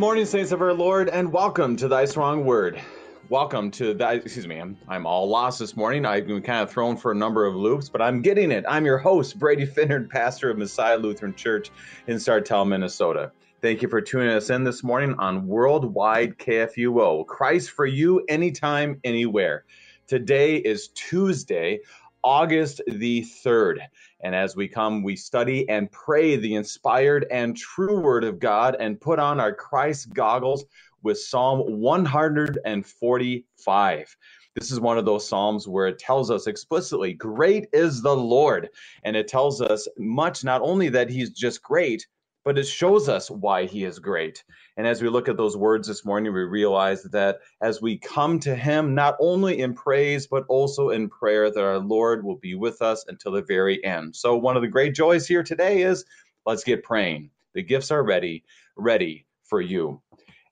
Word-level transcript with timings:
Morning, 0.00 0.24
saints 0.24 0.50
of 0.50 0.62
our 0.62 0.72
Lord, 0.72 1.10
and 1.10 1.30
welcome 1.30 1.76
to 1.76 1.86
Thy 1.86 2.06
Strong 2.06 2.46
Word. 2.46 2.80
Welcome 3.28 3.70
to 3.72 3.92
Thy, 3.92 4.14
excuse 4.14 4.46
me, 4.46 4.56
I'm, 4.56 4.78
I'm 4.88 5.04
all 5.04 5.28
lost 5.28 5.58
this 5.58 5.76
morning. 5.76 6.06
I've 6.06 6.26
been 6.26 6.40
kind 6.40 6.62
of 6.62 6.70
thrown 6.70 6.96
for 6.96 7.12
a 7.12 7.14
number 7.14 7.44
of 7.44 7.54
loops, 7.54 7.90
but 7.90 8.00
I'm 8.00 8.22
getting 8.22 8.50
it. 8.50 8.64
I'm 8.66 8.86
your 8.86 8.96
host, 8.96 9.38
Brady 9.38 9.66
Finnern, 9.76 10.08
pastor 10.08 10.48
of 10.48 10.56
Messiah 10.56 10.96
Lutheran 10.96 11.34
Church 11.34 11.70
in 12.06 12.16
Sartell, 12.16 12.66
Minnesota. 12.66 13.32
Thank 13.60 13.82
you 13.82 13.88
for 13.88 14.00
tuning 14.00 14.30
us 14.30 14.48
in 14.48 14.64
this 14.64 14.82
morning 14.82 15.16
on 15.18 15.46
Worldwide 15.46 16.38
KFUO. 16.38 17.26
Christ 17.26 17.70
for 17.70 17.84
you, 17.84 18.24
anytime, 18.26 19.00
anywhere. 19.04 19.66
Today 20.08 20.56
is 20.56 20.88
Tuesday, 20.94 21.80
August 22.22 22.80
the 22.86 23.22
3rd. 23.22 23.78
And 24.20 24.34
as 24.34 24.54
we 24.56 24.68
come, 24.68 25.02
we 25.02 25.16
study 25.16 25.68
and 25.68 25.92
pray 25.92 26.36
the 26.36 26.54
inspired 26.54 27.26
and 27.30 27.54
true 27.56 28.00
word 28.00 28.24
of 28.24 28.38
God 28.38 28.76
and 28.78 29.00
put 29.00 29.18
on 29.18 29.40
our 29.40 29.54
Christ 29.54 30.12
goggles 30.12 30.66
with 31.02 31.18
Psalm 31.18 31.80
145. 31.80 34.16
This 34.54 34.70
is 34.70 34.80
one 34.80 34.98
of 34.98 35.04
those 35.04 35.28
Psalms 35.28 35.68
where 35.68 35.86
it 35.86 35.98
tells 35.98 36.30
us 36.30 36.46
explicitly, 36.46 37.12
Great 37.14 37.66
is 37.72 38.02
the 38.02 38.16
Lord. 38.16 38.68
And 39.04 39.16
it 39.16 39.28
tells 39.28 39.62
us 39.62 39.88
much, 39.96 40.44
not 40.44 40.60
only 40.62 40.88
that 40.90 41.08
he's 41.08 41.30
just 41.30 41.62
great, 41.62 42.06
but 42.44 42.58
it 42.58 42.66
shows 42.66 43.08
us 43.08 43.30
why 43.30 43.66
he 43.66 43.84
is 43.84 43.98
great. 43.98 44.44
And 44.76 44.86
as 44.86 45.02
we 45.02 45.08
look 45.08 45.28
at 45.28 45.36
those 45.36 45.56
words 45.56 45.88
this 45.88 46.04
morning, 46.04 46.32
we 46.32 46.40
realize 46.40 47.02
that 47.04 47.38
as 47.62 47.82
we 47.82 47.98
come 47.98 48.40
to 48.40 48.54
him, 48.54 48.94
not 48.94 49.16
only 49.20 49.60
in 49.60 49.74
praise, 49.74 50.26
but 50.26 50.44
also 50.48 50.90
in 50.90 51.08
prayer, 51.08 51.50
that 51.50 51.64
our 51.64 51.78
Lord 51.78 52.24
will 52.24 52.36
be 52.36 52.54
with 52.54 52.82
us 52.82 53.04
until 53.08 53.32
the 53.32 53.42
very 53.42 53.84
end. 53.84 54.16
So, 54.16 54.36
one 54.36 54.56
of 54.56 54.62
the 54.62 54.68
great 54.68 54.94
joys 54.94 55.26
here 55.26 55.42
today 55.42 55.82
is 55.82 56.04
let's 56.46 56.64
get 56.64 56.82
praying. 56.84 57.30
The 57.54 57.62
gifts 57.62 57.90
are 57.90 58.02
ready, 58.02 58.44
ready 58.76 59.26
for 59.44 59.60
you 59.60 60.00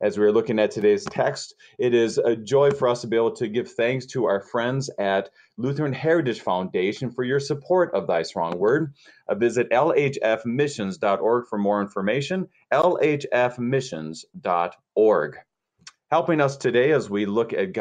as 0.00 0.18
we're 0.18 0.32
looking 0.32 0.58
at 0.58 0.70
today's 0.70 1.04
text. 1.04 1.54
It 1.78 1.94
is 1.94 2.16
a 2.18 2.36
joy 2.36 2.70
for 2.70 2.88
us 2.88 3.02
to 3.02 3.06
be 3.06 3.16
able 3.16 3.36
to 3.36 3.48
give 3.48 3.72
thanks 3.72 4.06
to 4.06 4.24
our 4.26 4.40
friends 4.40 4.90
at 4.98 5.30
Lutheran 5.56 5.92
Heritage 5.92 6.40
Foundation 6.40 7.10
for 7.10 7.24
your 7.24 7.40
support 7.40 7.92
of 7.94 8.06
Thy 8.06 8.22
Strong 8.22 8.58
Word. 8.58 8.94
Uh, 9.28 9.34
visit 9.34 9.68
lhfmissions.org 9.70 11.46
for 11.48 11.58
more 11.58 11.82
information. 11.82 12.48
lhfmissions.org. 12.72 15.36
Helping 16.10 16.40
us 16.40 16.56
today 16.56 16.92
as 16.92 17.10
we 17.10 17.26
look 17.26 17.52
at 17.52 17.74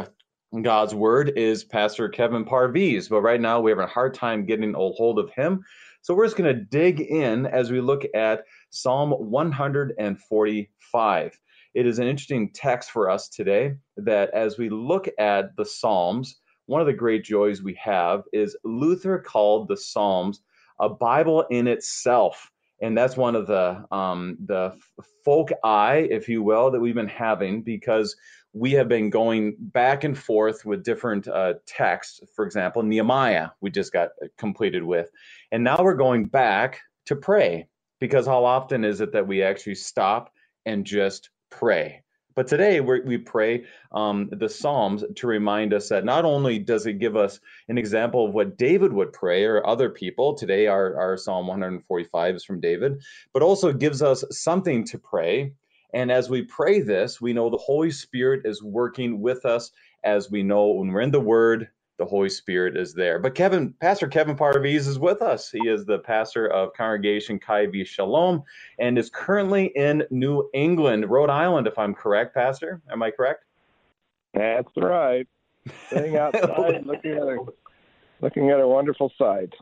God's 0.62 0.96
Word 0.96 1.34
is 1.38 1.64
Pastor 1.64 2.10
Kevin 2.10 2.46
Parviz, 2.46 3.10
but 3.10 3.22
right 3.22 3.40
now 3.40 3.62
we 3.62 3.72
have 3.72 3.80
a 3.80 3.88
hard 3.88 4.14
time 4.14 4.46
getting 4.46 4.76
a 4.76 4.78
hold 4.78 5.20
of 5.20 5.30
him. 5.32 5.64
So 6.02 6.16
we're 6.16 6.26
just 6.26 6.38
going 6.38 6.56
to 6.56 6.64
dig 6.64 7.02
in 7.02 7.46
as 7.46 7.70
we 7.70 7.82
look 7.82 8.04
at 8.16 8.46
Psalm 8.70 9.12
145 9.12 11.40
it 11.78 11.86
is 11.86 12.00
an 12.00 12.08
interesting 12.08 12.50
text 12.50 12.90
for 12.90 13.08
us 13.08 13.30
today 13.30 13.76
that 13.98 14.34
as 14.34 14.58
we 14.58 14.68
look 14.68 15.08
at 15.20 15.56
the 15.58 15.64
Psalms, 15.64 16.38
one 16.66 16.82
of 16.82 16.88
the 16.88 16.94
great 16.94 17.24
joys 17.24 17.62
we 17.62 17.76
have 17.76 18.24
is 18.34 18.58
Luther 18.64 19.20
called 19.20 19.68
the 19.68 19.78
Psalms 19.78 20.42
a 20.80 20.90
Bible 20.90 21.46
in 21.52 21.68
itself. 21.68 22.50
And 22.82 22.98
that's 22.98 23.16
one 23.16 23.36
of 23.36 23.46
the 23.46 23.86
um, 23.92 24.40
the 24.44 24.76
folk 25.24 25.52
eye, 25.64 26.08
if 26.10 26.28
you 26.28 26.42
will, 26.42 26.72
that 26.72 26.80
we've 26.80 26.96
been 26.96 27.08
having 27.08 27.62
because 27.62 28.16
we 28.54 28.72
have 28.72 28.88
been 28.88 29.12
going 29.12 29.56
back 29.60 30.04
and 30.04 30.18
forth 30.18 30.66
with 30.66 30.84
different 30.84 31.28
uh, 31.28 31.56
texts. 31.68 32.22
For 32.36 32.44
example, 32.44 32.82
Nehemiah, 32.82 33.50
we 33.62 33.70
just 33.70 33.94
got 33.94 34.10
completed 34.40 34.82
with. 34.82 35.12
And 35.52 35.64
now 35.64 35.78
we're 35.84 35.94
going 35.94 36.26
back 36.26 36.80
to 37.06 37.16
pray 37.16 37.68
because 38.00 38.26
how 38.26 38.46
often 38.46 38.84
is 38.84 39.02
it 39.02 39.14
that 39.14 39.28
we 39.28 39.44
actually 39.44 39.76
stop 39.76 40.34
and 40.66 40.86
just 40.86 41.30
pray. 41.50 42.04
But 42.36 42.46
today 42.46 42.82
we 42.82 43.18
pray 43.18 43.66
um, 43.92 44.30
the 44.32 44.48
Psalms 44.48 45.04
to 45.16 45.26
remind 45.26 45.74
us 45.74 45.90
that 45.90 46.06
not 46.06 46.24
only 46.24 46.60
does 46.60 46.86
it 46.86 47.00
give 47.00 47.16
us 47.16 47.40
an 47.68 47.80
example 47.80 48.28
of 48.28 48.34
what 48.36 48.60
David 48.60 48.94
would 48.94 49.12
pray 49.12 49.44
or 49.44 49.66
other 49.66 49.90
people, 49.90 50.36
today 50.36 50.68
our, 50.68 50.96
our 51.00 51.18
Psalm 51.18 51.48
145 51.48 52.36
is 52.36 52.46
from 52.46 52.60
David, 52.62 53.02
but 53.34 53.42
also 53.42 53.74
gives 53.74 54.04
us 54.04 54.24
something 54.30 54.86
to 54.86 55.00
pray. 55.00 55.54
And 55.96 56.12
as 56.12 56.30
we 56.30 56.44
pray 56.44 56.82
this, 56.82 57.20
we 57.20 57.34
know 57.34 57.50
the 57.50 57.58
Holy 57.58 57.90
Spirit 57.90 58.42
is 58.46 58.62
working 58.62 59.20
with 59.20 59.44
us 59.44 59.72
as 60.04 60.30
we 60.30 60.44
know 60.44 60.68
when 60.68 60.90
we're 60.90 61.02
in 61.02 61.10
the 61.10 61.20
Word, 61.20 61.70
the 61.98 62.06
Holy 62.06 62.30
Spirit 62.30 62.78
is 62.78 62.94
there. 62.94 63.20
But 63.20 63.36
Kevin, 63.36 63.74
Pastor 63.82 64.08
Kevin 64.08 64.36
Parviz 64.36 64.88
is 64.88 65.00
with 65.00 65.22
us. 65.22 65.50
He 65.50 65.68
is 65.68 65.86
the 65.86 66.00
pastor 66.00 66.48
of 66.48 66.74
Congregation 66.74 67.40
Chai 67.40 67.68
v'Shalom 67.68 68.44
and 68.80 68.98
is 68.98 69.10
currently 69.10 69.68
in 69.76 70.04
New 70.12 70.50
England, 70.54 71.10
Rhode 71.10 71.30
Island, 71.30 71.68
if 71.68 71.78
I'm 71.78 71.94
correct, 71.94 72.36
Pastor. 72.36 72.82
Am 72.92 73.02
I 73.02 73.12
correct? 73.12 73.46
That's 74.34 74.72
right. 74.78 75.28
Sitting 75.90 76.16
outside 76.18 76.86
looking 76.86 77.14
at 77.14 77.24
a 77.24 77.46
looking 78.22 78.52
at 78.52 78.60
a 78.60 78.68
wonderful 78.68 79.12
sight. 79.18 79.54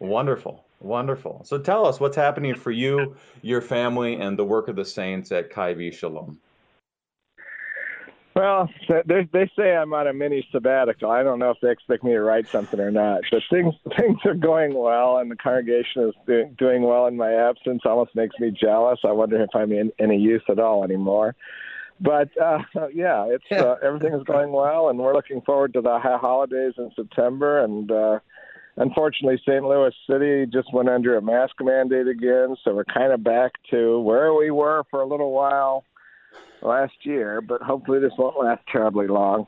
Wonderful. 0.00 0.64
Wonderful. 0.80 1.42
So 1.44 1.58
tell 1.58 1.86
us 1.86 2.00
what's 2.00 2.16
happening 2.16 2.56
for 2.56 2.72
you, 2.72 3.16
your 3.42 3.60
family, 3.60 4.16
and 4.16 4.36
the 4.36 4.44
work 4.44 4.66
of 4.66 4.74
the 4.74 4.84
saints 4.84 5.30
at 5.30 5.52
Chai 5.52 5.74
v'Shalom. 5.74 6.38
Well, 8.34 8.70
they 8.88 9.28
they 9.30 9.50
say 9.56 9.76
I'm 9.76 9.92
on 9.92 10.06
a 10.06 10.12
mini 10.12 10.46
sabbatical. 10.50 11.10
I 11.10 11.22
don't 11.22 11.38
know 11.38 11.50
if 11.50 11.58
they 11.60 11.70
expect 11.70 12.02
me 12.02 12.12
to 12.12 12.20
write 12.20 12.48
something 12.48 12.80
or 12.80 12.90
not, 12.90 13.20
but 13.30 13.42
things 13.50 13.74
things 13.98 14.18
are 14.24 14.34
going 14.34 14.74
well, 14.74 15.18
and 15.18 15.30
the 15.30 15.36
congregation 15.36 16.08
is 16.08 16.14
do, 16.26 16.44
doing 16.56 16.82
well 16.82 17.06
in 17.06 17.16
my 17.16 17.32
absence. 17.32 17.82
Almost 17.84 18.14
makes 18.14 18.38
me 18.38 18.50
jealous. 18.50 19.00
I 19.04 19.12
wonder 19.12 19.42
if 19.42 19.50
I'm 19.54 19.72
in 19.72 19.92
any 19.98 20.16
use 20.16 20.42
at 20.48 20.58
all 20.58 20.82
anymore. 20.82 21.34
But 22.00 22.30
uh, 22.40 22.60
yeah, 22.94 23.26
it's 23.28 23.44
uh, 23.52 23.76
everything 23.82 24.14
is 24.14 24.24
going 24.24 24.50
well, 24.50 24.88
and 24.88 24.98
we're 24.98 25.14
looking 25.14 25.42
forward 25.42 25.74
to 25.74 25.82
the 25.82 25.98
holidays 25.98 26.72
in 26.78 26.90
September. 26.96 27.62
And 27.62 27.90
uh, 27.90 28.18
unfortunately, 28.78 29.42
St. 29.46 29.62
Louis 29.62 29.92
City 30.08 30.46
just 30.46 30.72
went 30.72 30.88
under 30.88 31.18
a 31.18 31.22
mask 31.22 31.56
mandate 31.60 32.08
again, 32.08 32.56
so 32.64 32.74
we're 32.74 32.84
kind 32.84 33.12
of 33.12 33.22
back 33.22 33.52
to 33.72 34.00
where 34.00 34.32
we 34.32 34.50
were 34.50 34.84
for 34.90 35.02
a 35.02 35.06
little 35.06 35.32
while 35.32 35.84
last 36.62 36.94
year, 37.02 37.40
but 37.40 37.62
hopefully 37.62 38.00
this 38.00 38.12
won't 38.18 38.38
last 38.38 38.62
terribly 38.70 39.06
long. 39.06 39.46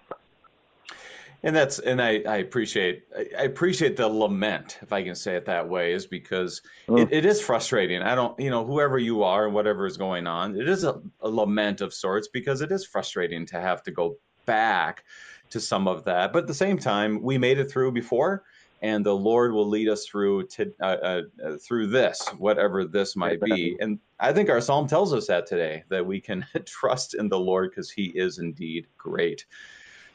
And 1.43 1.55
that's 1.55 1.79
and 1.79 2.01
I, 2.01 2.23
I 2.27 2.37
appreciate 2.39 3.05
I 3.39 3.43
appreciate 3.43 3.99
the 3.99 4.09
lament, 4.09 4.79
if 4.81 4.95
I 4.95 5.03
can 5.03 5.15
say 5.15 5.37
it 5.37 5.45
that 5.45 5.69
way, 5.69 5.93
is 5.93 6.07
because 6.07 6.63
mm. 6.89 7.03
it, 7.03 7.13
it 7.13 7.27
is 7.27 7.39
frustrating. 7.41 8.01
I 8.01 8.15
don't 8.15 8.41
you 8.41 8.49
know, 8.49 8.65
whoever 8.65 8.99
you 8.99 9.25
are 9.25 9.45
and 9.45 9.55
whatever 9.55 9.85
is 9.85 9.99
going 9.99 10.27
on, 10.27 10.59
it 10.59 10.67
is 10.67 10.85
a, 10.85 11.03
a 11.21 11.29
lament 11.29 11.83
of 11.83 11.93
sorts 11.93 12.29
because 12.29 12.63
it 12.63 12.73
is 12.73 12.87
frustrating 12.87 13.45
to 13.47 13.61
have 13.61 13.83
to 13.83 13.91
go 13.91 14.17
back 14.47 15.05
to 15.51 15.61
some 15.61 15.87
of 15.87 16.05
that. 16.05 16.33
But 16.33 16.45
at 16.45 16.47
the 16.47 16.55
same 16.55 16.79
time, 16.79 17.23
we 17.23 17.37
made 17.37 17.59
it 17.59 17.71
through 17.71 17.93
before 17.93 18.43
and 18.85 19.05
the 19.05 19.17
Lord 19.17 19.55
will 19.55 19.67
lead 19.67 19.89
us 19.89 20.05
through 20.05 20.47
to, 20.49 20.71
uh, 20.79 21.23
uh, 21.43 21.57
through 21.57 21.87
this, 21.87 22.29
whatever 22.37 22.85
this 22.85 23.17
might 23.17 23.41
be. 23.41 23.79
And 23.81 23.99
I 24.21 24.31
think 24.35 24.51
our 24.51 24.61
psalm 24.61 24.87
tells 24.87 25.15
us 25.15 25.27
that 25.29 25.47
today 25.47 25.85
that 25.89 26.05
we 26.05 26.21
can 26.21 26.45
trust 26.67 27.15
in 27.15 27.31
the 27.31 27.39
Lord 27.39 27.71
because 27.71 27.91
He 27.91 28.13
is 28.15 28.39
indeed 28.39 28.87
great. 28.99 29.47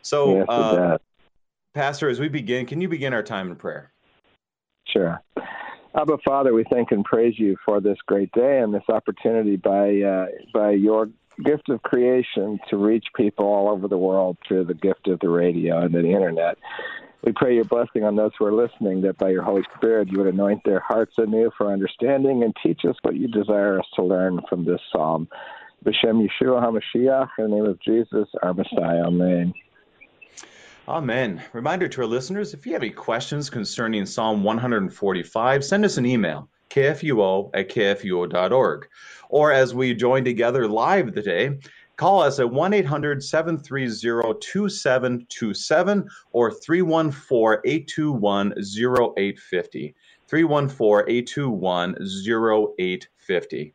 So, 0.03 0.37
yes, 0.37 0.45
uh, 0.49 0.97
Pastor, 1.73 2.09
as 2.09 2.19
we 2.19 2.29
begin, 2.29 2.67
can 2.67 2.79
you 2.79 2.87
begin 2.87 3.11
our 3.11 3.23
time 3.23 3.49
in 3.49 3.55
prayer? 3.55 3.91
Sure. 4.85 5.19
Abba 5.95 6.19
Father, 6.23 6.53
we 6.53 6.63
thank 6.71 6.91
and 6.91 7.03
praise 7.03 7.39
you 7.39 7.57
for 7.65 7.81
this 7.81 7.97
great 8.05 8.31
day 8.33 8.59
and 8.59 8.71
this 8.71 8.83
opportunity 8.87 9.55
by 9.55 9.99
uh, 10.01 10.27
by 10.53 10.71
your 10.71 11.09
gift 11.43 11.69
of 11.69 11.81
creation 11.81 12.59
to 12.69 12.77
reach 12.77 13.05
people 13.15 13.45
all 13.45 13.69
over 13.69 13.87
the 13.87 13.97
world 13.97 14.37
through 14.47 14.65
the 14.65 14.75
gift 14.75 15.07
of 15.07 15.19
the 15.21 15.29
radio 15.29 15.79
and 15.79 15.93
the 15.93 16.05
internet. 16.05 16.57
We 17.25 17.33
pray 17.33 17.55
your 17.55 17.65
blessing 17.65 18.03
on 18.03 18.15
those 18.15 18.31
who 18.39 18.45
are 18.45 18.53
listening, 18.53 19.01
that 19.01 19.17
by 19.17 19.29
your 19.29 19.43
Holy 19.43 19.63
Spirit 19.75 20.09
you 20.09 20.19
would 20.19 20.33
anoint 20.33 20.61
their 20.63 20.79
hearts 20.79 21.13
anew 21.17 21.51
for 21.57 21.71
understanding 21.71 22.43
and 22.43 22.55
teach 22.63 22.81
us 22.87 22.95
what 23.01 23.15
you 23.15 23.27
desire 23.27 23.79
us 23.79 23.85
to 23.95 24.03
learn 24.03 24.39
from 24.49 24.63
this 24.63 24.79
psalm. 24.91 25.27
B'Shem 25.85 26.25
Yeshua 26.25 26.63
HaMashiach, 26.63 27.29
in 27.37 27.49
the 27.49 27.55
name 27.55 27.65
of 27.65 27.79
Jesus, 27.81 28.27
our 28.41 28.53
Messiah. 28.53 29.05
Amen. 29.05 29.53
Amen. 30.87 31.43
Reminder 31.53 31.87
to 31.87 32.01
our 32.01 32.07
listeners 32.07 32.53
if 32.53 32.65
you 32.65 32.73
have 32.73 32.81
any 32.81 32.91
questions 32.91 33.49
concerning 33.49 34.05
Psalm 34.05 34.43
145, 34.43 35.63
send 35.63 35.85
us 35.85 35.97
an 35.97 36.05
email, 36.05 36.49
kfuo 36.69 37.51
at 37.53 37.69
kfuo.org. 37.69 38.87
Or 39.29 39.51
as 39.51 39.75
we 39.75 39.93
join 39.93 40.23
together 40.25 40.67
live 40.67 41.13
today, 41.13 41.59
Call 41.99 42.21
us 42.21 42.39
at 42.39 42.49
1 42.49 42.73
800 42.73 43.21
730 43.21 44.39
2727 44.39 46.09
or 46.31 46.49
314 46.49 47.59
821 47.65 48.53
0850. 48.53 49.95
314 50.29 51.05
821 51.09 51.97
0850. 51.99 53.73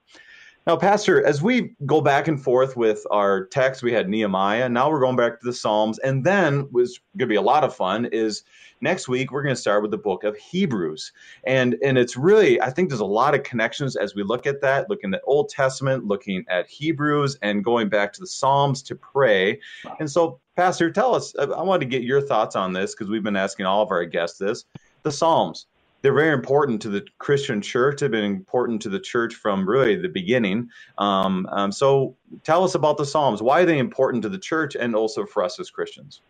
Now, 0.66 0.78
Pastor, 0.78 1.22
as 1.22 1.43
we 1.43 1.76
go 1.84 2.00
back 2.00 2.26
and 2.26 2.43
forth 2.43 2.75
with 2.75 3.06
our 3.11 3.44
text, 3.44 3.82
we 3.82 3.93
had 3.93 4.08
Nehemiah. 4.08 4.66
Now 4.70 4.90
we're 4.90 5.00
going 5.00 5.16
back 5.16 5.38
to 5.38 5.44
the 5.44 5.52
Psalms, 5.52 5.99
and 5.99 6.25
then 6.25 6.66
was 6.72 7.00
going 7.19 7.28
to 7.28 7.32
be 7.32 7.37
a 7.37 7.43
lot 7.43 7.64
of 7.64 7.76
fun. 7.76 8.06
Is 8.06 8.44
next 8.81 9.06
week 9.06 9.31
we're 9.31 9.43
going 9.43 9.55
to 9.55 9.61
start 9.61 9.82
with 9.82 9.90
the 9.90 9.99
book 9.99 10.25
of 10.25 10.38
Hebrews, 10.38 11.12
and 11.46 11.76
and 11.84 11.99
it's 11.99 12.16
really 12.16 12.58
I 12.62 12.70
think 12.70 12.88
there's 12.88 13.00
a 13.00 13.05
lot 13.05 13.34
of 13.34 13.43
connections 13.43 13.94
as 13.94 14.14
we 14.14 14.22
look 14.22 14.46
at 14.46 14.62
that, 14.62 14.88
looking 14.88 15.12
at 15.12 15.20
Old 15.26 15.50
Testament, 15.50 16.06
looking 16.06 16.46
at 16.49 16.66
Hebrews, 16.66 17.37
and 17.43 17.62
going 17.62 17.90
back 17.90 18.14
to 18.14 18.20
the 18.20 18.26
Psalms 18.26 18.82
to 18.84 18.94
pray. 18.94 19.61
And 20.00 20.11
so, 20.11 20.40
Pastor, 20.56 20.90
tell 20.90 21.14
us. 21.14 21.34
I 21.38 21.61
want 21.62 21.82
to 21.82 21.87
get 21.87 22.05
your 22.05 22.22
thoughts 22.22 22.56
on 22.56 22.72
this 22.72 22.94
because 22.94 23.11
we've 23.11 23.22
been 23.22 23.37
asking 23.37 23.66
all 23.66 23.82
of 23.82 23.90
our 23.90 24.06
guests 24.06 24.38
this. 24.38 24.64
The 25.02 25.12
Psalms 25.12 25.66
they're 26.04 26.12
very 26.12 26.34
important 26.34 26.82
to 26.82 26.90
the 26.90 27.02
Christian 27.16 27.62
church. 27.62 28.00
They've 28.00 28.10
been 28.10 28.24
important 28.26 28.82
to 28.82 28.90
the 28.90 29.00
church 29.00 29.34
from 29.34 29.66
really 29.66 29.96
the 29.96 30.10
beginning. 30.10 30.68
Um, 30.98 31.46
um, 31.50 31.72
so 31.72 32.14
tell 32.42 32.62
us 32.62 32.74
about 32.74 32.98
the 32.98 33.06
Psalms. 33.06 33.40
Why 33.40 33.62
are 33.62 33.64
they 33.64 33.78
important 33.78 34.22
to 34.24 34.28
the 34.28 34.38
church 34.38 34.76
and 34.78 34.94
also 34.94 35.24
for 35.24 35.42
us 35.42 35.58
as 35.58 35.70
Christians? 35.70 36.20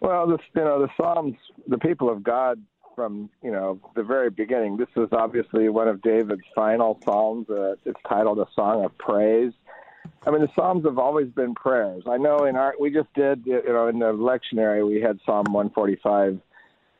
Well, 0.00 0.26
this, 0.26 0.40
you 0.56 0.64
know, 0.64 0.82
the 0.82 0.88
Psalms, 0.96 1.36
the 1.68 1.78
people 1.78 2.10
of 2.10 2.24
God 2.24 2.60
from 2.96 3.30
you 3.40 3.52
know 3.52 3.78
the 3.94 4.02
very 4.02 4.30
beginning. 4.30 4.76
This 4.76 4.88
is 4.96 5.10
obviously 5.12 5.68
one 5.68 5.86
of 5.86 6.02
David's 6.02 6.42
final 6.56 6.98
psalms. 7.04 7.48
Uh, 7.48 7.76
it's 7.84 8.00
titled 8.08 8.40
"A 8.40 8.48
Song 8.56 8.84
of 8.84 8.98
Praise." 8.98 9.52
I 10.26 10.32
mean, 10.32 10.40
the 10.40 10.50
Psalms 10.56 10.84
have 10.86 10.98
always 10.98 11.28
been 11.28 11.54
prayers. 11.54 12.02
I 12.08 12.16
know 12.16 12.46
in 12.46 12.56
our 12.56 12.74
we 12.80 12.90
just 12.90 13.14
did 13.14 13.44
you 13.46 13.62
know 13.68 13.86
in 13.86 14.00
the 14.00 14.12
lectionary 14.12 14.84
we 14.84 15.00
had 15.00 15.20
Psalm 15.24 15.44
145, 15.52 16.40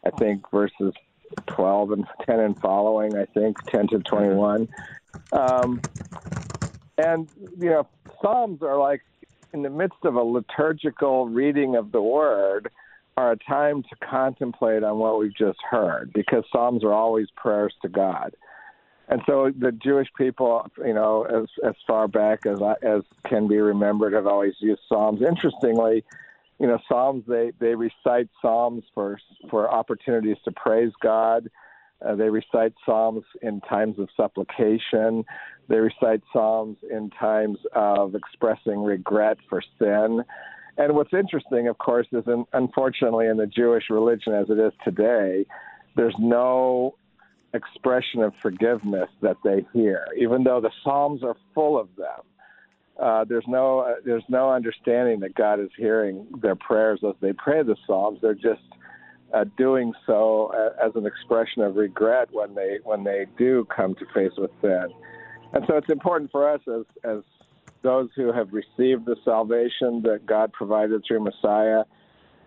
I 0.06 0.10
think 0.10 0.48
verses 0.52 0.94
12 1.48 1.92
and 1.92 2.04
10 2.26 2.40
and 2.40 2.60
following, 2.60 3.16
I 3.16 3.25
think, 3.26 3.56
10 3.70 3.88
to 3.88 3.98
21. 4.00 4.69
Um, 5.32 5.82
and, 6.96 7.28
you 7.58 7.70
know, 7.70 7.88
Psalms 8.20 8.62
are 8.62 8.78
like 8.78 9.02
in 9.52 9.62
the 9.62 9.70
midst 9.70 9.98
of 10.04 10.14
a 10.14 10.22
liturgical 10.22 11.28
reading 11.28 11.76
of 11.76 11.92
the 11.92 12.02
word 12.02 12.70
are 13.16 13.32
a 13.32 13.36
time 13.36 13.82
to 13.82 13.96
contemplate 14.08 14.84
on 14.84 14.98
what 14.98 15.19
we've 15.19 15.36
just 15.36 15.58
heard 15.69 16.12
because 16.12 16.44
Psalms 16.52 16.84
are 16.84 16.92
always 16.92 17.26
prayers 17.36 17.75
to 17.82 17.88
God. 17.88 18.34
And 19.08 19.22
so 19.26 19.50
the 19.58 19.72
Jewish 19.72 20.08
people, 20.16 20.66
you 20.78 20.92
know, 20.92 21.25
as 21.25 21.48
as 21.66 21.75
far 21.86 22.08
back 22.08 22.44
as 22.44 22.58
as 22.82 23.02
can 23.26 23.48
be 23.48 23.56
remembered, 23.56 24.12
have 24.12 24.26
always 24.26 24.54
used 24.60 24.82
Psalms. 24.86 25.22
Interestingly, 25.22 26.04
you 26.58 26.66
know, 26.66 26.78
Psalms 26.88 27.25
they 27.26 27.52
they 27.60 27.75
recite 27.75 28.28
Psalms 28.43 28.84
for 28.94 29.19
for 29.50 29.70
opportunities 29.72 30.37
to 30.44 30.52
praise 30.52 30.93
God. 31.02 31.49
Uh, 32.05 32.14
they 32.14 32.28
recite 32.28 32.75
Psalms 32.87 33.25
in 33.43 33.60
times 33.62 33.99
of 33.99 34.08
supplication. 34.16 35.25
They 35.69 35.78
recite 35.78 36.22
Psalms 36.32 36.76
in 36.90 37.10
times 37.10 37.58
of 37.75 38.14
expressing 38.14 38.82
regret 38.82 39.38
for 39.49 39.62
sin. 39.78 40.22
And 40.76 40.94
what's 40.94 41.12
interesting, 41.12 41.66
of 41.66 41.78
course, 41.78 42.06
is 42.12 42.22
in, 42.28 42.44
unfortunately 42.52 43.26
in 43.26 43.37
the 43.37 43.46
Jewish 43.46 43.84
religion 43.90 44.32
as 44.32 44.49
it 44.49 44.61
is 44.61 44.72
today, 44.84 45.44
there's 45.96 46.14
no 46.20 46.94
expression 47.52 48.22
of 48.22 48.32
forgiveness 48.40 49.08
that 49.20 49.37
they 49.43 49.66
hear, 49.72 50.06
even 50.16 50.44
though 50.44 50.61
the 50.61 50.70
Psalms 50.84 51.25
are 51.25 51.34
full 51.52 51.78
of 51.78 51.88
them 51.96 52.22
uh, 52.98 53.24
there's 53.24 53.46
no 53.46 53.80
uh, 53.80 53.94
there's 54.04 54.24
no 54.28 54.50
understanding 54.50 55.20
that 55.20 55.34
God 55.34 55.60
is 55.60 55.70
hearing 55.76 56.26
their 56.42 56.56
prayers 56.56 57.00
as 57.06 57.14
they 57.20 57.32
pray 57.32 57.62
the 57.62 57.76
psalms. 57.86 58.18
They're 58.20 58.34
just 58.34 58.62
uh, 59.32 59.44
doing 59.56 59.92
so 60.06 60.52
uh, 60.54 60.84
as 60.84 60.92
an 60.96 61.06
expression 61.06 61.62
of 61.62 61.76
regret 61.76 62.28
when 62.32 62.54
they 62.54 62.78
when 62.82 63.04
they 63.04 63.26
do 63.36 63.66
come 63.74 63.94
to 63.96 64.06
face 64.14 64.32
with 64.36 64.50
sin. 64.60 64.88
And 65.52 65.64
so 65.68 65.76
it's 65.76 65.90
important 65.90 66.32
for 66.32 66.48
us 66.48 66.60
as 66.66 66.84
as 67.04 67.22
those 67.82 68.08
who 68.16 68.32
have 68.32 68.52
received 68.52 69.06
the 69.06 69.16
salvation 69.24 70.02
that 70.02 70.26
God 70.26 70.52
provided 70.52 71.04
through 71.06 71.20
Messiah 71.20 71.84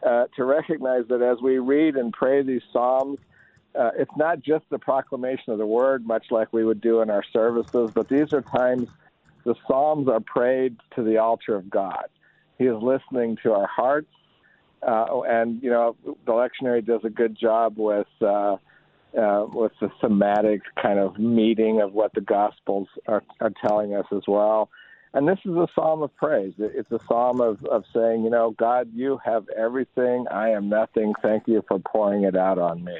uh, 0.06 0.26
to 0.36 0.44
recognize 0.44 1.06
that 1.08 1.22
as 1.22 1.42
we 1.42 1.60
read 1.60 1.96
and 1.96 2.12
pray 2.12 2.44
these 2.44 2.64
psalms. 2.74 3.20
Uh, 3.74 3.92
it's 3.98 4.12
not 4.18 4.42
just 4.42 4.66
the 4.70 4.78
proclamation 4.78 5.54
of 5.54 5.58
the 5.58 5.66
word, 5.66 6.06
much 6.06 6.26
like 6.30 6.52
we 6.52 6.66
would 6.66 6.82
do 6.82 7.00
in 7.00 7.10
our 7.10 7.24
services, 7.32 7.90
but 7.94 8.10
these 8.10 8.34
are 8.34 8.42
times 8.42 8.90
the 9.44 9.56
Psalms 9.68 10.08
are 10.08 10.20
prayed 10.20 10.78
to 10.96 11.04
the 11.04 11.18
altar 11.18 11.56
of 11.56 11.70
God. 11.70 12.06
He 12.58 12.66
is 12.66 12.82
listening 12.82 13.38
to 13.44 13.54
our 13.54 13.68
hearts. 13.68 14.12
Uh, 14.86 15.22
and, 15.28 15.62
you 15.62 15.70
know, 15.70 15.96
the 16.04 16.32
lectionary 16.32 16.86
does 16.86 17.02
a 17.04 17.10
good 17.10 17.38
job 17.38 17.76
with. 17.78 18.08
Uh, 18.22 18.58
uh, 19.18 19.46
with 19.52 19.74
the 19.82 19.92
thematic 20.00 20.62
kind 20.82 20.98
of 20.98 21.20
meeting 21.20 21.82
of 21.82 21.92
what 21.92 22.14
the 22.14 22.22
Gospels 22.22 22.88
are, 23.10 23.22
are 23.42 23.52
telling 23.62 23.94
us 23.94 24.06
as 24.16 24.22
well. 24.26 24.70
And 25.14 25.28
this 25.28 25.40
is 25.44 25.52
a 25.52 25.68
psalm 25.76 26.02
of 26.02 26.16
praise. 26.16 26.54
It's 26.58 26.90
a 26.94 27.00
psalm 27.10 27.42
of, 27.42 27.62
of 27.66 27.84
saying, 27.94 28.24
you 28.24 28.30
know, 28.30 28.56
God, 28.58 28.90
you 28.96 29.20
have 29.26 29.50
everything. 29.50 30.28
I 30.32 30.52
am 30.52 30.70
nothing. 30.70 31.14
Thank 31.22 31.50
you 31.50 31.62
for 31.68 31.80
pouring 31.80 32.24
it 32.24 32.38
out 32.38 32.58
on 32.58 32.86
me 32.86 33.00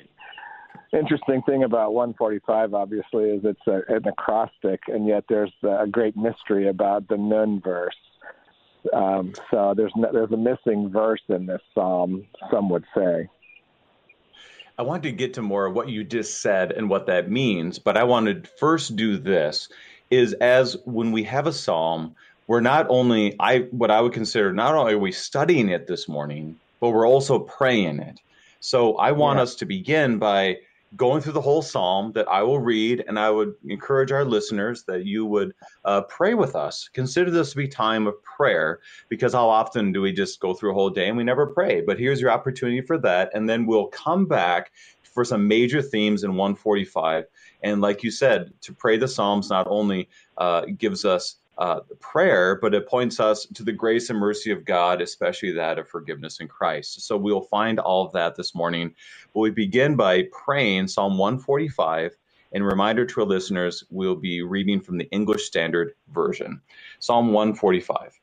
interesting 0.94 1.42
thing 1.44 1.64
about 1.64 1.94
145, 1.94 2.74
obviously, 2.74 3.24
is 3.26 3.42
it's 3.44 3.68
a, 3.68 3.82
an 3.94 4.08
acrostic, 4.08 4.82
and 4.88 5.08
yet 5.08 5.24
there's 5.30 5.54
a 5.64 5.88
great 5.88 6.16
mystery 6.16 6.68
about 6.70 7.08
the 7.08 7.18
Nun 7.18 7.62
verse. 7.62 7.96
Um, 8.94 9.34
so 9.52 9.74
there's 9.76 9.94
no, 9.96 10.12
there's 10.12 10.32
a 10.32 10.38
missing 10.38 10.90
verse 10.90 11.22
in 11.30 11.46
this 11.46 11.62
psalm. 11.74 12.26
Some 12.52 12.70
would 12.70 12.86
say. 12.96 13.30
I 14.78 14.84
want 14.84 15.04
to 15.04 15.12
get 15.12 15.36
to 15.36 15.42
more 15.42 15.68
of 15.68 15.76
what 15.76 15.90
you 15.90 16.04
just 16.04 16.42
said 16.42 16.72
and 16.72 16.90
what 16.90 17.06
that 17.06 17.30
means, 17.30 17.78
but 17.78 17.98
I 17.98 18.04
want 18.04 18.26
to 18.26 18.50
first 18.58 18.96
do 18.96 19.18
this: 19.18 19.70
is 20.10 20.34
as 20.34 20.78
when 20.86 21.12
we 21.12 21.24
have 21.24 21.46
a 21.46 21.54
psalm, 21.54 22.16
we're 22.48 22.62
not 22.62 22.88
only 22.90 23.36
I 23.40 23.60
what 23.72 23.92
I 23.92 24.02
would 24.02 24.14
consider 24.14 24.52
not 24.52 24.74
only 24.76 24.94
are 24.94 25.00
we 25.00 25.12
studying 25.12 25.70
it 25.70 25.88
this 25.88 26.10
morning, 26.10 26.58
but 26.80 26.90
we're 26.90 27.08
also 27.08 27.40
praying 27.40 28.00
it. 28.00 28.20
So 28.60 28.96
I 28.98 29.12
want 29.12 29.38
yeah. 29.38 29.44
us 29.44 29.56
to 29.56 29.66
begin 29.66 30.18
by 30.18 30.58
going 30.96 31.22
through 31.22 31.34
the 31.34 31.42
whole 31.42 31.62
psalm 31.62 32.12
that 32.14 32.28
I 32.28 32.44
will 32.44 32.60
read, 32.60 33.04
and 33.08 33.18
I 33.18 33.30
would 33.30 33.54
encourage 33.68 34.12
our 34.12 34.26
listeners 34.26 34.84
that 34.84 35.06
you 35.06 35.26
would 35.26 35.54
uh, 35.86 36.02
pray 36.02 36.34
with 36.34 36.56
us. 36.56 36.90
Consider 36.94 37.32
this 37.32 37.52
to 37.52 37.58
be 37.58 37.68
time 37.68 38.08
of 38.08 38.22
prayer, 38.24 38.82
because 39.08 39.34
how 39.34 39.48
often 39.48 39.92
do 39.92 40.02
we 40.02 40.12
just 40.12 40.40
go 40.40 40.54
through 40.54 40.72
a 40.72 40.74
whole 40.74 40.90
day 40.90 41.08
and 41.08 41.18
we 41.18 41.24
never 41.24 41.48
pray? 41.48 41.82
But 41.82 42.00
here's 42.00 42.20
your 42.20 42.32
opportunity 42.32 42.82
for 42.82 42.98
that, 43.00 43.32
and 43.34 43.50
then 43.50 43.66
we'll 43.66 43.88
come 43.88 44.26
back 44.26 44.72
for 45.04 45.26
some 45.26 45.48
major 45.48 45.82
themes 45.82 46.24
in 46.24 46.32
145. 46.32 47.26
And 47.64 47.82
like 47.82 48.04
you 48.04 48.12
said, 48.12 48.52
to 48.62 48.74
pray 48.74 48.98
the 48.98 49.08
psalms 49.08 49.50
not 49.50 49.68
only 49.70 50.10
uh, 50.38 50.66
gives 50.78 51.06
us 51.06 51.36
uh, 51.62 51.82
prayer, 52.02 52.60
but 52.62 52.76
it 52.76 52.90
points 52.90 53.22
us 53.22 53.48
to 53.56 53.64
the 53.64 53.74
grace 53.74 54.12
and 54.12 54.20
mercy 54.20 54.52
of 54.52 54.66
God, 54.66 55.02
especially 55.02 55.54
that 55.54 55.80
of 55.80 55.90
forgiveness 55.90 56.42
in 56.42 56.50
Christ. 56.50 57.04
So 57.08 57.18
we'll 57.18 57.44
find 57.44 57.80
all 57.80 58.06
of 58.08 58.14
that 58.14 58.36
this 58.38 58.56
morning. 58.56 58.96
But 59.34 59.42
we 59.42 59.52
begin 59.52 59.96
by 59.98 60.26
praying 60.34 60.90
Psalm 60.90 61.18
145. 61.20 62.18
And 62.54 62.66
reminder 62.66 63.06
to 63.06 63.22
our 63.22 63.28
listeners, 63.28 63.86
we'll 63.92 64.16
be 64.16 64.42
reading 64.44 64.82
from 64.82 64.98
the 65.00 65.10
English 65.12 65.46
Standard 65.46 65.94
Version. 66.14 66.62
Psalm 67.00 67.34
145. 67.34 68.20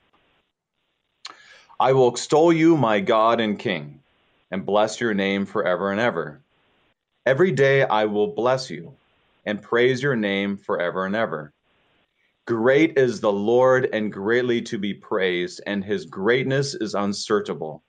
I 1.80 1.92
will 1.92 2.08
extol 2.10 2.52
you, 2.52 2.76
my 2.76 3.00
God 3.00 3.40
and 3.40 3.58
King, 3.58 4.00
and 4.50 4.66
bless 4.66 5.00
your 5.00 5.14
name 5.14 5.46
forever 5.46 5.92
and 5.92 6.00
ever. 6.00 6.40
Every 7.26 7.52
day 7.52 7.84
I 7.84 8.06
will 8.06 8.28
bless 8.28 8.70
you 8.70 8.94
and 9.46 9.62
praise 9.62 10.02
your 10.02 10.16
name 10.16 10.56
forever 10.58 11.06
and 11.06 11.16
ever. 11.16 11.52
Great 12.48 12.96
is 12.96 13.20
the 13.20 13.30
Lord 13.30 13.90
and 13.92 14.10
greatly 14.10 14.62
to 14.62 14.78
be 14.78 14.94
praised, 14.94 15.60
and 15.66 15.84
his 15.84 16.06
greatness 16.06 16.74
is 16.74 16.94
unsearchable. 16.94 17.82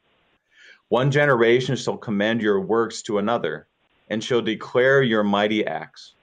One 0.90 1.12
generation 1.12 1.78
shall 1.78 1.96
commend 1.96 2.42
your 2.42 2.60
works 2.60 3.02
to 3.04 3.20
another, 3.20 3.70
and 4.10 4.22
shall 4.22 4.42
declare 4.42 5.02
your 5.02 5.24
mighty 5.24 5.66
acts. 5.66 6.14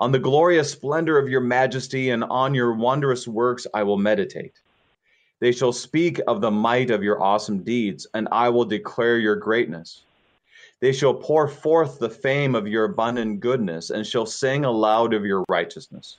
On 0.00 0.10
the 0.10 0.18
glorious 0.18 0.72
splendor 0.72 1.18
of 1.18 1.28
your 1.28 1.42
majesty 1.42 2.08
and 2.08 2.24
on 2.24 2.54
your 2.54 2.72
wondrous 2.72 3.28
works 3.28 3.66
I 3.74 3.82
will 3.82 3.98
meditate. 3.98 4.58
They 5.38 5.52
shall 5.52 5.74
speak 5.74 6.22
of 6.26 6.40
the 6.40 6.50
might 6.50 6.90
of 6.90 7.02
your 7.02 7.22
awesome 7.22 7.64
deeds, 7.64 8.06
and 8.14 8.28
I 8.32 8.48
will 8.48 8.64
declare 8.64 9.18
your 9.18 9.36
greatness. 9.36 10.06
They 10.80 10.94
shall 10.94 11.12
pour 11.12 11.46
forth 11.46 11.98
the 11.98 12.08
fame 12.08 12.54
of 12.54 12.66
your 12.66 12.84
abundant 12.84 13.40
goodness, 13.40 13.90
and 13.90 14.06
shall 14.06 14.24
sing 14.24 14.64
aloud 14.64 15.12
of 15.12 15.26
your 15.26 15.44
righteousness. 15.50 16.16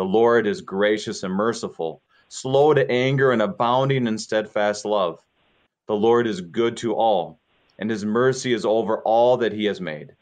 The 0.00 0.06
Lord 0.06 0.46
is 0.46 0.62
gracious 0.62 1.24
and 1.24 1.34
merciful, 1.34 2.00
slow 2.28 2.72
to 2.72 2.90
anger 2.90 3.32
and 3.32 3.42
abounding 3.42 4.06
in 4.06 4.16
steadfast 4.16 4.86
love. 4.86 5.22
The 5.88 5.94
Lord 5.94 6.26
is 6.26 6.40
good 6.40 6.78
to 6.78 6.94
all, 6.94 7.38
and 7.78 7.90
his 7.90 8.02
mercy 8.02 8.54
is 8.54 8.64
over 8.64 9.02
all 9.02 9.36
that 9.36 9.52
he 9.52 9.66
has 9.66 9.78
made. 9.78 10.14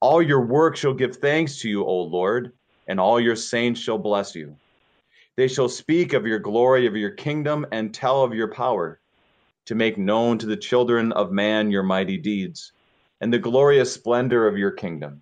All 0.00 0.22
your 0.22 0.46
work 0.46 0.76
shall 0.76 0.94
give 0.94 1.16
thanks 1.16 1.60
to 1.62 1.68
you, 1.68 1.84
O 1.84 2.02
Lord, 2.02 2.52
and 2.86 3.00
all 3.00 3.18
your 3.18 3.34
saints 3.34 3.80
shall 3.80 3.98
bless 3.98 4.32
you. 4.36 4.54
They 5.34 5.48
shall 5.48 5.68
speak 5.68 6.12
of 6.12 6.24
your 6.24 6.38
glory, 6.38 6.86
of 6.86 6.94
your 6.94 7.10
kingdom, 7.10 7.66
and 7.72 7.92
tell 7.92 8.22
of 8.22 8.32
your 8.32 8.52
power, 8.52 9.00
to 9.64 9.74
make 9.74 9.98
known 9.98 10.38
to 10.38 10.46
the 10.46 10.56
children 10.56 11.10
of 11.10 11.32
man 11.32 11.72
your 11.72 11.82
mighty 11.82 12.16
deeds, 12.16 12.72
and 13.20 13.32
the 13.32 13.40
glorious 13.40 13.92
splendor 13.92 14.46
of 14.46 14.56
your 14.56 14.70
kingdom. 14.70 15.20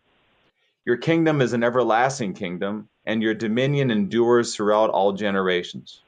Your 0.85 0.99
kingdom 0.99 1.41
is 1.41 1.55
an 1.55 1.65
everlasting 1.65 2.35
kingdom 2.35 2.91
and 3.05 3.23
your 3.23 3.35
dominion 3.35 3.91
endures 3.91 4.55
throughout 4.55 4.91
all 4.91 5.13
generations. 5.13 6.03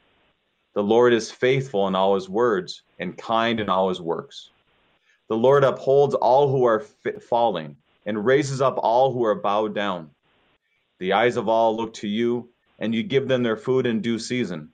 The 0.75 0.83
Lord 0.83 1.13
is 1.13 1.31
faithful 1.31 1.87
in 1.89 1.95
all 1.95 2.15
his 2.15 2.29
words 2.29 2.83
and 2.99 3.17
kind 3.17 3.61
in 3.61 3.69
all 3.69 3.89
his 3.89 4.01
works. 4.01 4.51
The 5.29 5.37
Lord 5.37 5.65
upholds 5.65 6.15
all 6.15 6.51
who 6.51 6.65
are 6.65 6.85
falling 7.29 7.77
and 8.07 8.25
raises 8.27 8.61
up 8.61 8.79
all 8.79 9.13
who 9.13 9.25
are 9.25 9.35
bowed 9.35 9.75
down. 9.75 10.11
The 10.99 11.13
eyes 11.13 11.37
of 11.37 11.49
all 11.49 11.77
look 11.77 11.95
to 11.95 12.09
you, 12.09 12.51
and 12.79 12.95
you 12.95 13.03
give 13.03 13.29
them 13.29 13.43
their 13.43 13.57
food 13.57 13.87
in 13.87 14.01
due 14.01 14.19
season. 14.19 14.71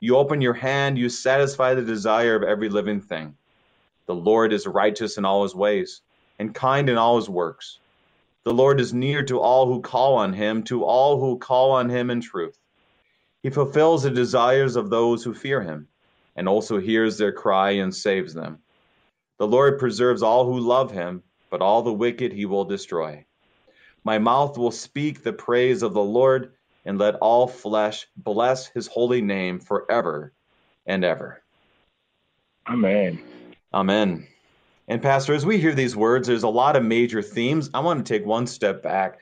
You 0.00 0.16
open 0.16 0.40
your 0.40 0.54
hand, 0.54 0.98
you 0.98 1.08
satisfy 1.08 1.74
the 1.74 1.82
desire 1.82 2.34
of 2.34 2.42
every 2.42 2.68
living 2.68 3.00
thing. 3.00 3.36
The 4.06 4.14
Lord 4.14 4.52
is 4.52 4.66
righteous 4.66 5.16
in 5.16 5.24
all 5.24 5.42
his 5.44 5.54
ways, 5.54 6.02
and 6.38 6.54
kind 6.54 6.90
in 6.90 6.98
all 6.98 7.16
his 7.16 7.28
works. 7.28 7.78
The 8.44 8.52
Lord 8.52 8.80
is 8.80 8.92
near 8.92 9.22
to 9.24 9.38
all 9.38 9.66
who 9.66 9.80
call 9.80 10.14
on 10.14 10.32
him, 10.32 10.64
to 10.64 10.84
all 10.84 11.20
who 11.20 11.38
call 11.38 11.70
on 11.72 11.88
him 11.88 12.10
in 12.10 12.20
truth. 12.20 12.58
He 13.42 13.50
fulfills 13.50 14.02
the 14.02 14.10
desires 14.10 14.76
of 14.76 14.90
those 14.90 15.22
who 15.22 15.34
fear 15.34 15.62
him, 15.62 15.88
and 16.34 16.48
also 16.48 16.78
hears 16.78 17.18
their 17.18 17.32
cry 17.32 17.72
and 17.72 17.94
saves 17.94 18.34
them. 18.34 18.58
The 19.38 19.46
Lord 19.46 19.78
preserves 19.78 20.22
all 20.22 20.44
who 20.44 20.58
love 20.58 20.90
him, 20.90 21.22
but 21.50 21.62
all 21.62 21.82
the 21.82 21.92
wicked 21.92 22.32
he 22.32 22.46
will 22.46 22.64
destroy. 22.64 23.24
My 24.04 24.18
mouth 24.18 24.58
will 24.58 24.70
speak 24.72 25.22
the 25.22 25.32
praise 25.32 25.82
of 25.82 25.94
the 25.94 26.02
Lord, 26.02 26.54
and 26.84 26.98
let 26.98 27.14
all 27.16 27.46
flesh 27.46 28.08
bless 28.16 28.66
his 28.66 28.88
holy 28.88 29.22
name 29.22 29.60
forever 29.60 30.32
and 30.86 31.04
ever. 31.04 31.42
Amen. 32.68 33.22
Amen. 33.72 34.26
And, 34.92 35.00
Pastor, 35.00 35.32
as 35.32 35.46
we 35.46 35.56
hear 35.56 35.74
these 35.74 35.96
words, 35.96 36.28
there's 36.28 36.42
a 36.42 36.48
lot 36.50 36.76
of 36.76 36.84
major 36.84 37.22
themes. 37.22 37.70
I 37.72 37.80
want 37.80 38.04
to 38.04 38.12
take 38.12 38.26
one 38.26 38.46
step 38.46 38.82
back. 38.82 39.20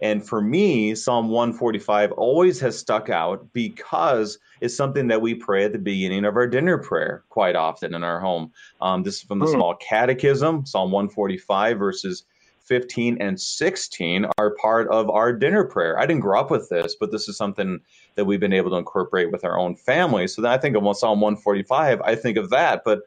And 0.00 0.26
for 0.26 0.42
me, 0.42 0.96
Psalm 0.96 1.28
145 1.28 2.10
always 2.10 2.58
has 2.58 2.76
stuck 2.76 3.08
out 3.08 3.46
because 3.52 4.40
it's 4.60 4.76
something 4.76 5.06
that 5.06 5.22
we 5.22 5.36
pray 5.36 5.62
at 5.62 5.70
the 5.70 5.78
beginning 5.78 6.24
of 6.24 6.34
our 6.34 6.48
dinner 6.48 6.76
prayer 6.76 7.22
quite 7.28 7.54
often 7.54 7.94
in 7.94 8.02
our 8.02 8.18
home. 8.18 8.50
Um, 8.80 9.04
this 9.04 9.18
is 9.18 9.22
from 9.22 9.38
the 9.38 9.46
hmm. 9.46 9.52
Small 9.52 9.76
Catechism, 9.76 10.66
Psalm 10.66 10.90
145, 10.90 11.78
verses 11.78 12.24
15 12.64 13.18
and 13.20 13.40
16 13.40 14.26
are 14.38 14.56
part 14.56 14.88
of 14.88 15.08
our 15.08 15.32
dinner 15.32 15.62
prayer. 15.62 16.00
I 16.00 16.06
didn't 16.06 16.22
grow 16.22 16.40
up 16.40 16.50
with 16.50 16.68
this, 16.68 16.96
but 16.98 17.12
this 17.12 17.28
is 17.28 17.36
something 17.36 17.78
that 18.16 18.24
we've 18.24 18.40
been 18.40 18.52
able 18.52 18.70
to 18.70 18.76
incorporate 18.76 19.30
with 19.30 19.44
our 19.44 19.56
own 19.56 19.76
family. 19.76 20.26
So 20.26 20.42
then 20.42 20.50
I 20.50 20.58
think 20.58 20.76
of 20.76 20.82
Psalm 20.96 21.20
145, 21.20 22.00
I 22.00 22.16
think 22.16 22.36
of 22.36 22.50
that. 22.50 22.82
But 22.84 23.02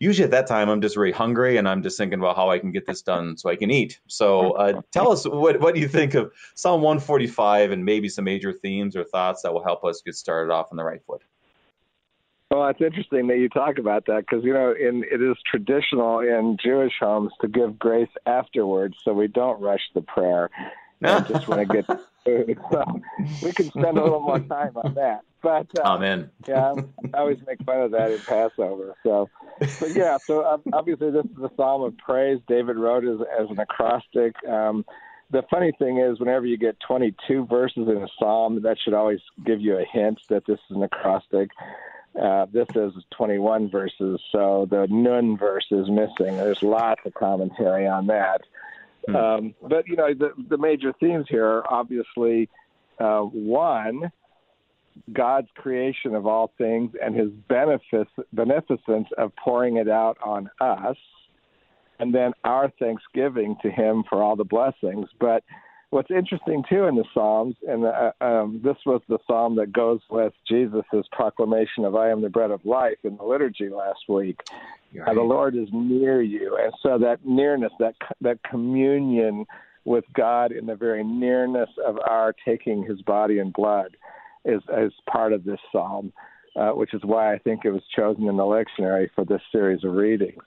usually 0.00 0.24
at 0.24 0.30
that 0.32 0.46
time 0.46 0.68
I'm 0.68 0.80
just 0.80 0.96
really 0.96 1.12
hungry 1.12 1.56
and 1.56 1.68
I'm 1.68 1.82
just 1.82 1.96
thinking 1.96 2.18
about 2.18 2.36
how 2.36 2.50
I 2.50 2.58
can 2.58 2.72
get 2.72 2.86
this 2.86 3.02
done 3.02 3.36
so 3.36 3.50
I 3.50 3.56
can 3.56 3.70
eat. 3.70 4.00
So 4.08 4.52
uh, 4.52 4.82
tell 4.92 5.12
us 5.12 5.26
what 5.26 5.60
what 5.60 5.74
do 5.74 5.80
you 5.80 5.88
think 5.88 6.14
of 6.14 6.32
Psalm 6.54 6.82
145 6.82 7.70
and 7.70 7.84
maybe 7.84 8.08
some 8.08 8.24
major 8.24 8.52
themes 8.52 8.96
or 8.96 9.04
thoughts 9.04 9.42
that 9.42 9.52
will 9.52 9.64
help 9.64 9.84
us 9.84 10.02
get 10.04 10.14
started 10.14 10.52
off 10.52 10.68
on 10.70 10.76
the 10.76 10.84
right 10.84 11.02
foot. 11.06 11.22
Well, 12.50 12.68
it's 12.68 12.80
interesting 12.80 13.26
that 13.28 13.38
you 13.38 13.48
talk 13.48 13.78
about 13.78 14.06
that 14.06 14.26
because 14.28 14.44
you 14.44 14.52
know, 14.52 14.72
in 14.72 15.04
it 15.10 15.20
is 15.20 15.36
traditional 15.50 16.20
in 16.20 16.56
Jewish 16.62 16.92
homes 17.00 17.32
to 17.40 17.48
give 17.48 17.78
grace 17.78 18.08
afterwards, 18.26 18.94
so 19.04 19.12
we 19.12 19.26
don't 19.26 19.60
rush 19.60 19.80
the 19.94 20.02
prayer. 20.02 20.50
I 21.04 21.20
just 21.20 21.48
want 21.48 21.68
to 21.68 21.82
get 21.82 21.86
food. 22.24 22.58
So 22.70 23.00
we 23.42 23.52
can 23.52 23.68
spend 23.68 23.98
a 23.98 24.02
little 24.02 24.20
more 24.20 24.38
time 24.38 24.76
on 24.76 24.94
that. 24.94 25.20
But 25.44 25.66
uh, 25.78 25.82
Amen. 25.82 26.30
yeah, 26.48 26.72
I 27.12 27.18
always 27.18 27.36
make 27.46 27.62
fun 27.64 27.82
of 27.82 27.90
that 27.90 28.10
in 28.10 28.18
Passover. 28.20 28.94
So, 29.02 29.28
but 29.60 29.94
yeah, 29.94 30.16
so 30.16 30.62
obviously 30.72 31.10
this 31.10 31.26
is 31.26 31.44
a 31.44 31.50
psalm 31.54 31.82
of 31.82 31.98
praise. 31.98 32.40
David 32.48 32.78
wrote 32.78 33.04
as, 33.04 33.18
as 33.38 33.50
an 33.50 33.60
acrostic. 33.60 34.34
Um, 34.48 34.86
the 35.30 35.42
funny 35.50 35.72
thing 35.78 35.98
is, 35.98 36.18
whenever 36.18 36.46
you 36.46 36.56
get 36.56 36.80
22 36.80 37.44
verses 37.44 37.88
in 37.88 37.98
a 37.98 38.08
psalm, 38.18 38.62
that 38.62 38.78
should 38.82 38.94
always 38.94 39.20
give 39.44 39.60
you 39.60 39.76
a 39.76 39.84
hint 39.84 40.18
that 40.30 40.46
this 40.46 40.58
is 40.70 40.76
an 40.76 40.82
acrostic. 40.82 41.50
Uh, 42.18 42.46
this 42.50 42.68
is 42.74 42.92
21 43.14 43.68
verses, 43.68 44.20
so 44.32 44.66
the 44.70 44.86
nun 44.88 45.36
verse 45.36 45.66
is 45.70 45.90
missing. 45.90 46.38
There's 46.38 46.62
lots 46.62 47.02
of 47.04 47.12
commentary 47.12 47.86
on 47.86 48.06
that. 48.06 48.40
Hmm. 49.06 49.16
Um, 49.16 49.54
but 49.60 49.86
you 49.88 49.96
know, 49.96 50.14
the, 50.14 50.32
the 50.48 50.56
major 50.56 50.94
themes 51.00 51.26
here 51.28 51.44
are 51.44 51.70
obviously 51.70 52.48
uh, 52.98 53.20
one, 53.20 54.10
God's 55.12 55.48
creation 55.54 56.14
of 56.14 56.26
all 56.26 56.52
things 56.56 56.92
and 57.02 57.14
His 57.14 57.30
benefic- 57.50 58.06
beneficence 58.32 59.08
of 59.18 59.34
pouring 59.36 59.76
it 59.76 59.88
out 59.88 60.16
on 60.24 60.50
us, 60.60 60.96
and 61.98 62.14
then 62.14 62.32
our 62.44 62.70
thanksgiving 62.78 63.56
to 63.62 63.70
Him 63.70 64.04
for 64.08 64.22
all 64.22 64.36
the 64.36 64.44
blessings. 64.44 65.08
But 65.20 65.42
what's 65.90 66.10
interesting 66.10 66.64
too 66.68 66.84
in 66.84 66.96
the 66.96 67.04
Psalms, 67.14 67.54
and 67.66 67.84
uh, 67.84 68.12
um, 68.20 68.60
this 68.64 68.76
was 68.84 69.00
the 69.08 69.18
psalm 69.26 69.56
that 69.56 69.72
goes 69.72 70.00
with 70.10 70.32
Jesus' 70.48 70.82
proclamation 71.12 71.84
of 71.84 71.94
"I 71.94 72.10
am 72.10 72.20
the 72.20 72.28
bread 72.28 72.50
of 72.50 72.64
life" 72.64 72.98
in 73.04 73.16
the 73.16 73.24
liturgy 73.24 73.68
last 73.68 74.08
week. 74.08 74.40
Right. 74.94 75.08
Uh, 75.08 75.14
the 75.14 75.22
Lord 75.22 75.56
is 75.56 75.68
near 75.72 76.22
you, 76.22 76.58
and 76.60 76.72
so 76.82 76.98
that 76.98 77.24
nearness, 77.24 77.72
that 77.78 77.94
that 78.20 78.42
communion 78.42 79.46
with 79.84 80.04
God 80.14 80.50
in 80.52 80.66
the 80.66 80.76
very 80.76 81.04
nearness 81.04 81.68
of 81.84 81.98
our 82.08 82.34
taking 82.44 82.84
His 82.84 83.00
body 83.02 83.38
and 83.38 83.52
blood, 83.52 83.96
is 84.44 84.62
is 84.76 84.92
part 85.10 85.32
of 85.32 85.44
this 85.44 85.60
psalm, 85.72 86.12
uh, 86.56 86.70
which 86.70 86.94
is 86.94 87.02
why 87.04 87.32
I 87.34 87.38
think 87.38 87.64
it 87.64 87.70
was 87.70 87.82
chosen 87.94 88.28
in 88.28 88.36
the 88.36 88.42
lectionary 88.42 89.08
for 89.14 89.24
this 89.24 89.42
series 89.52 89.84
of 89.84 89.92
readings. 89.92 90.42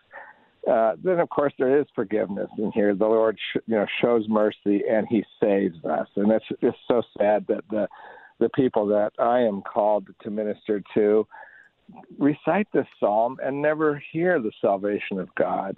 Uh, 0.70 0.94
then 1.01 1.20
of 1.20 1.30
course 1.30 1.54
there 1.58 1.80
is 1.80 1.86
forgiveness 1.96 2.50
in 2.58 2.72
here. 2.74 2.94
The 2.94 3.06
Lord, 3.06 3.38
sh- 3.39 3.60
you 3.68 3.75
know, 3.75 3.86
shows 4.01 4.25
mercy 4.27 4.84
and 4.89 5.08
He 5.08 5.24
saves 5.42 5.84
us, 5.86 6.08
and 6.16 6.32
it's 6.32 6.46
it's 6.62 6.77
so 6.88 7.01
sad 7.18 7.46
that 7.48 7.63
the 7.70 7.88
the 8.39 8.50
people 8.50 8.86
that 8.88 9.13
I 9.18 9.39
am 9.39 9.62
called 9.62 10.08
to 10.22 10.30
minister 10.30 10.84
to 10.94 11.27
recite 12.18 12.68
this 12.74 12.88
psalm 13.00 13.38
and 13.44 13.62
never 13.62 14.01
hear 14.12 14.39
the 14.42 14.51
salvation 14.62 15.20
of 15.20 15.34
God, 15.36 15.77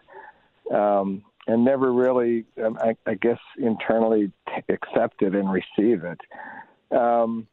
um, 0.74 1.24
and 1.48 1.64
never 1.64 1.94
really, 1.94 2.46
um, 2.64 2.78
I, 2.82 2.96
I, 3.10 3.16
guess, 3.16 3.40
internally 3.58 4.32
t- 4.48 4.74
accept 4.74 5.22
it 5.22 5.36
and 5.36 5.52
receive 5.52 6.04
it. 6.04 6.20
Um, 6.96 7.48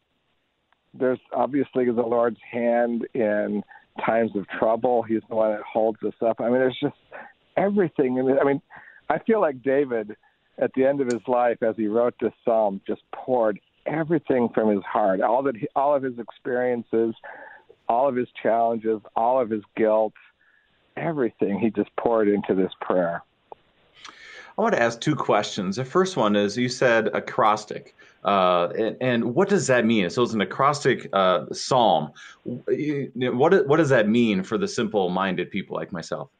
there's 0.98 1.20
obviously 1.32 1.86
the 1.86 2.02
Lord's 2.02 2.38
hand 2.50 3.06
in 3.14 3.62
times 4.04 4.32
of 4.34 4.46
trouble. 4.58 5.02
He's 5.02 5.22
the 5.28 5.36
one 5.36 5.52
that 5.52 5.62
holds 5.62 5.98
us 6.02 6.14
up. 6.20 6.40
I 6.40 6.44
mean, 6.44 6.54
there's 6.54 6.78
just 6.80 6.96
everything. 7.56 8.18
I 8.40 8.44
mean, 8.44 8.60
I 9.08 9.18
feel 9.20 9.40
like 9.40 9.62
David, 9.62 10.16
at 10.58 10.70
the 10.74 10.84
end 10.84 11.00
of 11.00 11.06
his 11.06 11.22
life, 11.26 11.62
as 11.62 11.74
he 11.76 11.86
wrote 11.86 12.14
this 12.20 12.32
psalm, 12.44 12.80
just 12.86 13.02
poured 13.14 13.58
everything 13.86 14.48
from 14.54 14.70
his 14.70 14.82
heart, 14.84 15.20
all 15.20 15.42
that, 15.44 15.56
he, 15.56 15.68
all 15.76 15.94
of 15.94 16.02
his 16.02 16.18
experiences, 16.18 17.14
all 17.88 18.08
of 18.08 18.16
his 18.16 18.28
challenges, 18.42 19.00
all 19.14 19.40
of 19.40 19.48
his 19.48 19.62
guilt, 19.76 20.12
everything. 20.96 21.58
He 21.58 21.70
just 21.70 21.94
poured 21.96 22.28
into 22.28 22.54
this 22.54 22.72
prayer. 22.80 23.22
I 24.58 24.62
want 24.62 24.75
to 24.75 24.82
ask 24.82 25.00
two 25.00 25.14
questions. 25.14 25.76
The 25.76 25.84
first 25.84 26.16
one 26.16 26.34
is 26.34 26.56
you 26.56 26.68
said 26.68 27.08
acrostic. 27.08 27.94
Uh, 28.25 28.68
and, 28.76 28.96
and, 29.00 29.34
what 29.34 29.48
does 29.48 29.66
that 29.68 29.84
mean? 29.84 30.08
So 30.10 30.22
it's 30.22 30.32
an 30.32 30.40
acrostic 30.40 31.08
uh, 31.12 31.46
psalm. 31.52 32.10
What, 32.44 33.68
what 33.68 33.76
does 33.76 33.90
that 33.90 34.08
mean 34.08 34.42
for 34.42 34.58
the 34.58 34.66
simple 34.66 35.10
minded 35.10 35.50
people 35.50 35.76
like 35.76 35.92
myself? 35.92 36.30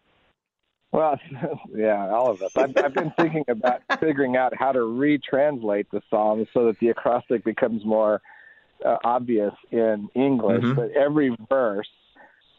Well, 0.93 1.21
yeah, 1.75 2.09
all 2.09 2.31
of 2.31 2.43
us. 2.43 2.57
I've, 2.57 2.77
I've 2.77 2.95
been 2.95 3.13
thinking 3.19 3.45
about 3.49 3.83
figuring 4.01 4.37
out 4.37 4.57
how 4.57 4.73
to 4.73 4.81
retranslate 4.81 5.87
the 5.93 6.01
psalms 6.09 6.49
so 6.55 6.67
that 6.67 6.79
the 6.79 6.89
acrostic 6.89 7.45
becomes 7.45 7.85
more 7.85 8.23
uh, 8.85 8.97
obvious 9.05 9.55
in 9.71 10.09
English. 10.15 10.63
Mm-hmm. 10.65 10.75
But 10.75 10.91
every 10.93 11.37
verse, 11.49 11.89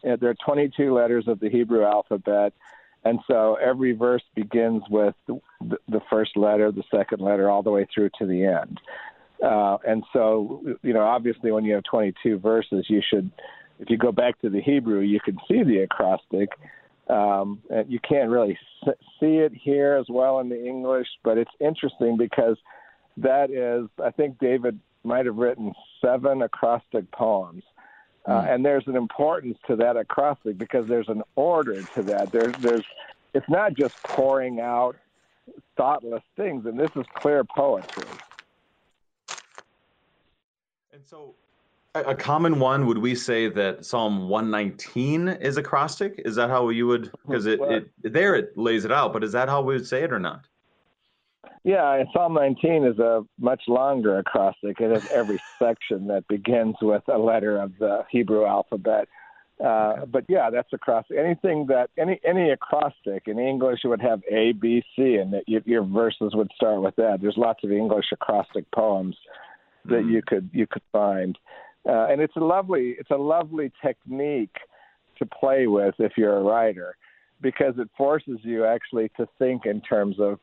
uh, 0.07 0.17
there 0.17 0.29
are 0.29 0.35
22 0.45 0.93
letters 0.93 1.27
of 1.27 1.39
the 1.39 1.49
Hebrew 1.49 1.83
alphabet. 1.83 2.53
And 3.07 3.19
so 3.25 3.55
every 3.55 3.93
verse 3.93 4.23
begins 4.35 4.83
with 4.89 5.15
the, 5.27 5.39
the 5.87 6.01
first 6.09 6.35
letter, 6.35 6.73
the 6.73 6.83
second 6.93 7.21
letter, 7.21 7.49
all 7.49 7.63
the 7.63 7.71
way 7.71 7.87
through 7.93 8.09
to 8.19 8.25
the 8.25 8.43
end. 8.43 8.81
Uh, 9.41 9.77
and 9.87 10.03
so, 10.11 10.61
you 10.81 10.93
know, 10.93 11.03
obviously, 11.03 11.51
when 11.51 11.63
you 11.63 11.73
have 11.75 11.83
22 11.89 12.39
verses, 12.39 12.85
you 12.89 13.01
should, 13.09 13.31
if 13.79 13.89
you 13.89 13.97
go 13.97 14.11
back 14.11 14.41
to 14.41 14.49
the 14.49 14.59
Hebrew, 14.59 14.99
you 14.99 15.21
can 15.23 15.37
see 15.47 15.63
the 15.63 15.85
acrostic. 15.89 16.49
Um, 17.09 17.61
you 17.87 17.99
can't 17.99 18.29
really 18.29 18.57
see 19.21 19.37
it 19.37 19.53
here 19.53 19.95
as 19.95 20.07
well 20.09 20.39
in 20.39 20.49
the 20.49 20.61
English, 20.61 21.07
but 21.23 21.37
it's 21.37 21.51
interesting 21.61 22.17
because 22.17 22.57
that 23.15 23.49
is, 23.51 23.89
I 24.03 24.11
think 24.11 24.37
David 24.39 24.79
might 25.05 25.27
have 25.27 25.37
written 25.37 25.71
seven 26.03 26.41
acrostic 26.41 27.09
poems. 27.11 27.63
Uh, 28.27 28.41
hmm. 28.41 28.48
and 28.48 28.65
there's 28.65 28.86
an 28.88 28.96
importance 28.96 29.57
to 29.67 29.75
that 29.77 29.96
acrostic 29.96 30.57
because 30.57 30.86
there's 30.88 31.07
an 31.07 31.24
order 31.36 31.81
to 31.96 32.03
that. 32.03 32.31
There's, 32.31 32.53
there's, 32.57 32.86
it's 33.34 33.48
not 33.50 33.74
just 33.74 33.96
pouring 34.03 34.60
out 34.60 34.98
thoughtless 35.77 36.24
things, 36.36 36.65
and 36.65 36.77
this 36.77 36.91
is 36.96 37.05
clear 37.15 37.43
poetry. 37.43 38.03
And 40.91 41.05
so, 41.05 41.36
a, 41.96 42.01
a 42.01 42.15
common 42.15 42.60
one 42.60 42.86
would 42.86 42.98
we 42.98 43.15
say 43.15 43.48
that 43.50 43.86
Psalm 43.86 44.27
119 44.27 45.29
is 45.29 45.57
acrostic? 45.57 46.22
Is 46.25 46.36
that 46.36 46.50
how 46.50 46.69
you 46.69 46.88
would? 46.88 47.12
Because 47.25 47.46
it, 47.46 47.62
it 47.62 47.89
there 48.03 48.36
it 48.36 48.57
lays 48.57 48.84
it 48.84 48.91
out, 48.91 49.13
but 49.13 49.24
is 49.24 49.31
that 49.31 49.48
how 49.48 49.62
we 49.62 49.75
would 49.75 49.88
say 49.88 50.03
it 50.03 50.12
or 50.12 50.19
not? 50.19 50.48
Yeah, 51.63 52.03
Psalm 52.13 52.34
19 52.34 52.86
is 52.86 53.00
a 53.00 53.25
much 53.39 53.63
longer 53.67 54.20
acrostic. 54.20 54.79
It 54.79 54.91
has 54.91 55.10
every 55.12 55.39
section 55.60 56.08
that 56.08 56.27
begins 56.27 56.75
with 56.82 57.03
a 57.08 57.17
letter 57.17 57.60
of 57.60 57.74
the 57.77 58.06
Hebrew 58.10 58.46
alphabet. 58.46 59.08
Uh, 59.63 60.06
but 60.06 60.24
yeah, 60.29 60.50
that's 60.51 60.72
acrostic. 60.72 61.17
Anything 61.17 61.65
that 61.67 61.89
any 61.98 62.20
any 62.24 62.51
acrostic 62.51 63.24
in 63.25 63.39
English 63.39 63.79
would 63.86 64.01
have 64.01 64.22
A, 64.32 64.51
B, 64.51 64.84
C, 64.96 65.15
and 65.15 65.34
that 65.34 65.44
your, 65.48 65.62
your 65.65 65.84
verses 65.84 66.36
would 66.36 66.51
start 66.56 66.82
with 66.82 66.96
that. 66.98 67.20
There's 67.22 67.38
lots 67.38 67.63
of 67.63 67.72
English 67.72 68.06
acrostic 68.12 68.70
poems 68.72 69.17
that 69.86 69.96
mm-hmm. 69.96 70.10
you 70.12 70.22
could 70.25 70.50
you 70.53 70.67
could 70.67 70.84
find, 70.91 71.39
uh, 71.89 72.06
and 72.06 72.22
it's 72.22 72.36
a 72.36 72.39
lovely 72.39 72.98
it's 73.00 73.10
a 73.10 73.17
lovely 73.17 73.72
technique 73.84 74.56
to 75.17 75.25
play 75.25 75.65
with 75.65 75.96
if 75.98 76.13
you're 76.17 76.38
a 76.38 76.44
writer, 76.44 76.96
because 77.41 77.74
it 77.79 77.89
forces 77.98 78.38
you 78.44 78.63
actually 78.63 79.10
to 79.17 79.27
think 79.39 79.65
in 79.65 79.82
terms 79.82 80.17
of 80.20 80.39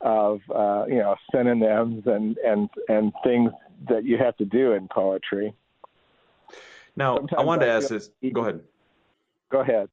of 0.00 0.40
uh, 0.54 0.84
you 0.88 0.98
know 0.98 1.16
synonyms 1.32 2.04
and 2.06 2.36
and 2.38 2.68
and 2.88 3.12
things 3.24 3.50
that 3.88 4.04
you 4.04 4.18
have 4.18 4.36
to 4.36 4.44
do 4.44 4.72
in 4.72 4.88
poetry. 4.88 5.54
Now, 6.96 7.16
Sometimes 7.16 7.40
I 7.40 7.44
wanted 7.44 7.66
to 7.66 7.72
ask 7.72 7.88
this. 7.88 8.10
Go 8.32 8.40
ahead. 8.40 8.60
Go 9.50 9.60
ahead. 9.60 9.88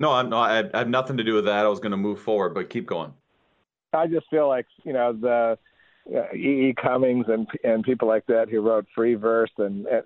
No, 0.00 0.12
I'm, 0.12 0.30
no, 0.30 0.38
I 0.38 0.64
have 0.74 0.88
nothing 0.88 1.18
to 1.18 1.24
do 1.24 1.34
with 1.34 1.44
that. 1.44 1.64
I 1.64 1.68
was 1.68 1.78
going 1.78 1.92
to 1.92 1.96
move 1.96 2.20
forward, 2.20 2.54
but 2.54 2.70
keep 2.70 2.86
going. 2.86 3.12
I 3.92 4.06
just 4.06 4.26
feel 4.30 4.48
like 4.48 4.66
you 4.84 4.92
know 4.92 5.12
the 5.12 5.58
uh, 6.14 6.34
E. 6.34 6.70
E. 6.70 6.74
Cummings 6.80 7.26
and 7.28 7.46
and 7.64 7.84
people 7.84 8.08
like 8.08 8.26
that 8.26 8.48
who 8.48 8.60
wrote 8.60 8.86
free 8.94 9.14
verse 9.14 9.50
and, 9.58 9.86
and 9.86 10.02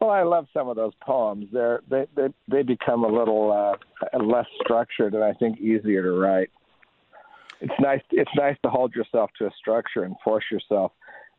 well, 0.00 0.10
I 0.10 0.22
love 0.22 0.46
some 0.54 0.68
of 0.68 0.76
those 0.76 0.92
poems. 1.02 1.46
They're 1.52 1.80
they 1.88 2.06
they, 2.14 2.28
they 2.48 2.62
become 2.62 3.04
a 3.04 3.08
little 3.08 3.52
uh, 3.52 4.18
less 4.18 4.46
structured 4.62 5.14
and 5.14 5.24
I 5.24 5.32
think 5.32 5.58
easier 5.58 6.02
to 6.02 6.12
write. 6.12 6.50
It's 7.64 7.80
nice. 7.80 8.02
It's 8.10 8.30
nice 8.36 8.56
to 8.62 8.68
hold 8.68 8.94
yourself 8.94 9.30
to 9.38 9.46
a 9.46 9.50
structure 9.58 10.02
and 10.02 10.14
force 10.22 10.44
yourself 10.52 10.92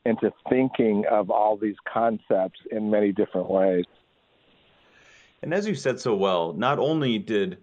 into 0.08 0.34
thinking 0.50 1.04
of 1.10 1.30
all 1.30 1.56
these 1.56 1.76
concepts 1.88 2.60
in 2.72 2.90
many 2.90 3.12
different 3.12 3.48
ways. 3.48 3.86
And 5.44 5.54
as 5.54 5.68
you 5.68 5.76
said 5.76 6.00
so 6.00 6.16
well, 6.16 6.54
not 6.54 6.80
only 6.80 7.20
did 7.20 7.60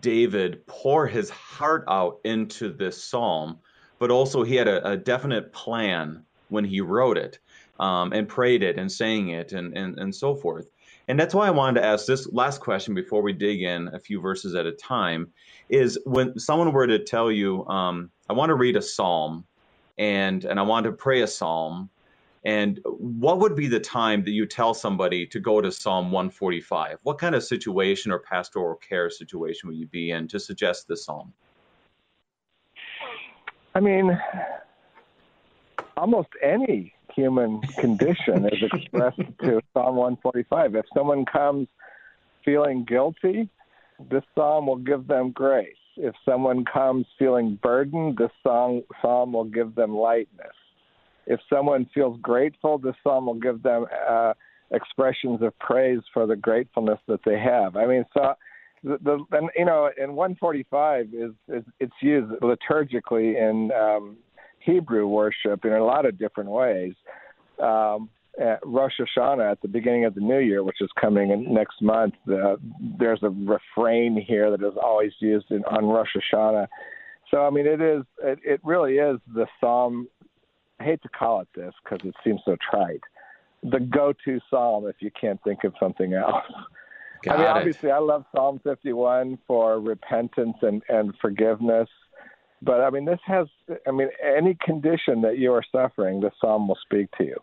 David 0.00 0.66
pour 0.66 1.06
his 1.06 1.28
heart 1.28 1.84
out 1.88 2.20
into 2.24 2.72
this 2.72 3.04
psalm, 3.04 3.58
but 3.98 4.10
also 4.10 4.42
he 4.42 4.56
had 4.56 4.66
a, 4.66 4.92
a 4.92 4.96
definite 4.96 5.52
plan 5.52 6.24
when 6.48 6.64
he 6.64 6.80
wrote 6.80 7.18
it 7.18 7.38
um, 7.78 8.14
and 8.14 8.26
prayed 8.26 8.62
it 8.62 8.78
and 8.78 8.90
sang 8.90 9.28
it 9.28 9.52
and, 9.52 9.76
and, 9.76 9.98
and 9.98 10.14
so 10.14 10.34
forth. 10.34 10.66
And 11.08 11.18
that's 11.18 11.34
why 11.34 11.46
I 11.46 11.50
wanted 11.50 11.80
to 11.80 11.86
ask 11.86 12.06
this 12.06 12.26
last 12.32 12.60
question 12.60 12.94
before 12.94 13.22
we 13.22 13.32
dig 13.32 13.62
in 13.62 13.88
a 13.94 14.00
few 14.00 14.20
verses 14.20 14.54
at 14.54 14.66
a 14.66 14.72
time 14.72 15.28
is 15.68 15.98
when 16.04 16.38
someone 16.38 16.72
were 16.72 16.86
to 16.86 16.98
tell 16.98 17.30
you, 17.30 17.64
um, 17.66 18.10
I 18.28 18.32
want 18.32 18.50
to 18.50 18.54
read 18.54 18.76
a 18.76 18.82
psalm 18.82 19.44
and, 19.98 20.44
and 20.44 20.58
I 20.58 20.62
want 20.62 20.84
to 20.84 20.92
pray 20.92 21.22
a 21.22 21.26
psalm 21.26 21.90
and 22.46 22.78
what 22.84 23.40
would 23.40 23.56
be 23.56 23.66
the 23.66 23.80
time 23.80 24.22
that 24.22 24.30
you 24.30 24.46
tell 24.46 24.72
somebody 24.72 25.26
to 25.26 25.40
go 25.40 25.60
to 25.60 25.72
Psalm 25.72 26.12
145? 26.12 26.98
What 27.02 27.18
kind 27.18 27.34
of 27.34 27.42
situation 27.42 28.12
or 28.12 28.20
pastoral 28.20 28.76
care 28.76 29.10
situation 29.10 29.68
would 29.68 29.76
you 29.76 29.88
be 29.88 30.12
in 30.12 30.28
to 30.28 30.38
suggest 30.38 30.86
this 30.86 31.04
psalm? 31.04 31.32
I 33.74 33.80
mean, 33.80 34.16
almost 35.96 36.28
any 36.40 36.94
human 37.16 37.60
condition 37.78 38.46
is 38.46 38.62
expressed 38.72 39.18
to 39.42 39.60
Psalm 39.74 39.96
145. 39.96 40.76
If 40.76 40.84
someone 40.94 41.24
comes 41.24 41.66
feeling 42.44 42.84
guilty, 42.84 43.48
this 44.10 44.22
psalm 44.34 44.66
will 44.66 44.76
give 44.76 45.08
them 45.08 45.32
grace. 45.32 45.74
If 45.96 46.14
someone 46.24 46.64
comes 46.64 47.06
feeling 47.18 47.58
burdened, 47.62 48.18
this 48.18 48.30
psalm, 48.42 48.82
psalm 49.02 49.32
will 49.32 49.44
give 49.44 49.74
them 49.74 49.96
lightness 49.96 50.52
if 51.26 51.40
someone 51.52 51.86
feels 51.92 52.18
grateful, 52.22 52.78
this 52.78 52.94
psalm 53.02 53.26
will 53.26 53.34
give 53.34 53.62
them 53.62 53.86
uh, 54.08 54.32
expressions 54.70 55.42
of 55.42 55.58
praise 55.58 56.00
for 56.14 56.26
the 56.26 56.36
gratefulness 56.36 56.98
that 57.08 57.20
they 57.24 57.38
have. 57.38 57.76
I 57.76 57.86
mean, 57.86 58.04
so 58.14 58.34
the, 58.82 58.98
the 59.02 59.36
and 59.36 59.50
you 59.56 59.64
know, 59.64 59.90
in 59.96 60.14
145 60.14 61.08
is, 61.12 61.32
is 61.48 61.64
it's 61.80 61.92
used 62.00 62.32
liturgically 62.40 63.36
in 63.36 63.72
um, 63.72 64.16
Hebrew 64.66 65.06
worship 65.06 65.64
in 65.64 65.72
a 65.72 65.84
lot 65.84 66.04
of 66.04 66.18
different 66.18 66.50
ways. 66.50 66.94
Um, 67.62 68.10
at 68.38 68.60
Rosh 68.66 68.92
Hashanah 69.00 69.50
at 69.50 69.62
the 69.62 69.68
beginning 69.68 70.04
of 70.04 70.14
the 70.14 70.20
new 70.20 70.40
year, 70.40 70.62
which 70.62 70.82
is 70.82 70.90
coming 71.00 71.30
in 71.30 71.54
next 71.54 71.80
month, 71.80 72.14
uh, 72.30 72.56
there's 72.98 73.20
a 73.22 73.30
refrain 73.30 74.22
here 74.26 74.50
that 74.50 74.62
is 74.62 74.74
always 74.82 75.12
used 75.20 75.50
in, 75.50 75.64
on 75.64 75.86
Rosh 75.86 76.10
Hashanah. 76.14 76.66
So 77.30 77.46
I 77.46 77.50
mean, 77.50 77.66
it 77.66 77.80
is 77.80 78.02
it, 78.22 78.38
it 78.44 78.60
really 78.62 78.98
is 78.98 79.18
the 79.34 79.46
psalm 79.58 80.08
I 80.78 80.84
hate 80.84 81.02
to 81.02 81.08
call 81.08 81.40
it 81.40 81.48
this 81.54 81.72
because 81.82 82.06
it 82.06 82.14
seems 82.22 82.40
so 82.44 82.56
trite. 82.70 83.00
The 83.62 83.80
go-to 83.80 84.38
psalm 84.50 84.86
if 84.86 84.96
you 85.00 85.10
can't 85.18 85.42
think 85.42 85.64
of 85.64 85.72
something 85.80 86.12
else. 86.12 86.44
Got 87.22 87.34
I 87.34 87.38
mean, 87.38 87.46
it. 87.46 87.50
obviously, 87.50 87.90
I 87.90 87.98
love 87.98 88.24
Psalm 88.34 88.60
51 88.62 89.38
for 89.46 89.80
repentance 89.80 90.56
and 90.62 90.82
and 90.88 91.14
forgiveness. 91.20 91.88
But 92.62 92.80
I 92.80 92.90
mean, 92.90 93.04
this 93.04 93.20
has. 93.24 93.46
I 93.86 93.90
mean, 93.90 94.08
any 94.22 94.56
condition 94.64 95.20
that 95.22 95.38
you 95.38 95.52
are 95.52 95.62
suffering, 95.70 96.20
the 96.20 96.30
psalm 96.40 96.68
will 96.68 96.78
speak 96.82 97.10
to 97.18 97.24
you. 97.24 97.36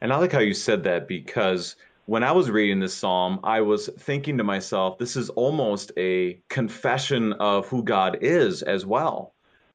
And 0.00 0.12
I 0.12 0.16
like 0.18 0.32
how 0.32 0.40
you 0.40 0.54
said 0.54 0.84
that 0.84 1.06
because 1.06 1.76
when 2.06 2.24
I 2.24 2.32
was 2.32 2.50
reading 2.50 2.80
this 2.80 2.94
psalm, 2.94 3.40
I 3.44 3.60
was 3.60 3.88
thinking 3.98 4.36
to 4.38 4.44
myself, 4.44 4.98
this 4.98 5.16
is 5.16 5.30
almost 5.30 5.92
a 5.96 6.40
confession 6.48 7.32
of 7.34 7.68
who 7.68 7.84
God 7.84 8.18
is 8.20 8.62
as 8.62 8.84
well 8.84 9.32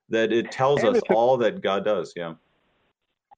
that 0.10 0.32
it 0.32 0.52
tells 0.52 0.84
and 0.84 0.96
us 0.96 1.02
all 1.10 1.38
that 1.38 1.62
God 1.62 1.86
does. 1.86 2.14
Yeah. 2.16 2.34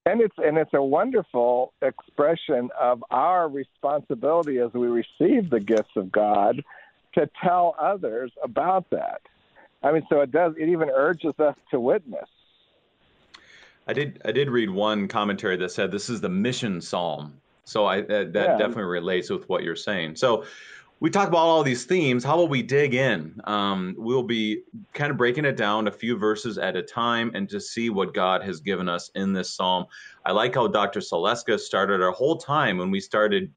And 0.06 0.22
it's 0.22 0.36
and 0.38 0.58
it's 0.58 0.74
a 0.74 0.82
wonderful 0.82 1.74
expression 1.82 2.70
of 2.80 3.04
our 3.12 3.48
responsibility 3.48 4.60
as 4.60 4.74
we 4.74 4.88
receive 4.88 5.50
the 5.50 5.60
gifts 5.60 5.96
of 5.96 6.12
God 6.12 6.64
to 7.14 7.30
tell 7.44 7.76
others 7.80 8.32
about 8.44 8.90
that. 8.92 9.22
I 9.82 9.92
mean, 9.92 10.06
so 10.10 10.22
it 10.22 10.32
does. 10.32 10.54
It 10.58 10.70
even 10.70 10.90
urges 10.90 11.34
us 11.40 11.56
to 11.72 11.80
witness. 11.80 12.28
I 13.88 13.94
did. 13.94 14.22
I 14.26 14.32
did 14.32 14.50
read 14.50 14.70
one 14.70 15.08
commentary 15.08 15.58
that 15.58 15.72
said 15.72 15.92
this 15.92 16.10
is 16.10 16.22
the 16.22 16.30
mission 16.30 16.82
psalm. 16.82 17.34
So 17.64 17.86
I 17.86 18.02
that, 18.02 18.34
that 18.34 18.50
yeah. 18.50 18.58
definitely 18.58 18.84
relates 18.84 19.30
with 19.30 19.48
what 19.48 19.64
you're 19.64 19.76
saying. 19.76 20.16
So 20.16 20.44
we 21.00 21.10
talk 21.10 21.30
about 21.30 21.38
all 21.38 21.64
these 21.64 21.86
themes. 21.86 22.24
How 22.24 22.36
about 22.36 22.50
we 22.50 22.62
dig 22.62 22.94
in? 22.94 23.40
Um, 23.46 23.96
we'll 23.98 24.24
be 24.24 24.64
kind 24.94 25.12
of 25.12 25.18
breaking 25.18 25.46
it 25.46 25.56
down 25.56 25.88
a 25.88 25.92
few 25.92 26.18
verses 26.18 26.58
at 26.58 26.76
a 26.76 26.84
time 26.84 27.32
and 27.36 27.48
to 27.50 27.60
see 27.60 27.90
what 27.90 28.14
God 28.14 28.44
has 28.44 28.60
given 28.60 28.90
us 28.90 29.10
in 29.16 29.32
this 29.32 29.56
psalm. 29.56 29.86
I 30.26 30.34
like 30.34 30.56
how 30.56 30.68
Dr. 30.68 31.00
Saleska 31.00 31.58
started 31.58 32.02
our 32.02 32.12
whole 32.12 32.38
time 32.38 32.78
when 32.78 32.92
we 32.92 33.00
started 33.00 33.52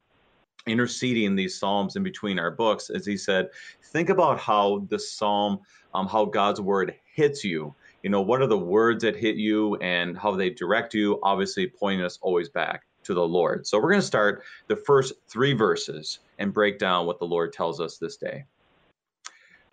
interceding 0.65 1.35
these 1.35 1.57
psalms 1.57 1.95
in 1.95 2.03
between 2.03 2.39
our 2.39 2.51
books, 2.51 2.89
as 2.89 3.05
he 3.05 3.17
said, 3.17 3.49
think 3.81 4.09
about 4.09 4.39
how 4.39 4.85
the 4.89 4.99
psalm, 4.99 5.59
um, 5.93 6.07
how 6.07 6.25
God's 6.25 6.61
word 6.61 6.95
hits 7.13 7.43
you. 7.43 7.73
You 8.01 8.09
know, 8.09 8.21
what 8.21 8.41
are 8.41 8.47
the 8.47 8.57
words 8.57 9.03
that 9.03 9.15
hit 9.15 9.35
you 9.35 9.75
and 9.77 10.17
how 10.17 10.31
they 10.35 10.49
direct 10.49 10.93
you? 10.93 11.19
Obviously, 11.23 11.67
pointing 11.67 12.05
us 12.05 12.19
always 12.21 12.49
back 12.49 12.83
to 13.03 13.13
the 13.13 13.27
Lord. 13.27 13.67
So 13.67 13.77
we're 13.77 13.89
going 13.89 14.01
to 14.01 14.07
start 14.07 14.43
the 14.67 14.75
first 14.75 15.13
three 15.27 15.53
verses 15.53 16.19
and 16.39 16.53
break 16.53 16.79
down 16.79 17.05
what 17.05 17.19
the 17.19 17.25
Lord 17.25 17.53
tells 17.53 17.79
us 17.79 17.97
this 17.97 18.17
day. 18.17 18.45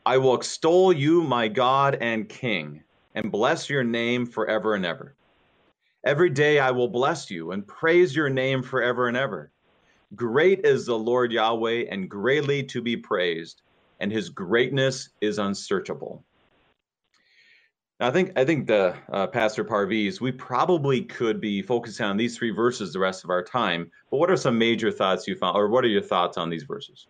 I 0.06 0.16
will 0.18 0.34
extol 0.34 0.92
you, 0.92 1.22
my 1.22 1.48
God 1.48 1.98
and 2.00 2.28
King, 2.28 2.82
and 3.14 3.30
bless 3.30 3.68
your 3.68 3.84
name 3.84 4.26
forever 4.26 4.74
and 4.74 4.86
ever. 4.86 5.14
Every 6.04 6.30
day 6.30 6.58
I 6.58 6.70
will 6.70 6.88
bless 6.88 7.30
you 7.30 7.52
and 7.52 7.66
praise 7.66 8.16
your 8.16 8.30
name 8.30 8.62
forever 8.62 9.08
and 9.08 9.16
ever. 9.16 9.52
Great 10.14 10.64
is 10.64 10.86
the 10.86 10.98
Lord 10.98 11.32
Yahweh 11.32 11.84
and 11.90 12.08
greatly 12.08 12.64
to 12.64 12.82
be 12.82 12.96
praised, 12.96 13.62
and 14.00 14.10
his 14.10 14.28
greatness 14.28 15.10
is 15.20 15.38
unsearchable. 15.38 16.24
I 18.00 18.10
think 18.10 18.32
I 18.36 18.44
think 18.44 18.66
the 18.66 18.96
uh, 19.12 19.26
Pastor 19.26 19.62
Parviz, 19.62 20.20
we 20.20 20.32
probably 20.32 21.02
could 21.02 21.40
be 21.40 21.60
focusing 21.60 22.06
on 22.06 22.16
these 22.16 22.36
three 22.36 22.50
verses 22.50 22.92
the 22.94 22.98
rest 22.98 23.24
of 23.24 23.30
our 23.30 23.42
time. 23.42 23.90
But 24.10 24.16
what 24.16 24.30
are 24.30 24.36
some 24.36 24.58
major 24.58 24.90
thoughts 24.90 25.28
you 25.28 25.36
found, 25.36 25.56
or 25.56 25.68
what 25.68 25.84
are 25.84 25.88
your 25.88 26.00
thoughts 26.02 26.38
on 26.38 26.48
these 26.48 26.62
verses? 26.62 27.06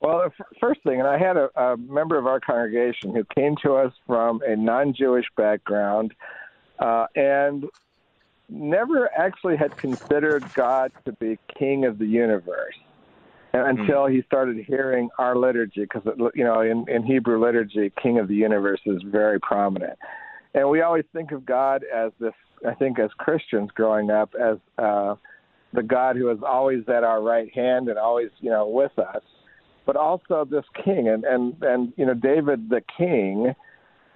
Well, 0.00 0.28
the 0.38 0.44
first 0.60 0.82
thing, 0.82 0.98
and 0.98 1.08
I 1.08 1.18
had 1.18 1.36
a, 1.36 1.50
a 1.56 1.76
member 1.76 2.18
of 2.18 2.26
our 2.26 2.40
congregation 2.40 3.14
who 3.14 3.24
came 3.34 3.54
to 3.62 3.74
us 3.74 3.92
from 4.06 4.40
a 4.46 4.56
non-Jewish 4.56 5.26
background, 5.36 6.14
uh, 6.78 7.06
and 7.14 7.64
never 8.50 9.10
actually 9.16 9.56
had 9.56 9.76
considered 9.76 10.52
God 10.54 10.92
to 11.04 11.12
be 11.12 11.38
King 11.58 11.84
of 11.84 11.98
the 11.98 12.06
universe 12.06 12.74
until 13.52 14.06
he 14.06 14.22
started 14.22 14.64
hearing 14.66 15.08
our 15.18 15.36
liturgy 15.36 15.82
because 15.82 16.02
you 16.34 16.44
know 16.44 16.60
in, 16.60 16.84
in 16.88 17.02
hebrew 17.02 17.42
liturgy 17.42 17.92
king 18.00 18.18
of 18.18 18.28
the 18.28 18.34
universe 18.34 18.80
is 18.86 19.02
very 19.06 19.40
prominent. 19.40 19.98
And 20.54 20.68
we 20.68 20.82
always 20.82 21.04
think 21.12 21.32
of 21.32 21.44
god 21.44 21.82
as 21.94 22.12
this 22.20 22.34
i 22.66 22.74
think 22.74 22.98
as 22.98 23.10
christians 23.18 23.70
growing 23.74 24.10
up 24.10 24.34
as 24.40 24.58
uh 24.78 25.14
the 25.72 25.82
god 25.82 26.16
who 26.16 26.30
is 26.30 26.38
always 26.46 26.82
at 26.88 27.04
our 27.04 27.22
right 27.22 27.52
hand 27.54 27.88
and 27.88 27.98
always 27.98 28.30
you 28.40 28.50
know 28.50 28.68
with 28.68 28.96
us 28.98 29.22
but 29.86 29.96
also 29.96 30.44
this 30.44 30.64
king. 30.84 31.08
And 31.08 31.24
and 31.24 31.62
and 31.62 31.92
you 31.96 32.06
know 32.06 32.14
david 32.14 32.68
the 32.68 32.82
king 32.96 33.54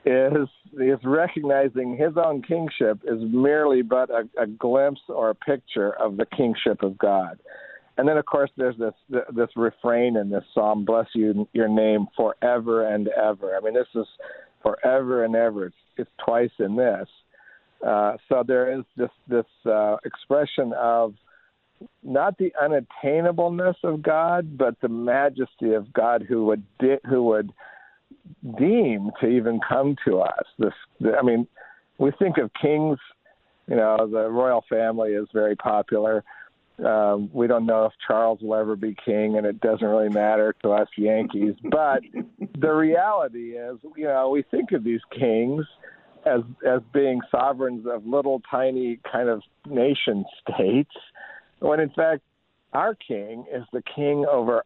is 0.05 0.49
is 0.75 0.99
recognizing 1.05 1.97
his 1.97 2.13
own 2.17 2.43
kingship 2.43 2.99
is 3.05 3.21
merely 3.21 3.83
but 3.83 4.11
a, 4.11 4.29
a 4.41 4.47
glimpse 4.47 5.01
or 5.09 5.31
a 5.31 5.35
picture 5.35 5.93
of 5.93 6.17
the 6.17 6.27
kingship 6.27 6.83
of 6.83 6.99
God. 6.99 7.39
And 7.97 8.09
then, 8.09 8.17
of 8.17 8.27
course, 8.27 8.51
there's 8.57 8.77
this 8.77 8.95
this 9.09 9.49
refrain 9.57 10.17
in 10.17 10.31
this 10.31 10.45
psalm: 10.53 10.85
"Bless 10.85 11.07
you, 11.15 11.49
your 11.53 11.69
name 11.69 12.07
forever 12.17 12.87
and 12.87 13.09
ever." 13.09 13.57
I 13.57 13.61
mean, 13.61 13.75
this 13.75 13.87
is 13.95 14.07
forever 14.63 15.25
and 15.25 15.37
ever. 15.37 15.67
It's, 15.67 15.77
it's 15.97 16.11
twice 16.25 16.51
in 16.59 16.77
this. 16.77 17.09
Uh, 17.87 18.17
so 18.29 18.43
there 18.47 18.77
is 18.77 18.85
this 18.97 19.11
this 19.29 19.47
uh, 19.65 19.97
expression 20.05 20.73
of 20.73 21.15
not 22.03 22.37
the 22.39 22.53
unattainableness 22.61 23.77
of 23.85 24.03
God, 24.03 24.59
but 24.59 24.81
the 24.81 24.89
majesty 24.89 25.75
of 25.75 25.93
God, 25.93 26.25
who 26.29 26.47
would 26.47 26.65
di- 26.79 27.01
who 27.09 27.23
would 27.25 27.53
deem 28.59 29.11
to 29.21 29.27
even 29.27 29.61
come 29.67 29.97
to 30.07 30.21
us. 30.21 30.45
This, 30.59 30.73
I 31.19 31.23
mean, 31.23 31.47
we 31.99 32.11
think 32.19 32.39
of 32.39 32.51
kings. 32.61 32.99
You 33.67 33.77
know, 33.77 34.09
the 34.11 34.29
royal 34.29 34.65
family 34.69 35.11
is 35.11 35.27
very 35.33 35.57
popular. 35.57 36.23
Um, 36.85 37.31
we 37.33 37.47
don't 37.47 37.67
know 37.67 37.87
if 37.87 37.93
Charles 38.07 38.41
will 38.43 38.57
ever 38.57 38.75
be 38.75 38.97
king, 39.05 39.37
and 39.37 39.47
it 39.47 39.61
doesn't 39.61 39.87
really 39.87 40.09
matter 40.09 40.55
to 40.63 40.73
us 40.73 40.89
Yankees. 40.97 41.55
But 41.63 42.03
the 42.59 42.73
reality 42.73 43.53
is, 43.53 43.79
you 43.97 44.05
know, 44.05 44.31
we 44.31 44.43
think 44.43 44.73
of 44.73 44.83
these 44.83 45.01
kings 45.17 45.65
as 46.27 46.41
as 46.67 46.81
being 46.93 47.21
sovereigns 47.31 47.87
of 47.87 48.07
little 48.07 48.43
tiny 48.51 48.99
kind 49.11 49.29
of 49.29 49.43
nation 49.69 50.25
states, 50.43 50.95
when 51.61 51.81
in 51.81 51.91
fact 51.91 52.23
our 52.73 52.95
king 52.95 53.45
is 53.53 53.63
the 53.73 53.83
king 53.95 54.27
over 54.29 54.65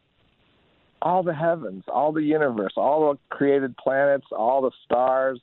all 1.03 1.23
the 1.23 1.35
heavens, 1.35 1.85
all 1.89 2.13
the 2.13 2.23
universe, 2.23 2.73
all 2.77 3.13
the 3.13 3.35
created 3.35 3.77
planets, 3.77 4.27
all 4.33 4.63
the 4.63 4.71
stars, 4.85 5.41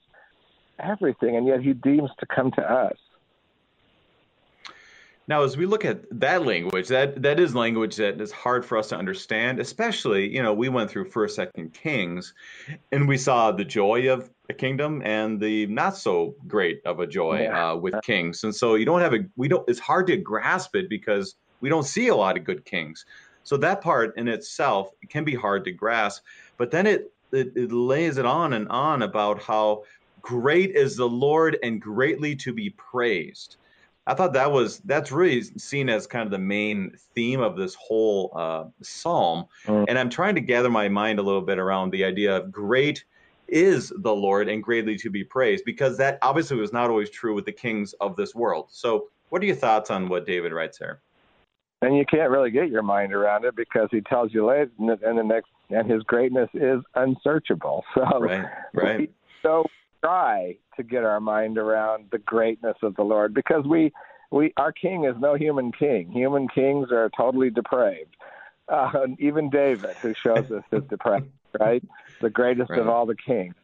everything, 0.80 1.36
and 1.36 1.48
yet 1.48 1.62
he 1.62 1.74
deems 1.74 2.10
to 2.20 2.26
come 2.26 2.52
to 2.52 2.62
us. 2.62 2.98
Now, 5.28 5.44
as 5.44 5.58
we 5.58 5.66
look 5.66 5.86
at 5.86 6.04
that 6.20 6.46
language, 6.46 6.88
that 6.90 7.24
that 7.24 7.40
is 7.40 7.56
language 7.56 7.96
that 7.96 8.22
is 8.22 8.32
hard 8.32 8.64
for 8.64 8.78
us 8.78 8.90
to 8.90 8.96
understand. 8.96 9.60
Especially, 9.60 10.30
you 10.30 10.44
know, 10.44 10.54
we 10.54 10.70
went 10.70 10.92
through 10.92 11.06
First, 11.06 11.36
Second 11.36 11.74
Kings, 11.74 12.34
and 12.92 13.08
we 13.08 13.18
saw 13.18 13.52
the 13.52 13.66
joy 13.66 14.12
of 14.12 14.30
a 14.50 14.54
kingdom 14.54 15.02
and 15.04 15.40
the 15.40 15.66
not 15.66 15.98
so 15.98 16.36
great 16.48 16.82
of 16.86 17.00
a 17.00 17.08
joy 17.08 17.42
yeah. 17.44 17.72
uh, 17.72 17.76
with 17.76 17.96
kings. 18.04 18.44
And 18.44 18.56
so 18.56 18.76
you 18.76 18.86
don't 18.86 19.02
have 19.02 19.14
a 19.14 19.26
we 19.36 19.48
don't. 19.48 19.68
It's 19.68 19.80
hard 19.80 20.06
to 20.08 20.18
grasp 20.18 20.76
it 20.76 20.90
because 20.90 21.36
we 21.60 21.70
don't 21.70 21.86
see 21.86 22.10
a 22.10 22.16
lot 22.16 22.38
of 22.38 22.44
good 22.44 22.64
kings. 22.64 23.06
So 23.46 23.56
that 23.58 23.80
part 23.80 24.18
in 24.18 24.28
itself 24.28 24.92
can 25.08 25.24
be 25.24 25.36
hard 25.36 25.64
to 25.66 25.72
grasp. 25.72 26.24
But 26.58 26.72
then 26.72 26.86
it 26.86 27.14
it, 27.32 27.52
it 27.56 27.72
lays 27.72 28.18
it 28.18 28.26
on 28.26 28.54
and 28.54 28.68
on 28.70 29.04
about 29.04 29.42
how 29.42 29.84
great 30.22 30.72
is 30.72 30.96
the 30.96 31.08
Lord 31.08 31.58
and 31.64 31.82
greatly 31.82 32.36
to 32.38 32.54
be 32.54 32.72
praised. 32.72 33.58
I 34.08 34.14
thought 34.14 34.34
that 34.34 34.52
was 34.52 34.80
that's 34.80 35.12
really 35.12 35.42
seen 35.42 35.90
as 35.90 36.06
kind 36.06 36.26
of 36.26 36.32
the 36.32 36.38
main 36.38 36.96
theme 37.16 37.42
of 37.42 37.56
this 37.56 37.76
whole 37.76 38.32
uh, 38.36 38.66
psalm, 38.82 39.46
mm. 39.66 39.86
and 39.88 39.98
I'm 39.98 40.10
trying 40.10 40.36
to 40.36 40.42
gather 40.42 40.70
my 40.70 40.88
mind 40.88 41.18
a 41.18 41.24
little 41.24 41.42
bit 41.42 41.58
around 41.58 41.92
the 41.92 42.04
idea 42.04 42.38
of 42.38 42.52
great 42.52 43.04
is 43.48 43.94
the 43.98 44.14
Lord 44.14 44.48
and 44.50 44.62
greatly 44.64 44.96
to 44.98 45.10
be 45.10 45.24
praised, 45.24 45.66
because 45.66 45.98
that 45.98 46.20
obviously 46.22 46.58
was 46.58 46.74
not 46.74 46.90
always 46.90 47.10
true 47.10 47.34
with 47.34 47.46
the 47.46 47.52
kings 47.52 47.94
of 47.94 48.16
this 48.16 48.36
world. 48.36 48.68
So, 48.70 49.08
what 49.30 49.42
are 49.42 49.46
your 49.46 49.56
thoughts 49.56 49.90
on 49.90 50.08
what 50.08 50.26
David 50.26 50.52
writes 50.52 50.78
here? 50.78 51.02
And 51.82 51.98
you 51.98 52.06
can't 52.06 52.32
really 52.32 52.52
get 52.52 52.70
your 52.70 52.82
mind 52.82 53.14
around 53.14 53.46
it 53.46 53.56
because 53.56 53.90
he 53.92 54.02
tells 54.02 54.34
you 54.34 54.46
later, 54.46 54.72
and 54.80 55.18
the 55.18 55.24
next, 55.24 55.50
and 55.70 55.90
his 55.90 56.02
greatness 56.04 56.50
is 56.54 56.82
unsearchable. 56.96 57.84
So, 57.96 58.20
right, 58.20 58.46
right. 58.74 59.12
So 59.42 59.66
try 60.04 60.58
to 60.78 60.84
get 60.84 61.04
our 61.04 61.20
mind 61.20 61.58
around 61.58 62.06
the 62.12 62.18
greatness 62.20 62.78
of 62.82 62.96
the 62.96 63.04
Lord 63.04 63.34
because 63.34 63.66
we 63.66 63.92
we 64.32 64.54
our 64.58 64.72
king 64.72 65.06
is 65.06 65.16
no 65.20 65.36
human 65.36 65.72
king. 65.72 66.12
Human 66.12 66.48
kings 66.48 66.92
are 66.92 67.10
totally 67.16 67.50
depraved. 67.50 68.16
Uh, 68.68 69.08
even 69.20 69.50
David, 69.50 69.96
who 69.98 70.14
shows 70.14 70.50
us 70.52 70.64
is 70.72 70.84
depraved, 70.90 71.30
right? 71.60 71.84
The 72.22 72.30
greatest 72.30 72.72
right. 72.72 72.80
of 72.80 72.88
all 72.88 73.06
the 73.06 73.16
kings. 73.16 73.56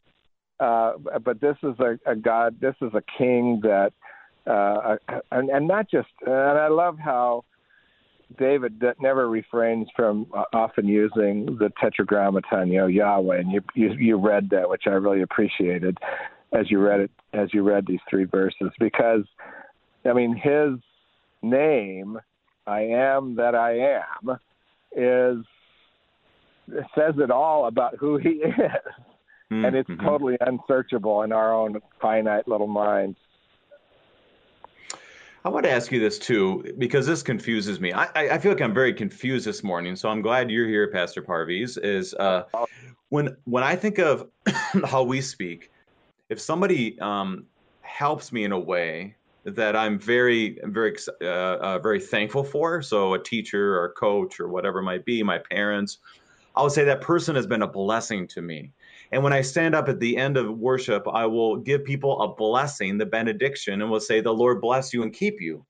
Uh, 0.59 0.93
but 1.23 1.41
this 1.41 1.57
is 1.63 1.73
a, 1.79 1.97
a 2.05 2.15
God. 2.15 2.57
This 2.61 2.75
is 2.81 2.91
a 2.93 3.01
king 3.17 3.61
that, 3.63 3.93
uh, 4.45 4.97
and, 5.31 5.49
and 5.49 5.67
not 5.67 5.89
just. 5.89 6.09
And 6.25 6.33
I 6.33 6.67
love 6.67 6.99
how 6.99 7.43
David 8.37 8.83
never 8.99 9.29
refrains 9.29 9.87
from 9.95 10.27
uh, 10.35 10.43
often 10.53 10.87
using 10.87 11.57
the 11.59 11.71
Tetragrammaton, 11.81 12.69
you 12.69 12.79
know, 12.79 12.87
Yahweh, 12.87 13.39
and 13.39 13.51
you, 13.51 13.61
you 13.75 13.93
you 13.93 14.17
read 14.17 14.49
that, 14.51 14.69
which 14.69 14.83
I 14.85 14.91
really 14.91 15.21
appreciated 15.21 15.97
as 16.53 16.69
you 16.69 16.79
read 16.79 17.01
it 17.01 17.11
as 17.33 17.53
you 17.53 17.63
read 17.63 17.85
these 17.87 17.99
three 18.09 18.25
verses, 18.25 18.71
because 18.79 19.23
I 20.05 20.13
mean 20.13 20.35
his 20.35 20.79
name, 21.41 22.19
I 22.67 22.81
am 22.81 23.35
that 23.35 23.55
I 23.55 23.99
am, 23.99 24.37
is 24.91 25.45
it 26.67 26.85
says 26.95 27.15
it 27.17 27.31
all 27.31 27.67
about 27.67 27.97
who 27.97 28.17
he 28.17 28.29
is, 28.29 28.53
mm-hmm. 28.53 29.65
and 29.65 29.75
it's 29.75 29.89
mm-hmm. 29.89 30.05
totally 30.05 30.37
unsearchable 30.41 31.23
in 31.23 31.31
our 31.31 31.53
own 31.53 31.79
finite 32.01 32.47
little 32.47 32.67
minds. 32.67 33.17
I 35.43 35.49
want 35.49 35.65
to 35.65 35.71
ask 35.71 35.91
you 35.91 35.99
this 35.99 36.19
too, 36.19 36.63
because 36.77 37.07
this 37.07 37.23
confuses 37.23 37.79
me. 37.79 37.91
I, 37.93 38.35
I 38.35 38.37
feel 38.37 38.51
like 38.51 38.61
I'm 38.61 38.73
very 38.73 38.93
confused 38.93 39.45
this 39.45 39.63
morning, 39.63 39.95
so 39.95 40.09
I'm 40.09 40.21
glad 40.21 40.51
you're 40.51 40.67
here, 40.67 40.91
Pastor 40.91 41.23
Parviz. 41.23 41.79
Is 41.83 42.13
uh, 42.13 42.43
when 43.09 43.35
when 43.45 43.63
I 43.63 43.75
think 43.75 43.97
of 43.97 44.29
how 44.85 45.01
we 45.01 45.19
speak, 45.19 45.71
if 46.29 46.39
somebody 46.39 46.99
um, 46.99 47.45
helps 47.81 48.31
me 48.31 48.43
in 48.43 48.51
a 48.51 48.59
way 48.59 49.15
that 49.43 49.75
I'm 49.75 49.97
very 49.97 50.59
very 50.63 50.95
uh, 51.21 51.25
uh, 51.25 51.79
very 51.79 51.99
thankful 51.99 52.43
for, 52.43 52.83
so 52.83 53.15
a 53.15 53.19
teacher 53.19 53.79
or 53.79 53.85
a 53.85 53.91
coach 53.93 54.39
or 54.39 54.47
whatever 54.47 54.83
might 54.83 55.05
be, 55.05 55.23
my 55.23 55.39
parents, 55.39 55.97
I 56.55 56.61
would 56.61 56.71
say 56.71 56.83
that 56.83 57.01
person 57.01 57.35
has 57.35 57.47
been 57.47 57.63
a 57.63 57.67
blessing 57.67 58.27
to 58.29 58.43
me. 58.43 58.73
And 59.11 59.23
when 59.23 59.33
I 59.33 59.41
stand 59.41 59.75
up 59.75 59.89
at 59.89 59.99
the 59.99 60.15
end 60.15 60.37
of 60.37 60.57
worship, 60.57 61.05
I 61.07 61.25
will 61.25 61.57
give 61.57 61.83
people 61.83 62.21
a 62.21 62.33
blessing, 62.33 62.97
the 62.97 63.05
benediction, 63.05 63.81
and 63.81 63.91
will 63.91 63.99
say, 63.99 64.21
The 64.21 64.33
Lord 64.33 64.61
bless 64.61 64.93
you 64.93 65.03
and 65.03 65.13
keep 65.13 65.41
you. 65.41 65.65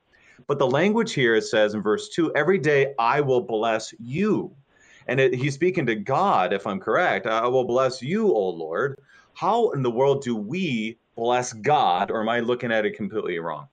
But 0.48 0.60
the 0.60 0.68
language 0.68 1.14
here 1.14 1.36
it 1.36 1.44
says 1.44 1.74
in 1.74 1.82
verse 1.82 2.10
2 2.10 2.34
every 2.36 2.58
day 2.58 2.94
I 3.00 3.22
will 3.22 3.42
bless 3.42 3.94
you. 4.00 4.56
And 5.08 5.20
it, 5.20 5.34
he's 5.34 5.56
speaking 5.56 5.86
to 5.88 5.96
God, 5.96 6.54
if 6.54 6.68
I'm 6.68 6.80
correct. 6.80 7.26
I 7.26 7.48
will 7.48 7.66
bless 7.66 8.02
you, 8.02 8.28
O 8.32 8.50
Lord. 8.50 9.00
How 9.34 9.72
in 9.72 9.82
the 9.82 9.90
world 9.90 10.24
do 10.24 10.36
we 10.36 10.98
bless 11.16 11.54
God, 11.54 12.12
or 12.12 12.22
am 12.22 12.30
I 12.30 12.40
looking 12.40 12.72
at 12.72 12.86
it 12.86 12.96
completely 12.96 13.40
wrong? 13.40 13.68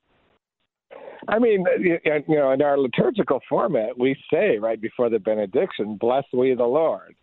I 1.28 1.38
mean, 1.38 1.64
you 1.78 1.98
know, 2.28 2.52
in 2.52 2.62
our 2.62 2.78
liturgical 2.78 3.40
format, 3.48 3.98
we 3.98 4.16
say 4.32 4.58
right 4.58 4.80
before 4.80 5.10
the 5.10 5.18
benediction, 5.18 5.96
"Bless 5.96 6.24
we 6.32 6.54
the 6.54 6.64
Lord." 6.64 7.14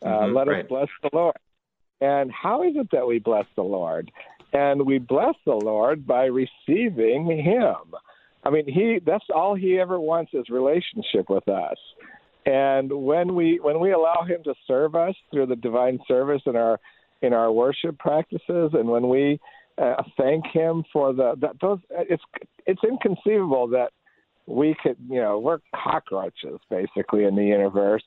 Uh, 0.00 0.08
mm-hmm, 0.08 0.36
let 0.36 0.46
right. 0.46 0.64
us 0.64 0.68
bless 0.68 0.88
the 1.02 1.10
Lord. 1.12 1.36
And 2.00 2.30
how 2.30 2.62
is 2.62 2.74
it 2.76 2.88
that 2.92 3.06
we 3.06 3.18
bless 3.18 3.46
the 3.56 3.62
Lord? 3.62 4.10
And 4.52 4.86
we 4.86 4.98
bless 4.98 5.34
the 5.44 5.54
Lord 5.54 6.06
by 6.06 6.26
receiving 6.26 7.26
Him. 7.26 7.94
I 8.44 8.50
mean, 8.50 8.66
He 8.66 9.00
that's 9.04 9.24
all 9.34 9.54
He 9.54 9.78
ever 9.78 10.00
wants 10.00 10.32
is 10.32 10.48
relationship 10.48 11.28
with 11.28 11.48
us. 11.48 11.76
And 12.46 12.90
when 12.90 13.34
we 13.34 13.58
when 13.60 13.80
we 13.80 13.92
allow 13.92 14.24
Him 14.26 14.42
to 14.44 14.54
serve 14.66 14.94
us 14.94 15.14
through 15.30 15.46
the 15.46 15.56
divine 15.56 15.98
service 16.08 16.42
in 16.46 16.56
our 16.56 16.80
in 17.20 17.32
our 17.32 17.52
worship 17.52 17.98
practices, 17.98 18.70
and 18.72 18.88
when 18.88 19.08
we 19.08 19.40
uh, 19.76 20.02
thank 20.16 20.46
Him 20.46 20.84
for 20.92 21.12
the 21.12 21.34
that, 21.40 21.60
those, 21.60 21.80
it's 21.90 22.22
it's 22.66 22.80
inconceivable 22.84 23.68
that 23.68 23.90
we 24.46 24.74
could 24.82 24.96
you 25.10 25.20
know 25.20 25.38
we're 25.38 25.58
cockroaches 25.74 26.58
basically 26.70 27.24
in 27.24 27.36
the 27.36 27.44
universe 27.44 28.02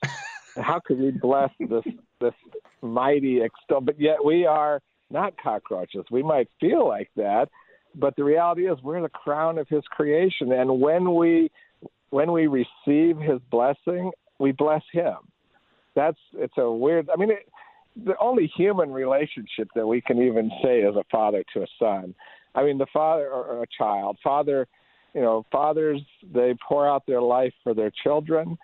how 0.56 0.80
could 0.84 0.98
we 0.98 1.10
bless 1.10 1.50
this 1.58 1.84
this 2.20 2.34
mighty 2.80 3.40
extol? 3.42 3.80
But 3.80 4.00
yet 4.00 4.24
we 4.24 4.46
are 4.46 4.80
not 5.10 5.34
cockroaches. 5.42 6.04
We 6.10 6.22
might 6.22 6.48
feel 6.60 6.86
like 6.86 7.10
that, 7.16 7.48
but 7.94 8.16
the 8.16 8.24
reality 8.24 8.68
is 8.68 8.78
we're 8.82 9.02
the 9.02 9.08
crown 9.08 9.58
of 9.58 9.68
His 9.68 9.82
creation, 9.90 10.52
and 10.52 10.80
when 10.80 11.14
we 11.14 11.50
when 12.10 12.32
we 12.32 12.46
receive 12.46 13.18
His 13.18 13.40
blessing, 13.50 14.10
we 14.38 14.52
bless 14.52 14.82
Him. 14.92 15.16
That's 15.94 16.18
it's 16.34 16.58
a 16.58 16.70
weird. 16.70 17.08
I 17.12 17.16
mean. 17.16 17.30
It, 17.30 17.48
the 17.94 18.14
only 18.20 18.50
human 18.56 18.90
relationship 18.90 19.68
that 19.74 19.86
we 19.86 20.00
can 20.00 20.16
even 20.22 20.50
say 20.62 20.80
is 20.80 20.96
a 20.96 21.04
father 21.10 21.44
to 21.52 21.62
a 21.62 21.66
son. 21.78 22.14
I 22.54 22.64
mean, 22.64 22.78
the 22.78 22.86
father 22.92 23.28
or 23.28 23.62
a 23.62 23.66
child. 23.76 24.18
Father, 24.22 24.66
you 25.14 25.20
know, 25.20 25.44
fathers 25.52 26.00
they 26.32 26.54
pour 26.66 26.88
out 26.88 27.04
their 27.06 27.20
life 27.20 27.52
for 27.62 27.74
their 27.74 27.92
children, 28.02 28.56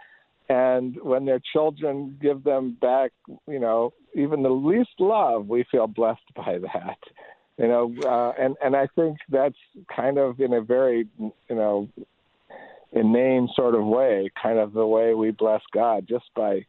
and 0.48 0.96
when 1.02 1.26
their 1.26 1.40
children 1.52 2.18
give 2.20 2.42
them 2.42 2.76
back, 2.80 3.12
you 3.46 3.58
know, 3.58 3.92
even 4.14 4.42
the 4.42 4.48
least 4.48 4.98
love, 4.98 5.46
we 5.46 5.64
feel 5.70 5.86
blessed 5.86 6.22
by 6.34 6.58
that. 6.58 6.98
You 7.58 7.68
know, 7.68 7.94
uh, 8.04 8.32
and 8.40 8.56
and 8.62 8.76
I 8.76 8.86
think 8.94 9.18
that's 9.28 9.56
kind 9.94 10.16
of 10.16 10.40
in 10.40 10.52
a 10.52 10.62
very, 10.62 11.08
you 11.18 11.32
know, 11.50 11.88
inane 12.92 13.48
sort 13.54 13.74
of 13.74 13.84
way, 13.84 14.30
kind 14.40 14.58
of 14.58 14.72
the 14.72 14.86
way 14.86 15.12
we 15.12 15.32
bless 15.32 15.60
God, 15.72 16.06
just 16.08 16.26
by 16.34 16.66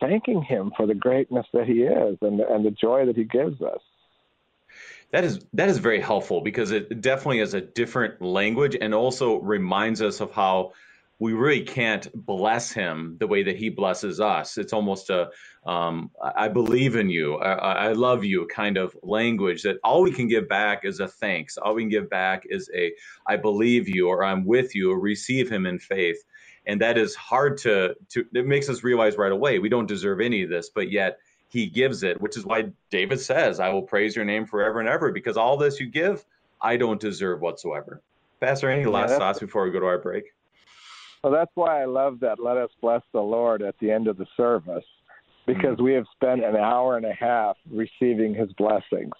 thanking 0.00 0.42
Him 0.42 0.72
for 0.76 0.86
the 0.86 0.94
greatness 0.94 1.46
that 1.52 1.66
He 1.66 1.82
is 1.82 2.18
and 2.22 2.40
and 2.40 2.64
the 2.64 2.70
joy 2.70 3.06
that 3.06 3.16
He 3.16 3.24
gives 3.24 3.60
us. 3.60 3.80
That 5.10 5.24
is 5.24 5.44
that 5.52 5.68
is 5.68 5.78
very 5.78 6.00
helpful 6.00 6.40
because 6.40 6.70
it 6.70 7.02
definitely 7.02 7.40
is 7.40 7.52
a 7.52 7.60
different 7.60 8.22
language 8.22 8.76
and 8.80 8.94
also 8.94 9.40
reminds 9.40 10.00
us 10.00 10.20
of 10.20 10.32
how 10.32 10.72
we 11.22 11.34
really 11.34 11.62
can't 11.62 12.08
bless 12.26 12.72
him 12.72 13.16
the 13.20 13.28
way 13.28 13.44
that 13.44 13.56
he 13.56 13.68
blesses 13.68 14.18
us. 14.18 14.58
It's 14.58 14.72
almost 14.72 15.08
a 15.08 15.30
um, 15.64 16.10
I 16.20 16.48
believe 16.48 16.96
in 16.96 17.08
you, 17.08 17.36
I, 17.36 17.90
I, 17.90 17.92
love 17.92 18.24
you 18.24 18.48
kind 18.48 18.76
of 18.76 18.96
language 19.04 19.62
that 19.62 19.76
all 19.84 20.02
we 20.02 20.10
can 20.10 20.26
give 20.26 20.48
back 20.48 20.84
is 20.84 20.98
a 20.98 21.06
thanks. 21.06 21.56
All 21.56 21.74
we 21.74 21.82
can 21.82 21.90
give 21.90 22.10
back 22.10 22.42
is 22.50 22.68
a 22.74 22.92
I 23.24 23.36
believe 23.36 23.88
you 23.88 24.08
or 24.08 24.24
I'm 24.24 24.44
with 24.44 24.74
you 24.74 24.90
or 24.90 24.98
receive 24.98 25.48
him 25.48 25.64
in 25.64 25.78
faith. 25.78 26.16
And 26.66 26.80
that 26.80 26.98
is 26.98 27.14
hard 27.14 27.56
to, 27.58 27.94
to 28.08 28.24
it 28.34 28.44
makes 28.44 28.68
us 28.68 28.82
realize 28.82 29.16
right 29.16 29.30
away 29.30 29.60
we 29.60 29.68
don't 29.68 29.86
deserve 29.86 30.20
any 30.20 30.42
of 30.42 30.50
this, 30.50 30.70
but 30.74 30.90
yet 30.90 31.18
he 31.50 31.68
gives 31.68 32.02
it, 32.02 32.20
which 32.20 32.36
is 32.36 32.44
why 32.44 32.72
David 32.90 33.20
says, 33.20 33.60
I 33.60 33.68
will 33.68 33.82
praise 33.82 34.16
your 34.16 34.24
name 34.24 34.44
forever 34.44 34.80
and 34.80 34.88
ever, 34.88 35.12
because 35.12 35.36
all 35.36 35.56
this 35.56 35.78
you 35.78 35.86
give, 35.86 36.24
I 36.60 36.76
don't 36.76 37.00
deserve 37.00 37.40
whatsoever. 37.40 38.02
Pastor, 38.40 38.68
any 38.68 38.86
last 38.86 39.10
yeah, 39.10 39.18
thoughts 39.18 39.38
before 39.38 39.62
we 39.62 39.70
go 39.70 39.78
to 39.78 39.86
our 39.86 39.98
break? 39.98 40.24
Well, 41.22 41.32
that's 41.32 41.52
why 41.54 41.82
I 41.82 41.84
love 41.84 42.18
that. 42.20 42.40
Let 42.40 42.56
us 42.56 42.70
bless 42.80 43.02
the 43.12 43.20
Lord 43.20 43.62
at 43.62 43.76
the 43.80 43.90
end 43.90 44.08
of 44.08 44.18
the 44.18 44.26
service 44.36 44.84
because 45.46 45.78
we 45.78 45.92
have 45.94 46.04
spent 46.14 46.44
an 46.44 46.56
hour 46.56 46.96
and 46.96 47.06
a 47.06 47.12
half 47.12 47.56
receiving 47.70 48.34
his 48.34 48.52
blessings. 48.54 49.12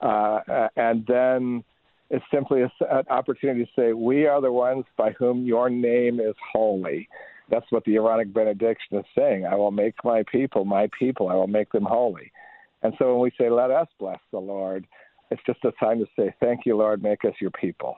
Uh, 0.00 0.40
and 0.76 1.04
then 1.06 1.64
it's 2.10 2.24
simply 2.32 2.62
a, 2.62 2.70
an 2.90 3.04
opportunity 3.08 3.64
to 3.64 3.70
say, 3.74 3.92
We 3.92 4.26
are 4.26 4.40
the 4.40 4.52
ones 4.52 4.84
by 4.96 5.12
whom 5.12 5.46
your 5.46 5.70
name 5.70 6.20
is 6.20 6.34
holy. 6.52 7.08
That's 7.50 7.66
what 7.70 7.84
the 7.84 7.96
Aaronic 7.96 8.32
benediction 8.32 8.98
is 8.98 9.04
saying. 9.16 9.46
I 9.46 9.54
will 9.54 9.70
make 9.70 9.94
my 10.04 10.22
people 10.30 10.64
my 10.64 10.88
people, 10.98 11.28
I 11.28 11.34
will 11.34 11.46
make 11.46 11.70
them 11.72 11.84
holy. 11.84 12.30
And 12.82 12.92
so 12.98 13.12
when 13.12 13.22
we 13.22 13.30
say, 13.38 13.48
Let 13.48 13.70
us 13.70 13.88
bless 13.98 14.20
the 14.32 14.38
Lord, 14.38 14.86
it's 15.30 15.42
just 15.46 15.64
a 15.64 15.72
time 15.72 15.98
to 16.00 16.06
say, 16.16 16.34
Thank 16.40 16.66
you, 16.66 16.76
Lord, 16.76 17.02
make 17.02 17.24
us 17.24 17.34
your 17.40 17.52
people. 17.52 17.96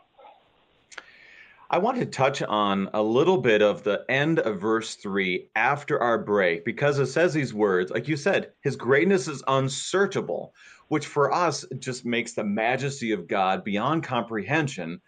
I 1.71 1.79
want 1.79 1.99
to 1.99 2.07
touch 2.07 2.43
on 2.43 2.91
a 2.93 3.03
little 3.03 3.39
bit 3.39 3.63
of 3.63 3.83
the 3.83 4.05
end 4.09 4.39
of 4.39 4.61
verse 4.61 4.97
3 4.97 5.49
after 5.57 5.99
our 5.99 6.19
break 6.19 6.65
because 6.65 6.99
it 6.99 7.07
says 7.07 7.33
these 7.33 7.55
words, 7.55 7.91
like 7.91 8.07
you 8.07 8.17
said, 8.17 8.53
his 8.61 8.77
greatness 8.77 9.29
is 9.29 9.43
unsearchable, 9.47 10.55
which 10.89 11.07
for 11.07 11.33
us 11.33 11.65
just 11.79 12.05
makes 12.05 12.35
the 12.35 12.45
majesty 12.45 13.13
of 13.13 13.27
God 13.27 13.65
beyond 13.65 14.03
comprehension. 14.03 15.01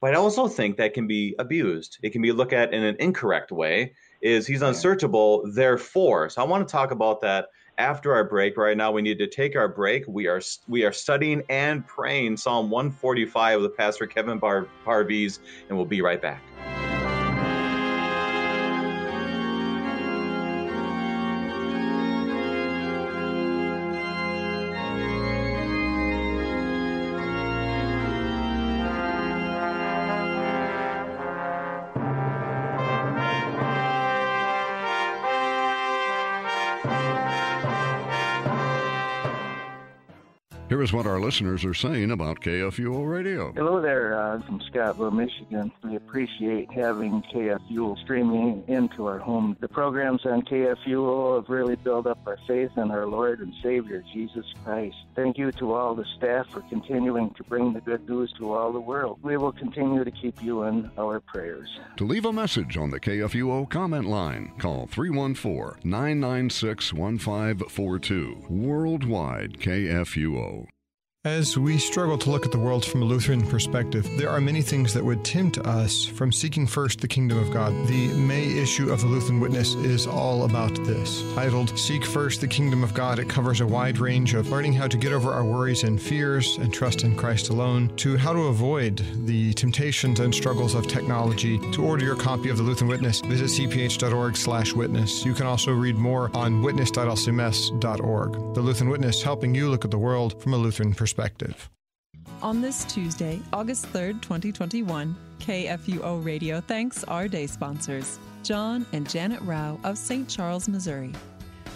But 0.00 0.14
I 0.14 0.16
also 0.16 0.48
think 0.48 0.76
that 0.76 0.94
can 0.94 1.06
be 1.06 1.34
abused. 1.38 1.98
It 2.02 2.10
can 2.10 2.22
be 2.22 2.32
looked 2.32 2.54
at 2.54 2.72
in 2.72 2.82
an 2.82 2.96
incorrect 2.98 3.52
way. 3.52 3.92
Is 4.22 4.46
he's 4.46 4.62
unsearchable, 4.62 5.42
therefore. 5.52 6.30
So 6.30 6.42
I 6.42 6.46
want 6.46 6.66
to 6.66 6.72
talk 6.72 6.90
about 6.90 7.20
that 7.20 7.48
after 7.78 8.14
our 8.14 8.24
break. 8.24 8.56
Right 8.56 8.76
now, 8.76 8.92
we 8.92 9.02
need 9.02 9.18
to 9.18 9.26
take 9.26 9.56
our 9.56 9.68
break. 9.68 10.04
We 10.06 10.26
are 10.26 10.40
we 10.68 10.84
are 10.84 10.92
studying 10.92 11.42
and 11.48 11.86
praying 11.86 12.36
Psalm 12.36 12.70
145 12.70 13.62
with 13.62 13.76
Pastor 13.76 14.06
Kevin 14.06 14.38
Bar- 14.38 14.68
and 14.86 15.76
we'll 15.76 15.86
be 15.86 16.02
right 16.02 16.20
back. 16.20 16.42
Here 40.68 40.82
is 40.82 40.92
what 40.92 41.06
our 41.06 41.18
listeners 41.18 41.64
are 41.64 41.72
saying 41.72 42.10
about 42.10 42.40
KFUO 42.40 43.08
Radio. 43.08 43.52
Hello 43.52 43.80
there, 43.80 44.20
uh, 44.20 44.42
from 44.42 44.60
Scottville, 44.60 45.10
Michigan. 45.10 45.72
We 45.82 45.96
appreciate 45.96 46.70
having 46.70 47.22
KFUO 47.34 47.98
streaming 48.02 48.64
into 48.68 49.06
our 49.06 49.16
home. 49.18 49.56
The 49.60 49.68
programs 49.68 50.26
on 50.26 50.42
KFUO 50.42 51.36
have 51.36 51.48
really 51.48 51.76
built 51.76 52.06
up 52.06 52.18
our 52.26 52.36
faith 52.46 52.72
in 52.76 52.90
our 52.90 53.06
Lord 53.06 53.40
and 53.40 53.54
Savior, 53.62 54.04
Jesus 54.12 54.44
Christ. 54.62 54.96
Thank 55.16 55.38
you 55.38 55.52
to 55.52 55.72
all 55.72 55.94
the 55.94 56.04
staff 56.18 56.50
for 56.50 56.60
continuing 56.68 57.30
to 57.34 57.44
bring 57.44 57.72
the 57.72 57.80
good 57.80 58.06
news 58.06 58.30
to 58.36 58.52
all 58.52 58.70
the 58.70 58.78
world. 58.78 59.20
We 59.22 59.38
will 59.38 59.52
continue 59.52 60.04
to 60.04 60.10
keep 60.10 60.42
you 60.42 60.64
in 60.64 60.90
our 60.98 61.20
prayers. 61.20 61.80
To 61.96 62.04
leave 62.04 62.26
a 62.26 62.32
message 62.32 62.76
on 62.76 62.90
the 62.90 63.00
KFUO 63.00 63.70
comment 63.70 64.04
line, 64.04 64.52
call 64.58 64.86
314 64.86 65.80
996 65.82 66.92
1542. 66.92 68.44
Worldwide 68.50 69.54
KFUO. 69.54 70.57
As 71.24 71.58
we 71.58 71.78
struggle 71.78 72.16
to 72.16 72.30
look 72.30 72.46
at 72.46 72.52
the 72.52 72.60
world 72.60 72.84
from 72.84 73.02
a 73.02 73.04
Lutheran 73.04 73.44
perspective, 73.44 74.08
there 74.16 74.30
are 74.30 74.40
many 74.40 74.62
things 74.62 74.94
that 74.94 75.04
would 75.04 75.24
tempt 75.24 75.58
us 75.58 76.04
from 76.04 76.30
seeking 76.30 76.64
first 76.64 77.00
the 77.00 77.08
kingdom 77.08 77.38
of 77.38 77.52
God. 77.52 77.72
The 77.88 78.06
May 78.14 78.56
issue 78.56 78.92
of 78.92 79.00
the 79.00 79.08
Lutheran 79.08 79.40
Witness 79.40 79.74
is 79.74 80.06
all 80.06 80.44
about 80.44 80.76
this. 80.84 81.24
Titled 81.34 81.76
Seek 81.76 82.04
First 82.04 82.40
the 82.40 82.46
Kingdom 82.46 82.84
of 82.84 82.94
God, 82.94 83.18
it 83.18 83.28
covers 83.28 83.60
a 83.60 83.66
wide 83.66 83.98
range 83.98 84.34
of 84.34 84.50
learning 84.50 84.74
how 84.74 84.86
to 84.86 84.96
get 84.96 85.12
over 85.12 85.32
our 85.32 85.44
worries 85.44 85.82
and 85.82 86.00
fears 86.00 86.56
and 86.58 86.72
trust 86.72 87.02
in 87.02 87.16
Christ 87.16 87.48
alone, 87.48 87.88
to 87.96 88.16
how 88.16 88.32
to 88.32 88.42
avoid 88.42 89.02
the 89.26 89.52
temptations 89.54 90.20
and 90.20 90.32
struggles 90.32 90.76
of 90.76 90.86
technology. 90.86 91.58
To 91.72 91.84
order 91.84 92.04
your 92.04 92.14
copy 92.14 92.48
of 92.48 92.58
the 92.58 92.62
Lutheran 92.62 92.88
Witness, 92.88 93.22
visit 93.22 93.46
cph.org/witness. 93.46 95.24
You 95.24 95.34
can 95.34 95.46
also 95.46 95.72
read 95.72 95.96
more 95.96 96.30
on 96.32 96.62
witness.lcms.org. 96.62 98.54
The 98.54 98.60
Lutheran 98.60 98.88
Witness 98.88 99.20
helping 99.20 99.52
you 99.52 99.68
look 99.68 99.84
at 99.84 99.90
the 99.90 99.98
world 99.98 100.40
from 100.40 100.54
a 100.54 100.56
Lutheran 100.56 100.94
perspective 100.94 101.07
perspective. 101.08 101.70
On 102.42 102.60
this 102.60 102.84
Tuesday, 102.84 103.40
August 103.54 103.86
3rd, 103.92 104.20
2021, 104.20 105.16
KFUO 105.40 106.22
Radio 106.22 106.60
thanks 106.60 107.02
our 107.04 107.26
day 107.26 107.46
sponsors, 107.46 108.18
John 108.42 108.84
and 108.92 109.08
Janet 109.08 109.40
Rao 109.42 109.80
of 109.84 109.96
St. 109.96 110.28
Charles, 110.28 110.68
Missouri. 110.68 111.12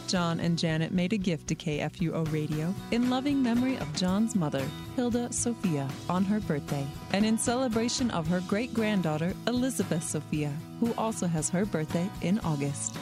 John 0.07 0.41
and 0.41 0.59
Janet 0.59 0.93
made 0.93 1.15
a 1.15 1.17
gift 1.17 1.49
to 1.49 1.55
KFUO 1.55 2.31
Radio 2.31 2.75
in 2.91 3.09
loving 3.09 3.43
memory 3.43 3.79
of 3.79 3.91
John's 3.95 4.37
mother, 4.37 4.65
Hilda 4.97 5.33
Sophia, 5.33 5.89
on 6.11 6.25
her 6.27 6.41
birthday, 6.41 6.87
and 7.15 7.25
in 7.25 7.39
celebration 7.39 8.11
of 8.11 8.27
her 8.27 8.41
great 8.41 8.75
granddaughter, 8.75 9.33
Elizabeth 9.47 10.05
Sophia, 10.05 10.53
who 10.79 10.93
also 10.99 11.27
has 11.27 11.49
her 11.49 11.65
birthday 11.65 12.09
in 12.21 12.39
August. 12.41 12.99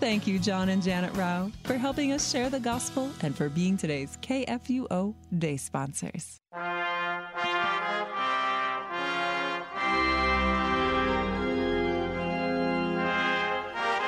Thank 0.00 0.26
you, 0.26 0.38
John 0.38 0.68
and 0.68 0.82
Janet 0.82 1.14
Rao, 1.16 1.50
for 1.64 1.74
helping 1.74 2.12
us 2.12 2.30
share 2.30 2.50
the 2.50 2.60
gospel 2.60 3.10
and 3.22 3.34
for 3.34 3.48
being 3.48 3.76
today's 3.76 4.18
KFUO 4.20 5.14
Day 5.38 5.56
sponsors. 5.56 6.40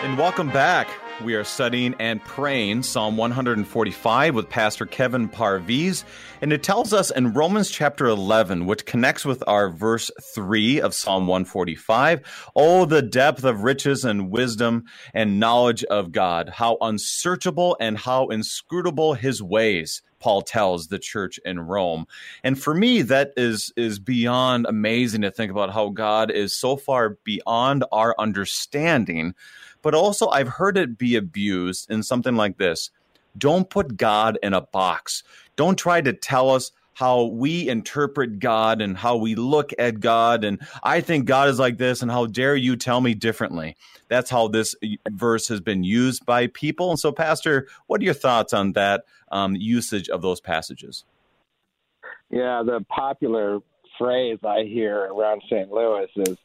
And 0.06 0.16
welcome 0.16 0.50
back. 0.50 0.88
We 1.24 1.34
are 1.34 1.42
studying 1.42 1.96
and 1.98 2.22
praying 2.22 2.84
Psalm 2.84 3.16
145 3.16 4.36
with 4.36 4.48
Pastor 4.48 4.86
Kevin 4.86 5.28
Parviz. 5.28 6.04
And 6.40 6.52
it 6.52 6.62
tells 6.62 6.92
us 6.92 7.10
in 7.10 7.32
Romans 7.32 7.72
chapter 7.72 8.06
11, 8.06 8.66
which 8.66 8.86
connects 8.86 9.24
with 9.24 9.42
our 9.48 9.68
verse 9.68 10.12
3 10.22 10.80
of 10.80 10.94
Psalm 10.94 11.26
145, 11.26 12.20
Oh, 12.54 12.84
the 12.84 13.02
depth 13.02 13.42
of 13.42 13.64
riches 13.64 14.04
and 14.04 14.30
wisdom 14.30 14.84
and 15.12 15.40
knowledge 15.40 15.82
of 15.82 16.12
God, 16.12 16.50
how 16.50 16.78
unsearchable 16.80 17.76
and 17.80 17.98
how 17.98 18.28
inscrutable 18.28 19.14
his 19.14 19.42
ways. 19.42 20.02
Paul 20.20 20.42
tells 20.42 20.86
the 20.86 20.98
church 20.98 21.38
in 21.44 21.60
Rome. 21.60 22.06
And 22.42 22.60
for 22.60 22.74
me, 22.74 23.02
that 23.02 23.32
is 23.36 23.72
is 23.76 23.98
beyond 23.98 24.66
amazing 24.66 25.22
to 25.22 25.30
think 25.30 25.50
about 25.50 25.72
how 25.72 25.90
God 25.90 26.30
is 26.30 26.56
so 26.56 26.76
far 26.76 27.18
beyond 27.24 27.84
our 27.92 28.14
understanding 28.18 29.34
but 29.86 29.94
also, 29.94 30.26
I've 30.30 30.48
heard 30.48 30.76
it 30.76 30.98
be 30.98 31.14
abused 31.14 31.92
in 31.92 32.02
something 32.02 32.34
like 32.34 32.58
this 32.58 32.90
Don't 33.38 33.70
put 33.70 33.96
God 33.96 34.36
in 34.42 34.52
a 34.52 34.62
box. 34.62 35.22
Don't 35.54 35.78
try 35.78 36.00
to 36.00 36.12
tell 36.12 36.50
us 36.50 36.72
how 36.94 37.26
we 37.26 37.68
interpret 37.68 38.40
God 38.40 38.82
and 38.82 38.96
how 38.96 39.16
we 39.16 39.36
look 39.36 39.70
at 39.78 40.00
God. 40.00 40.42
And 40.42 40.60
I 40.82 41.00
think 41.00 41.26
God 41.26 41.48
is 41.48 41.60
like 41.60 41.78
this, 41.78 42.02
and 42.02 42.10
how 42.10 42.26
dare 42.26 42.56
you 42.56 42.74
tell 42.74 43.00
me 43.00 43.14
differently? 43.14 43.76
That's 44.08 44.28
how 44.28 44.48
this 44.48 44.74
verse 45.08 45.46
has 45.46 45.60
been 45.60 45.84
used 45.84 46.26
by 46.26 46.48
people. 46.48 46.90
And 46.90 46.98
so, 46.98 47.12
Pastor, 47.12 47.68
what 47.86 48.00
are 48.00 48.04
your 48.04 48.12
thoughts 48.12 48.52
on 48.52 48.72
that 48.72 49.04
um, 49.30 49.54
usage 49.54 50.08
of 50.08 50.20
those 50.20 50.40
passages? 50.40 51.04
Yeah, 52.28 52.64
the 52.66 52.84
popular 52.88 53.60
phrase 53.98 54.40
I 54.44 54.64
hear 54.64 55.12
around 55.12 55.42
St. 55.48 55.70
Louis 55.70 56.08
is 56.16 56.36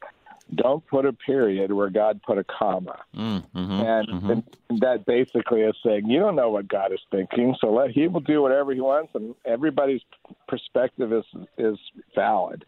don't 0.56 0.86
put 0.88 1.06
a 1.06 1.14
period 1.14 1.72
where 1.72 1.90
God 1.90 2.22
put 2.26 2.38
a 2.38 2.44
comma. 2.44 3.00
Mm, 3.16 3.44
hmm 3.52 3.58
and, 3.58 4.08
mm-hmm. 4.08 4.30
and, 4.32 4.44
that 4.82 5.06
basically 5.06 5.62
is 5.62 5.76
saying 5.86 6.08
you 6.08 6.20
don't 6.20 6.36
know 6.36 6.50
what 6.50 6.68
God 6.68 6.94
is 6.94 7.00
thinking, 7.12 7.56
so 7.60 7.74
let 7.74 7.92
He 7.92 8.08
will 8.08 8.22
do 8.22 8.42
whatever 8.42 8.74
He 8.74 8.80
wants, 8.80 9.12
and 9.16 9.36
everybody's 9.46 10.02
perspective 10.48 11.12
is 11.14 11.26
is 11.58 11.78
valid. 12.16 12.66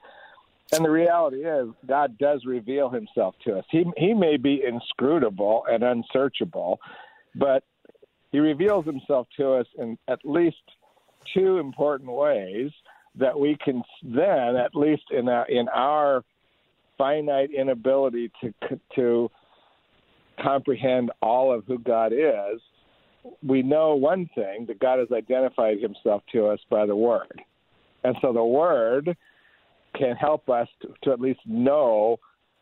And 0.73 0.83
the 0.83 0.89
reality 0.89 1.45
is, 1.45 1.69
God 1.85 2.17
does 2.17 2.45
reveal 2.45 2.89
Himself 2.89 3.35
to 3.45 3.57
us. 3.57 3.65
He 3.69 3.85
He 3.97 4.13
may 4.13 4.37
be 4.37 4.63
inscrutable 4.63 5.65
and 5.69 5.83
unsearchable, 5.83 6.79
but 7.35 7.63
He 8.31 8.39
reveals 8.39 8.85
Himself 8.85 9.27
to 9.37 9.53
us 9.53 9.67
in 9.77 9.97
at 10.07 10.19
least 10.23 10.57
two 11.33 11.57
important 11.57 12.11
ways 12.11 12.71
that 13.15 13.39
we 13.39 13.55
can 13.63 13.83
then, 14.01 14.55
at 14.55 14.75
least 14.75 15.03
in 15.11 15.29
our, 15.29 15.45
in 15.47 15.67
our 15.69 16.23
finite 16.97 17.51
inability 17.51 18.32
to 18.41 18.53
to 18.95 19.32
comprehend 20.41 21.12
all 21.21 21.53
of 21.53 21.65
who 21.65 21.77
God 21.77 22.12
is, 22.12 22.60
we 23.45 23.62
know 23.62 23.95
one 23.95 24.29
thing 24.36 24.65
that 24.67 24.79
God 24.79 24.99
has 24.99 25.12
identified 25.12 25.79
Himself 25.79 26.23
to 26.32 26.47
us 26.47 26.60
by 26.69 26.86
the 26.86 26.95
Word, 26.95 27.41
and 28.03 28.15
so 28.21 28.34
the 28.34 28.43
Word 28.43 29.15
can 29.95 30.15
help 30.15 30.49
us 30.49 30.67
to, 30.82 30.93
to 31.03 31.12
at 31.12 31.21
least 31.21 31.39
know 31.45 32.17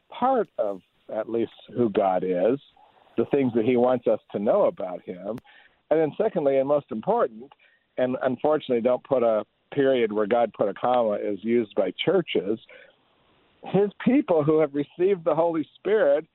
part 0.09 0.49
of 0.57 0.81
at 1.13 1.29
least 1.29 1.51
who 1.75 1.89
God 1.89 2.23
is, 2.23 2.59
the 3.17 3.25
things 3.31 3.53
that 3.55 3.65
He 3.65 3.77
wants 3.77 4.07
us 4.07 4.19
to 4.31 4.39
know 4.39 4.65
about 4.65 5.01
Him, 5.03 5.37
and 5.89 5.99
then 5.99 6.11
secondly, 6.17 6.57
and 6.57 6.67
most 6.67 6.87
important, 6.91 7.51
and 7.97 8.17
unfortunately, 8.21 8.81
don't 8.81 9.03
put 9.03 9.23
a 9.23 9.45
period 9.73 10.11
where 10.11 10.27
God 10.27 10.51
put 10.53 10.69
a 10.69 10.73
comma 10.73 11.17
is 11.21 11.39
used 11.41 11.73
by 11.75 11.93
churches. 12.03 12.59
His 13.65 13.91
people 14.03 14.43
who 14.43 14.59
have 14.59 14.73
received 14.73 15.23
the 15.23 15.35
Holy 15.35 15.67
Spirit, 15.75 16.25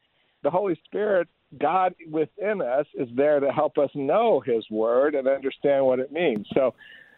the 0.42 0.50
Holy 0.50 0.80
Spirit, 0.84 1.28
God 1.58 1.94
within 2.08 2.60
us, 2.60 2.86
is 2.94 3.08
there 3.14 3.40
to 3.40 3.50
help 3.52 3.78
us 3.78 3.90
know 3.94 4.40
His 4.40 4.64
Word 4.70 5.14
and 5.14 5.26
understand 5.28 5.84
what 5.84 5.98
it 5.98 6.12
means. 6.12 6.46
So, 6.54 6.74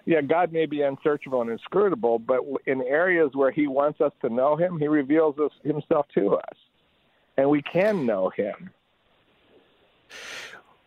yeah, 0.06 0.22
God 0.22 0.52
may 0.52 0.66
be 0.66 0.82
unsearchable 0.82 1.42
and 1.42 1.50
inscrutable, 1.50 2.18
but 2.18 2.40
in 2.66 2.82
areas 2.82 3.30
where 3.34 3.50
He 3.50 3.66
wants 3.66 4.00
us 4.00 4.12
to 4.22 4.30
know 4.30 4.56
Him, 4.56 4.78
He 4.78 4.88
reveals 4.88 5.38
us, 5.38 5.52
Himself 5.62 6.06
to 6.14 6.36
us, 6.36 6.56
and 7.36 7.50
we 7.50 7.62
can 7.62 8.06
know 8.06 8.30
Him. 8.30 8.70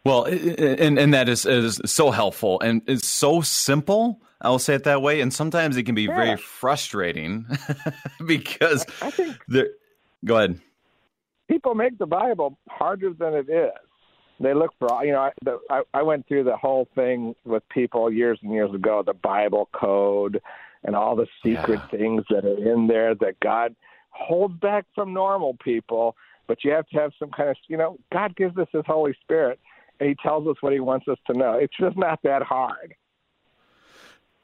Well, 0.04 0.24
and 0.24 0.98
and 0.98 1.14
that 1.14 1.30
is 1.30 1.46
is 1.46 1.80
so 1.86 2.10
helpful 2.10 2.60
and 2.62 2.82
it's 2.88 3.08
so 3.08 3.42
simple. 3.42 4.20
I'll 4.42 4.60
say 4.60 4.76
it 4.76 4.84
that 4.86 5.02
way. 5.02 5.22
And 5.22 5.34
sometimes 5.34 5.78
it 5.78 5.84
can 5.84 5.96
be 5.96 6.04
yeah. 6.04 6.16
very 6.16 6.38
frustrating 6.38 7.46
because 8.26 8.86
I 9.02 9.12
think 9.12 9.38
there. 9.48 9.70
Go 10.26 10.38
ahead. 10.38 10.60
People 11.50 11.76
make 11.76 11.98
the 11.98 12.06
Bible 12.06 12.58
harder 12.70 13.14
than 13.14 13.34
it 13.34 13.50
is. 13.50 13.72
They 14.40 14.54
look 14.54 14.72
for 14.80 15.04
you 15.06 15.14
know. 15.14 15.20
I, 15.20 15.32
the, 15.44 15.60
I, 15.70 15.82
I 15.94 16.02
went 16.02 16.28
through 16.28 16.46
the 16.46 16.58
whole 16.58 16.88
thing 16.96 17.36
with 17.46 17.68
people 17.70 18.12
years 18.12 18.40
and 18.42 18.52
years 18.52 18.74
ago. 18.74 19.04
The 19.06 19.14
Bible 19.14 19.70
code 19.74 20.42
and 20.84 20.96
all 20.96 21.16
the 21.16 21.28
secret 21.44 21.80
yeah. 21.92 22.00
things 22.00 22.24
that 22.30 22.46
are 22.46 22.74
in 22.74 22.88
there 22.88 23.14
that 23.16 23.40
God 23.40 23.76
holds 24.10 24.60
back 24.60 24.86
from 24.96 25.14
normal 25.14 25.58
people. 25.64 26.16
But 26.48 26.64
you 26.64 26.72
have 26.72 26.88
to 26.90 26.98
have 26.98 27.12
some 27.20 27.30
kind 27.30 27.50
of 27.50 27.58
you 27.68 27.78
know. 27.78 27.98
God 28.12 28.36
gives 28.36 28.58
us 28.58 28.68
His 28.72 28.84
Holy 28.88 29.16
Spirit 29.22 29.60
and 30.02 30.10
he 30.10 30.16
tells 30.16 30.48
us 30.48 30.56
what 30.62 30.74
he 30.74 30.80
wants 30.80 31.08
us 31.08 31.20
to 31.28 31.38
know. 31.38 31.54
It's 31.54 31.78
just 31.80 31.96
not 31.96 32.20
that 32.24 32.42
hard. 32.42 32.96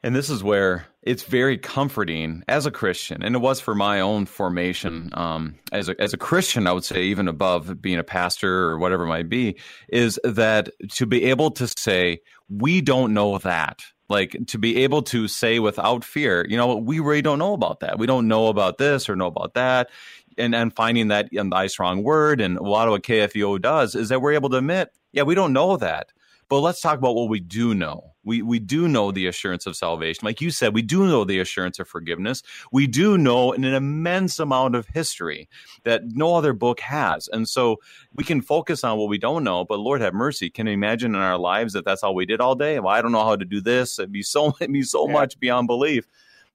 And 0.04 0.16
this 0.16 0.30
is 0.30 0.44
where 0.44 0.86
it's 1.02 1.24
very 1.24 1.58
comforting 1.58 2.44
as 2.48 2.66
a 2.66 2.72
Christian, 2.72 3.24
and 3.24 3.36
it 3.36 3.40
was 3.40 3.60
for 3.60 3.74
my 3.74 4.00
own 4.00 4.26
formation 4.26 5.10
um, 5.14 5.56
as 5.72 5.90
a 5.90 6.00
as 6.00 6.14
a 6.14 6.18
Christian. 6.18 6.68
I 6.68 6.72
would 6.72 6.86
say 6.86 7.04
even 7.04 7.28
above 7.28 7.82
being 7.82 7.98
a 7.98 8.04
pastor 8.04 8.66
or 8.66 8.78
whatever 8.78 9.06
it 9.06 9.08
might 9.08 9.30
be, 9.30 9.58
is 9.90 10.20
that 10.24 10.70
to 10.92 11.06
be 11.08 11.24
able 11.26 11.50
to 11.52 11.68
say 11.68 12.20
we 12.48 12.80
don't 12.80 13.14
know 13.14 13.40
that, 13.40 13.82
like 14.08 14.38
to 14.48 14.60
be 14.60 14.84
able 14.84 15.02
to 15.04 15.28
say 15.28 15.58
without 15.58 16.06
fear, 16.06 16.46
you 16.48 16.58
know, 16.58 16.76
we 16.76 17.00
really 17.00 17.24
don't 17.24 17.40
know 17.40 17.54
about 17.54 17.80
that. 17.80 17.98
We 17.98 18.06
don't 18.06 18.28
know 18.28 18.48
about 18.48 18.78
this 18.78 19.10
or 19.10 19.16
know 19.16 19.28
about 19.28 19.56
that, 19.56 19.90
and 20.38 20.54
and 20.54 20.76
finding 20.76 21.08
that 21.08 21.30
in 21.32 21.50
the 21.50 21.68
strong 21.70 22.04
word 22.04 22.40
and 22.40 22.58
a 22.58 22.64
lot 22.64 22.88
of 22.88 22.92
what 22.92 23.04
KFUO 23.04 23.60
does 23.60 23.96
is 23.96 24.10
that 24.10 24.22
we're 24.22 24.34
able 24.34 24.50
to 24.52 24.58
admit 24.58 24.92
yeah, 25.12 25.24
we 25.24 25.36
don't 25.36 25.54
know 25.54 25.78
that. 25.78 26.12
But 26.50 26.60
let's 26.60 26.80
talk 26.80 26.98
about 26.98 27.16
what 27.16 27.30
we 27.30 27.40
do 27.40 27.74
know. 27.74 28.14
We 28.28 28.42
we 28.42 28.60
do 28.60 28.90
know 28.90 29.12
the 29.12 29.26
assurance 29.26 29.66
of 29.66 29.76
salvation. 29.78 30.26
Like 30.26 30.42
you 30.42 30.52
said, 30.52 30.74
we 30.74 30.82
do 30.82 31.08
know 31.08 31.24
the 31.24 31.40
assurance 31.40 31.80
of 31.80 31.88
forgiveness. 31.88 32.44
We 32.72 32.86
do 32.86 33.18
know 33.18 33.54
in 33.54 33.64
an 33.64 33.74
immense 33.74 34.38
amount 34.38 34.76
of 34.76 34.86
history 34.88 35.48
that 35.84 36.04
no 36.08 36.36
other 36.36 36.52
book 36.52 36.82
has. 36.82 37.30
And 37.30 37.48
so 37.48 37.78
we 38.14 38.26
can 38.26 38.42
focus 38.42 38.84
on 38.84 38.98
what 38.98 39.08
we 39.08 39.18
don't 39.18 39.46
know, 39.46 39.64
but 39.64 39.80
Lord 39.80 40.02
have 40.02 40.14
mercy. 40.14 40.50
Can 40.50 40.68
you 40.68 40.74
imagine 40.74 41.16
in 41.16 41.22
our 41.22 41.38
lives 41.38 41.72
that 41.74 41.86
that's 41.86 42.04
all 42.04 42.14
we 42.14 42.26
did 42.26 42.42
all 42.42 42.54
day? 42.54 42.80
Well, 42.80 42.94
I 42.94 43.02
don't 43.02 43.14
know 43.14 43.24
how 43.24 43.38
to 43.38 43.46
do 43.46 43.62
this. 43.62 43.98
It'd 43.98 44.12
be 44.12 44.24
so 44.24 44.50
it'd 44.60 44.74
be 44.74 44.84
so 44.84 45.08
yeah. 45.08 45.14
much 45.14 45.40
beyond 45.40 45.68
belief. 45.68 46.06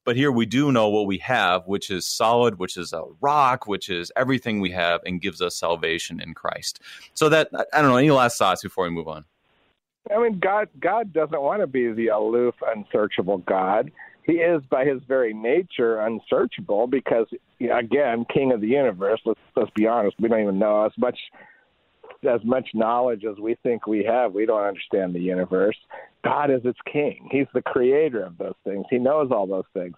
But 0.04 0.16
here 0.16 0.32
we 0.32 0.46
do 0.46 0.72
know 0.72 0.88
what 0.88 1.06
we 1.06 1.18
have, 1.18 1.66
which 1.66 1.88
is 1.88 2.04
solid, 2.04 2.58
which 2.58 2.76
is 2.76 2.92
a 2.92 3.04
rock, 3.20 3.66
which 3.66 3.88
is 3.88 4.11
everything 4.16 4.61
we 4.61 4.72
have 4.72 5.00
and 5.06 5.20
gives 5.20 5.40
us 5.40 5.56
salvation 5.56 6.20
in 6.20 6.35
Christ. 6.35 6.80
So 7.14 7.28
that 7.30 7.48
I 7.72 7.80
don't 7.80 7.90
know. 7.90 7.96
Any 7.96 8.11
last 8.11 8.37
thoughts 8.37 8.62
before 8.62 8.85
we 8.85 8.90
move 8.90 9.08
on? 9.08 9.24
I 10.10 10.20
mean, 10.20 10.38
God 10.40 10.68
God 10.80 11.12
doesn't 11.12 11.40
want 11.40 11.60
to 11.60 11.66
be 11.66 11.92
the 11.92 12.08
aloof, 12.08 12.54
unsearchable 12.74 13.38
God. 13.38 13.90
He 14.24 14.34
is, 14.34 14.62
by 14.70 14.84
his 14.84 15.00
very 15.08 15.34
nature, 15.34 16.00
unsearchable 16.00 16.86
because, 16.86 17.26
again, 17.60 18.24
King 18.32 18.52
of 18.52 18.60
the 18.60 18.68
universe. 18.68 19.20
Let's 19.24 19.40
let's 19.56 19.70
be 19.76 19.86
honest. 19.86 20.16
We 20.20 20.28
don't 20.28 20.42
even 20.42 20.58
know 20.58 20.84
as 20.84 20.92
much 20.96 21.18
as 22.28 22.40
much 22.44 22.68
knowledge 22.74 23.24
as 23.24 23.38
we 23.38 23.56
think 23.62 23.86
we 23.86 24.04
have. 24.04 24.32
We 24.32 24.46
don't 24.46 24.62
understand 24.62 25.14
the 25.14 25.20
universe. 25.20 25.76
God 26.24 26.50
is 26.50 26.60
its 26.64 26.78
king. 26.92 27.28
He's 27.32 27.48
the 27.52 27.62
creator 27.62 28.24
of 28.24 28.38
those 28.38 28.54
things. 28.64 28.86
He 28.90 28.98
knows 28.98 29.30
all 29.32 29.46
those 29.46 29.64
things. 29.74 29.94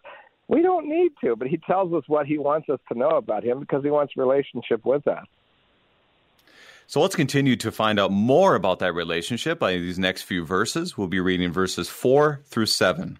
We 0.48 0.62
don't 0.62 0.88
need 0.88 1.12
to, 1.22 1.36
but 1.36 1.48
he 1.48 1.58
tells 1.58 1.92
us 1.92 2.04
what 2.06 2.26
he 2.26 2.38
wants 2.38 2.68
us 2.68 2.80
to 2.90 2.98
know 2.98 3.10
about 3.10 3.44
him 3.44 3.60
because 3.60 3.82
he 3.82 3.90
wants 3.90 4.16
relationship 4.16 4.84
with 4.84 5.06
us. 5.06 5.26
So 6.86 7.00
let's 7.00 7.16
continue 7.16 7.56
to 7.56 7.72
find 7.72 7.98
out 7.98 8.12
more 8.12 8.54
about 8.54 8.78
that 8.80 8.94
relationship 8.94 9.58
by 9.58 9.72
these 9.72 9.98
next 9.98 10.22
few 10.22 10.44
verses. 10.44 10.98
We'll 10.98 11.08
be 11.08 11.20
reading 11.20 11.52
verses 11.52 11.88
4 11.88 12.42
through 12.44 12.66
7. 12.66 13.18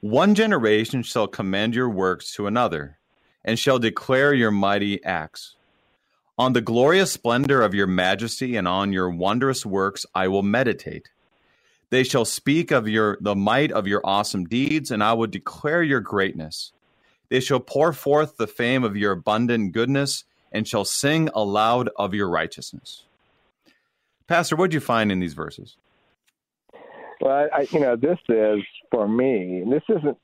One 0.00 0.34
generation 0.34 1.02
shall 1.02 1.26
commend 1.26 1.74
your 1.74 1.90
works 1.90 2.32
to 2.34 2.46
another, 2.46 2.98
and 3.44 3.58
shall 3.58 3.78
declare 3.78 4.32
your 4.32 4.50
mighty 4.50 5.02
acts. 5.04 5.56
On 6.38 6.54
the 6.54 6.62
glorious 6.62 7.12
splendor 7.12 7.60
of 7.60 7.74
your 7.74 7.86
majesty 7.86 8.56
and 8.56 8.66
on 8.66 8.94
your 8.94 9.10
wondrous 9.10 9.66
works 9.66 10.06
I 10.14 10.28
will 10.28 10.42
meditate. 10.42 11.10
They 11.90 12.04
shall 12.04 12.24
speak 12.24 12.70
of 12.70 12.88
your 12.88 13.18
the 13.20 13.34
might 13.34 13.72
of 13.72 13.86
your 13.86 14.00
awesome 14.04 14.46
deeds, 14.46 14.90
and 14.90 15.02
I 15.02 15.12
will 15.12 15.26
declare 15.26 15.82
your 15.82 16.00
greatness. 16.00 16.72
They 17.28 17.40
shall 17.40 17.60
pour 17.60 17.92
forth 17.92 18.36
the 18.36 18.46
fame 18.46 18.84
of 18.84 18.96
your 18.96 19.12
abundant 19.12 19.72
goodness, 19.72 20.24
and 20.52 20.66
shall 20.66 20.84
sing 20.84 21.28
aloud 21.34 21.90
of 21.96 22.14
your 22.14 22.28
righteousness. 22.28 23.04
Pastor, 24.26 24.56
what 24.56 24.70
do 24.70 24.74
you 24.74 24.80
find 24.80 25.10
in 25.10 25.20
these 25.20 25.34
verses? 25.34 25.76
Well, 27.20 27.48
I, 27.52 27.66
you 27.70 27.80
know, 27.80 27.96
this 27.96 28.18
is 28.28 28.60
for 28.90 29.08
me. 29.08 29.64
This 29.68 29.82
isn't. 29.88 30.18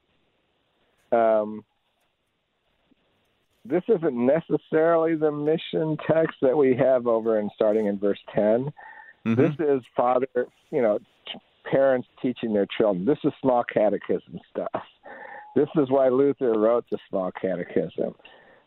Um, 1.12 1.64
this 3.64 3.82
isn't 3.88 4.14
necessarily 4.14 5.16
the 5.16 5.32
mission 5.32 5.96
text 6.08 6.36
that 6.40 6.56
we 6.56 6.76
have 6.76 7.08
over 7.08 7.40
in 7.40 7.50
starting 7.54 7.86
in 7.86 7.98
verse 7.98 8.18
10. 8.32 8.72
Mm-hmm. 9.26 9.34
This 9.34 9.52
is 9.58 9.82
Father, 9.96 10.28
you 10.70 10.82
know, 10.82 11.00
parents 11.70 12.06
teaching 12.22 12.54
their 12.54 12.66
children. 12.78 13.04
This 13.04 13.18
is 13.24 13.32
small 13.42 13.64
catechism 13.64 14.38
stuff. 14.50 14.82
This 15.56 15.68
is 15.76 15.90
why 15.90 16.08
Luther 16.08 16.52
wrote 16.52 16.84
the 16.90 16.98
small 17.08 17.32
catechism 17.32 18.14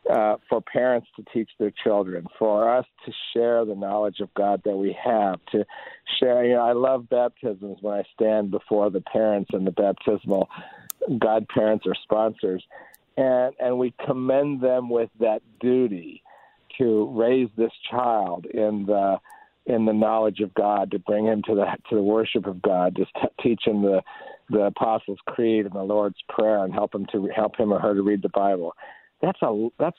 uh, 0.09 0.38
for 0.49 0.62
parents 0.62 1.07
to 1.15 1.23
teach 1.33 1.49
their 1.59 1.71
children, 1.83 2.25
for 2.38 2.69
us 2.69 2.85
to 3.05 3.12
share 3.33 3.65
the 3.65 3.75
knowledge 3.75 4.19
of 4.19 4.33
God 4.33 4.62
that 4.65 4.75
we 4.75 4.95
have, 5.03 5.39
to 5.51 5.65
share. 6.19 6.45
You 6.45 6.55
know, 6.55 6.62
I 6.62 6.73
love 6.73 7.09
baptisms 7.09 7.77
when 7.81 7.93
I 7.95 8.03
stand 8.13 8.51
before 8.51 8.89
the 8.89 9.01
parents 9.01 9.51
and 9.53 9.65
the 9.65 9.71
baptismal 9.71 10.49
godparents 11.19 11.85
or 11.85 11.95
sponsors 12.03 12.63
and 13.19 13.53
and 13.59 13.77
we 13.77 13.93
commend 14.05 14.62
them 14.62 14.89
with 14.89 15.09
that 15.19 15.41
duty 15.59 16.23
to 16.77 17.12
raise 17.13 17.49
this 17.57 17.71
child 17.89 18.45
in 18.45 18.85
the 18.85 19.17
in 19.65 19.85
the 19.85 19.93
knowledge 19.93 20.39
of 20.39 20.53
God, 20.53 20.89
to 20.91 20.99
bring 20.99 21.25
him 21.25 21.43
to 21.43 21.53
the 21.53 21.65
to 21.89 21.95
the 21.95 22.01
worship 22.01 22.47
of 22.47 22.62
God, 22.62 22.95
to 22.95 23.05
teach 23.41 23.63
him 23.65 23.81
the 23.81 24.01
the 24.49 24.62
Apostles' 24.62 25.19
Creed 25.27 25.65
and 25.65 25.75
the 25.75 25.83
Lord's 25.83 26.21
Prayer, 26.30 26.63
and 26.63 26.74
help 26.74 26.95
him 26.95 27.05
to 27.11 27.30
help 27.36 27.57
him 27.57 27.74
or 27.74 27.80
her 27.80 27.93
to 27.93 28.01
read 28.01 28.21
the 28.21 28.30
Bible. 28.30 28.74
That's 29.22 29.41
a 29.41 29.70
that's 29.78 29.97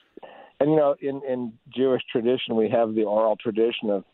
and 0.60 0.70
you 0.70 0.76
know 0.76 0.94
in 1.00 1.22
in 1.28 1.52
Jewish 1.74 2.02
tradition 2.10 2.56
we 2.56 2.68
have 2.70 2.94
the 2.94 3.04
oral 3.04 3.36
tradition 3.36 3.90
of 3.90 4.04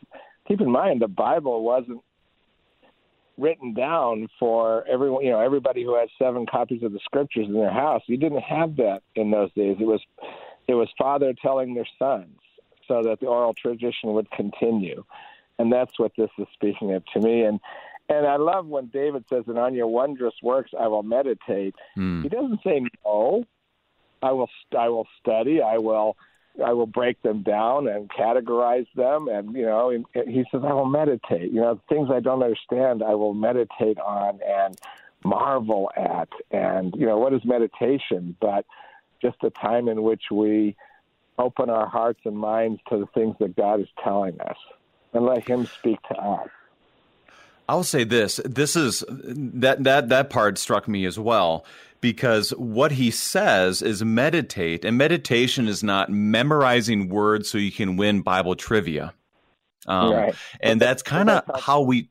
keep 0.49 0.61
in 0.61 0.71
mind 0.71 1.01
the 1.01 1.09
Bible 1.09 1.63
wasn't 1.63 2.03
written 3.39 3.75
down 3.75 4.29
for 4.39 4.87
everyone, 4.89 5.25
you 5.25 5.31
know, 5.31 5.41
everybody 5.41 5.85
who 5.85 5.99
has 5.99 6.09
seven 6.19 6.47
copies 6.47 6.83
of 6.83 6.93
the 6.93 7.01
scriptures 7.05 7.47
in 7.47 7.55
their 7.55 7.73
house. 7.73 8.03
You 8.07 8.17
didn't 8.17 8.41
have 8.41 8.77
that 8.77 9.03
in 9.15 9.31
those 9.31 9.53
days. 9.53 9.77
It 9.79 9.87
was 9.87 10.01
it 10.69 10.75
was 10.75 10.89
father 10.99 11.35
telling 11.41 11.75
their 11.75 11.87
sons 11.99 12.39
so 12.89 13.03
that 13.03 13.21
the 13.21 13.27
oral 13.27 13.55
tradition 13.55 14.13
would 14.15 14.31
continue. 14.31 15.05
And 15.59 15.73
that's 15.73 15.99
what 15.99 16.13
this 16.17 16.31
is 16.39 16.47
speaking 16.55 16.95
of 16.95 17.05
to 17.15 17.21
me. 17.21 17.43
And 17.43 17.61
and 18.09 18.27
I 18.27 18.37
love 18.37 18.67
when 18.67 18.87
David 18.87 19.25
says, 19.29 19.45
"And 19.49 19.59
on 19.59 19.75
your 19.75 19.89
wondrous 19.89 20.35
works 20.43 20.71
I 20.79 20.89
will 20.89 21.03
meditate." 21.03 21.75
Mm. 21.97 22.23
He 22.23 22.29
doesn't 22.29 22.61
say 22.63 22.83
no. 23.05 23.45
I 24.23 24.33
will 24.33 24.51
I 24.77 24.89
will 24.89 25.07
study. 25.21 25.61
I 25.63 25.79
will 25.79 26.17
I 26.65 26.73
will 26.73 26.87
break 26.87 27.21
them 27.23 27.43
down 27.43 27.89
and 27.89 28.09
categorize 28.09 28.87
them. 28.95 29.29
And, 29.29 29.55
you 29.55 29.67
know, 29.67 29.91
he 30.15 30.45
says, 30.51 30.63
I 30.65 30.73
will 30.73 30.87
meditate. 30.87 31.53
You 31.53 31.61
know, 31.61 31.81
things 31.89 32.09
I 32.11 32.21
don't 32.21 32.43
understand, 32.43 33.03
I 33.03 33.15
will 33.15 33.35
meditate 33.35 33.99
on 33.99 34.41
and 34.47 34.79
marvel 35.25 35.91
at. 35.97 36.29
And, 36.51 36.95
you 36.97 37.07
know, 37.07 37.19
what 37.19 37.35
is 37.35 37.45
meditation? 37.45 38.37
But 38.41 38.65
just 39.21 39.37
a 39.43 39.51
time 39.51 39.89
in 39.89 40.03
which 40.03 40.25
we 40.31 40.77
open 41.39 41.69
our 41.69 41.87
hearts 41.89 42.21
and 42.25 42.37
minds 42.37 42.81
to 42.89 42.99
the 42.99 43.07
things 43.07 43.37
that 43.41 43.57
God 43.57 43.81
is 43.81 43.89
telling 44.03 44.41
us 44.41 44.57
and 45.13 45.27
let 45.27 45.47
Him 45.47 45.67
speak 45.67 46.01
to 46.09 46.15
us. 46.15 46.49
I'll 47.69 47.83
say 47.83 48.05
this. 48.05 48.41
This 48.45 48.77
is 48.77 49.05
that 49.09 49.83
that 49.83 50.09
that 50.09 50.31
part 50.31 50.57
struck 50.57 50.87
me 50.87 51.05
as 51.05 51.19
well 51.19 51.65
because 52.01 52.51
what 52.51 52.93
he 52.93 53.11
says 53.11 53.83
is 53.83 54.05
meditate 54.05 54.85
and 54.85 54.97
meditation 54.97 55.69
is 55.69 55.83
not 55.83 56.11
memorizing 56.11 57.09
words 57.09 57.51
so 57.51 57.59
you 57.59 57.73
can 57.73 57.97
win 57.97 58.23
Bible 58.23 58.55
trivia. 58.55 59.13
Um, 59.89 60.13
right. 60.13 60.35
and 60.61 60.81
that's 60.81 61.03
kind 61.03 61.31
of 61.31 61.45
how 61.61 61.83
we 61.83 62.11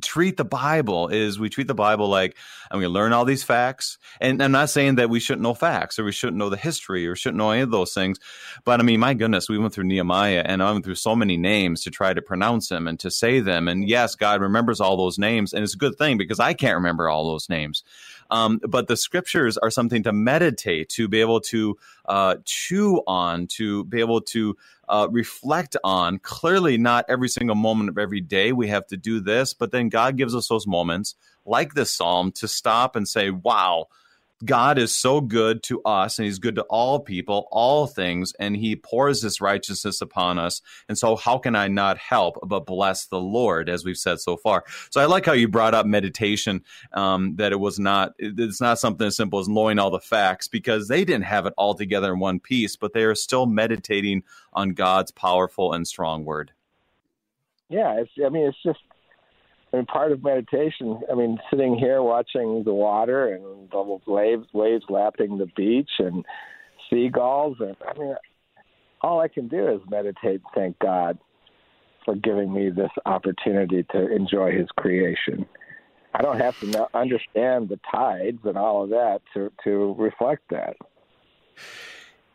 treat 0.00 0.36
the 0.36 0.44
Bible 0.44 1.08
is 1.08 1.38
we 1.38 1.48
treat 1.48 1.66
the 1.66 1.74
Bible 1.74 2.08
like 2.08 2.36
I'm 2.70 2.80
going 2.80 2.90
to 2.90 2.94
learn 2.94 3.12
all 3.12 3.24
these 3.24 3.42
facts. 3.42 3.98
And 4.20 4.42
I'm 4.42 4.52
not 4.52 4.70
saying 4.70 4.96
that 4.96 5.10
we 5.10 5.20
shouldn't 5.20 5.42
know 5.42 5.54
facts 5.54 5.98
or 5.98 6.04
we 6.04 6.12
shouldn't 6.12 6.38
know 6.38 6.48
the 6.48 6.56
history 6.56 7.06
or 7.06 7.14
shouldn't 7.14 7.38
know 7.38 7.50
any 7.50 7.62
of 7.62 7.70
those 7.70 7.92
things. 7.92 8.18
But 8.64 8.80
I 8.80 8.82
mean, 8.82 9.00
my 9.00 9.14
goodness, 9.14 9.48
we 9.48 9.58
went 9.58 9.74
through 9.74 9.84
Nehemiah 9.84 10.42
and 10.44 10.62
I 10.62 10.72
went 10.72 10.84
through 10.84 10.94
so 10.96 11.14
many 11.14 11.36
names 11.36 11.82
to 11.82 11.90
try 11.90 12.14
to 12.14 12.22
pronounce 12.22 12.68
them 12.68 12.86
and 12.86 12.98
to 13.00 13.10
say 13.10 13.40
them. 13.40 13.68
And 13.68 13.88
yes, 13.88 14.14
God 14.14 14.40
remembers 14.40 14.80
all 14.80 14.96
those 14.96 15.18
names. 15.18 15.52
And 15.52 15.62
it's 15.62 15.74
a 15.74 15.78
good 15.78 15.96
thing 15.96 16.18
because 16.18 16.40
I 16.40 16.54
can't 16.54 16.76
remember 16.76 17.08
all 17.08 17.28
those 17.28 17.48
names. 17.48 17.82
Um, 18.30 18.60
but 18.66 18.88
the 18.88 18.96
scriptures 18.96 19.56
are 19.58 19.70
something 19.70 20.02
to 20.04 20.12
meditate, 20.12 20.88
to 20.90 21.08
be 21.08 21.20
able 21.20 21.40
to 21.42 21.76
uh, 22.06 22.36
chew 22.44 23.02
on, 23.06 23.46
to 23.48 23.84
be 23.84 24.00
able 24.00 24.20
to 24.22 24.56
uh, 24.88 25.08
reflect 25.10 25.76
on. 25.84 26.18
Clearly, 26.18 26.78
not 26.78 27.04
every 27.08 27.28
single 27.28 27.56
moment 27.56 27.88
of 27.90 27.98
every 27.98 28.20
day 28.20 28.52
we 28.52 28.68
have 28.68 28.86
to 28.88 28.96
do 28.96 29.20
this, 29.20 29.54
but 29.54 29.72
then 29.72 29.88
God 29.88 30.16
gives 30.16 30.34
us 30.34 30.48
those 30.48 30.66
moments, 30.66 31.14
like 31.44 31.74
this 31.74 31.92
psalm, 31.92 32.32
to 32.32 32.48
stop 32.48 32.96
and 32.96 33.08
say, 33.08 33.30
wow, 33.30 33.88
God 34.44 34.78
is 34.78 34.94
so 34.94 35.20
good 35.20 35.62
to 35.64 35.82
us 35.82 36.18
and 36.18 36.26
he's 36.26 36.38
good 36.38 36.56
to 36.56 36.62
all 36.62 37.00
people, 37.00 37.48
all 37.50 37.86
things, 37.86 38.32
and 38.38 38.56
he 38.56 38.76
pours 38.76 39.22
this 39.22 39.40
righteousness 39.40 40.00
upon 40.00 40.38
us. 40.38 40.60
And 40.88 40.98
so, 40.98 41.16
how 41.16 41.38
can 41.38 41.54
I 41.54 41.68
not 41.68 41.98
help 41.98 42.38
but 42.46 42.66
bless 42.66 43.06
the 43.06 43.20
Lord, 43.20 43.68
as 43.68 43.84
we've 43.84 43.96
said 43.96 44.20
so 44.20 44.36
far? 44.36 44.64
So, 44.90 45.00
I 45.00 45.06
like 45.06 45.26
how 45.26 45.32
you 45.32 45.48
brought 45.48 45.74
up 45.74 45.86
meditation, 45.86 46.62
um, 46.92 47.36
that 47.36 47.52
it 47.52 47.60
was 47.60 47.78
not, 47.78 48.12
it's 48.18 48.60
not 48.60 48.78
something 48.78 49.06
as 49.06 49.16
simple 49.16 49.38
as 49.38 49.48
knowing 49.48 49.78
all 49.78 49.90
the 49.90 50.00
facts 50.00 50.48
because 50.48 50.88
they 50.88 51.04
didn't 51.04 51.24
have 51.24 51.46
it 51.46 51.54
all 51.56 51.74
together 51.74 52.12
in 52.12 52.18
one 52.18 52.40
piece, 52.40 52.76
but 52.76 52.92
they 52.92 53.04
are 53.04 53.14
still 53.14 53.46
meditating 53.46 54.22
on 54.52 54.70
God's 54.70 55.10
powerful 55.10 55.72
and 55.72 55.86
strong 55.86 56.24
word. 56.24 56.52
Yeah, 57.68 58.02
I 58.24 58.28
mean, 58.28 58.46
it's 58.46 58.62
just 58.62 58.80
I 59.74 59.78
mean, 59.78 59.86
part 59.86 60.12
of 60.12 60.22
meditation. 60.22 61.00
I 61.10 61.16
mean, 61.16 61.36
sitting 61.50 61.76
here 61.76 62.00
watching 62.00 62.62
the 62.62 62.72
water 62.72 63.34
and 63.34 63.68
the 63.70 63.98
waves, 64.06 64.46
waves 64.52 64.84
lapping 64.88 65.36
the 65.38 65.46
beach 65.56 65.90
and 65.98 66.24
seagulls, 66.88 67.56
and 67.58 67.74
I 67.84 67.98
mean, 67.98 68.14
all 69.00 69.20
I 69.20 69.26
can 69.26 69.48
do 69.48 69.68
is 69.68 69.80
meditate. 69.90 70.42
Thank 70.54 70.78
God 70.78 71.18
for 72.04 72.14
giving 72.14 72.54
me 72.54 72.70
this 72.70 72.90
opportunity 73.04 73.84
to 73.90 74.14
enjoy 74.14 74.52
His 74.52 74.68
creation. 74.76 75.44
I 76.14 76.22
don't 76.22 76.38
have 76.38 76.58
to 76.60 76.88
understand 76.96 77.68
the 77.68 77.80
tides 77.90 78.38
and 78.44 78.56
all 78.56 78.84
of 78.84 78.90
that 78.90 79.22
to 79.34 79.50
to 79.64 79.96
reflect 79.98 80.42
that. 80.50 80.76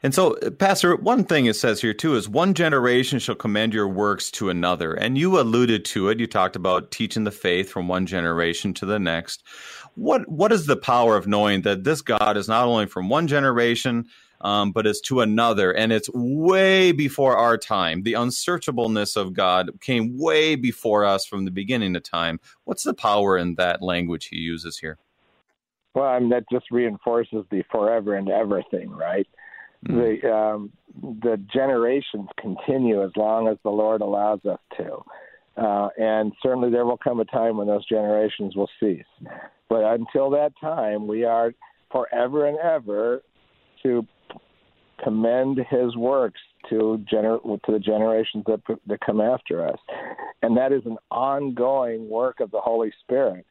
And 0.02 0.16
so, 0.16 0.36
Pastor, 0.58 0.96
one 0.96 1.26
thing 1.26 1.46
it 1.46 1.56
says 1.56 1.82
here 1.82 1.94
too 1.94 2.16
is 2.16 2.30
one 2.30 2.54
generation 2.54 3.20
shall 3.20 3.36
commend 3.36 3.74
your 3.74 3.88
works 3.88 4.32
to 4.32 4.50
another. 4.50 4.94
And 4.94 5.18
you 5.18 5.40
alluded 5.40 5.84
to 5.86 6.08
it. 6.08 6.20
You 6.20 6.28
talked 6.28 6.56
about 6.56 6.92
teaching 6.92 7.26
the 7.26 7.32
faith 7.32 7.70
from 7.70 7.90
one 7.90 8.06
generation 8.06 8.74
to 8.76 8.86
the 8.86 9.00
next. 9.00 9.44
What 9.96 10.30
what 10.30 10.54
is 10.54 10.68
the 10.68 10.78
power 10.78 11.18
of 11.18 11.28
knowing 11.28 11.64
that 11.64 11.84
this 11.84 12.02
God 12.02 12.38
is 12.38 12.48
not 12.48 12.66
only 12.66 12.86
from 12.86 13.10
one 13.10 13.28
generation, 13.28 14.06
um, 14.42 14.72
but 14.72 14.88
is 14.88 15.02
to 15.02 15.20
another, 15.20 15.72
and 15.72 15.92
it's 15.92 16.10
way 16.14 16.94
before 16.94 17.36
our 17.36 17.58
time. 17.58 18.04
The 18.04 18.14
unsearchableness 18.14 19.18
of 19.18 19.34
God 19.34 19.82
came 19.82 20.18
way 20.18 20.56
before 20.56 21.04
us 21.04 21.26
from 21.26 21.44
the 21.44 21.52
beginning 21.52 21.94
of 21.98 22.04
time. 22.04 22.40
What's 22.64 22.84
the 22.84 22.94
power 22.94 23.38
in 23.38 23.56
that 23.56 23.82
language 23.82 24.28
he 24.28 24.38
uses 24.38 24.78
here? 24.78 24.98
Well, 25.94 26.06
I 26.06 26.20
mean, 26.20 26.30
that 26.30 26.46
just 26.52 26.72
reinforces 26.72 27.44
the 27.52 27.64
forever 27.72 28.16
and 28.16 28.30
ever 28.30 28.64
thing, 28.72 28.90
right? 28.90 29.28
Mm. 29.88 30.22
The 30.22 30.34
um, 30.34 30.72
the 31.22 31.38
generations 31.54 32.28
continue 32.40 33.04
as 33.04 33.12
long 33.16 33.48
as 33.48 33.58
the 33.64 33.70
Lord 33.70 34.02
allows 34.02 34.40
us 34.46 34.60
to, 34.78 35.04
uh, 35.56 35.90
and 35.98 36.34
certainly 36.44 36.70
there 36.70 36.86
will 36.86 36.98
come 36.98 37.20
a 37.22 37.26
time 37.26 37.58
when 37.58 37.68
those 37.68 37.88
generations 37.88 38.56
will 38.56 38.70
cease. 38.80 39.06
But 39.70 39.84
until 39.84 40.32
that 40.32 40.52
time, 40.60 41.08
we 41.08 41.24
are 41.24 41.54
forever 41.92 42.48
and 42.48 42.58
ever 42.58 43.22
to 43.84 44.06
commend 45.02 45.60
His 45.70 45.96
works 45.96 46.42
to 46.70 47.04
gener- 47.12 47.42
to 47.66 47.72
the 47.72 47.80
generations 47.80 48.44
that 48.48 48.60
that 48.88 49.00
come 49.00 49.22
after 49.22 49.66
us, 49.66 49.80
and 50.42 50.58
that 50.58 50.74
is 50.74 50.82
an 50.86 50.98
ongoing 51.10 52.10
work 52.10 52.42
of 52.42 52.52
the 52.52 52.60
Holy 52.60 52.92
Spirit. 53.02 53.46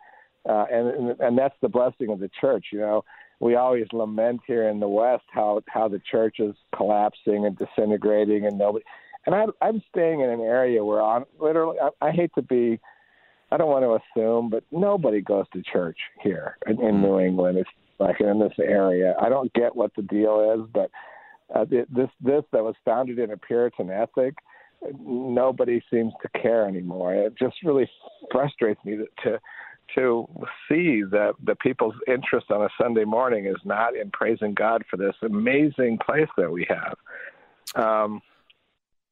Uh, 0.46 0.64
and 0.70 1.20
and 1.20 1.38
that's 1.38 1.56
the 1.62 1.68
blessing 1.68 2.10
of 2.10 2.20
the 2.20 2.30
church. 2.38 2.66
You 2.70 2.80
know, 2.80 3.04
we 3.40 3.54
always 3.54 3.86
lament 3.92 4.40
here 4.46 4.68
in 4.68 4.80
the 4.80 4.88
West 4.88 5.24
how 5.30 5.62
how 5.68 5.88
the 5.88 6.00
church 6.10 6.36
is 6.38 6.54
collapsing 6.74 7.46
and 7.46 7.56
disintegrating, 7.56 8.46
and 8.46 8.58
nobody. 8.58 8.84
And 9.26 9.34
I'm 9.34 9.50
I'm 9.60 9.82
staying 9.90 10.20
in 10.20 10.30
an 10.30 10.40
area 10.40 10.84
where 10.84 11.02
I'm 11.02 11.24
literally. 11.40 11.78
I, 11.80 12.08
I 12.08 12.10
hate 12.10 12.32
to 12.34 12.42
be. 12.42 12.80
I 13.50 13.56
don't 13.56 13.70
want 13.70 13.84
to 13.84 14.20
assume, 14.20 14.50
but 14.50 14.64
nobody 14.70 15.22
goes 15.22 15.46
to 15.54 15.62
church 15.62 15.96
here 16.22 16.58
in, 16.66 16.82
in 16.82 17.00
New 17.00 17.18
England. 17.18 17.58
It's 17.58 17.70
like 17.98 18.20
in 18.20 18.38
this 18.38 18.52
area. 18.58 19.14
I 19.20 19.28
don't 19.28 19.52
get 19.54 19.74
what 19.74 19.92
the 19.96 20.02
deal 20.02 20.54
is, 20.58 20.68
but 20.72 20.90
uh, 21.54 21.64
this 21.64 22.10
this 22.20 22.42
that 22.52 22.62
was 22.62 22.74
founded 22.84 23.18
in 23.18 23.30
a 23.30 23.36
Puritan 23.36 23.90
ethic, 23.90 24.34
nobody 25.00 25.82
seems 25.90 26.12
to 26.22 26.40
care 26.40 26.66
anymore. 26.66 27.14
It 27.14 27.34
just 27.38 27.56
really 27.64 27.88
frustrates 28.30 28.84
me 28.84 28.96
to, 28.96 29.06
to 29.24 29.40
to 29.94 30.28
see 30.68 31.02
that 31.02 31.34
the 31.42 31.56
people's 31.56 31.94
interest 32.06 32.50
on 32.50 32.62
a 32.62 32.68
Sunday 32.80 33.04
morning 33.04 33.46
is 33.46 33.56
not 33.64 33.96
in 33.96 34.10
praising 34.10 34.54
God 34.54 34.84
for 34.90 34.96
this 34.96 35.14
amazing 35.22 35.98
place 36.04 36.28
that 36.36 36.50
we 36.50 36.66
have. 36.68 36.96
Um, 37.74 38.22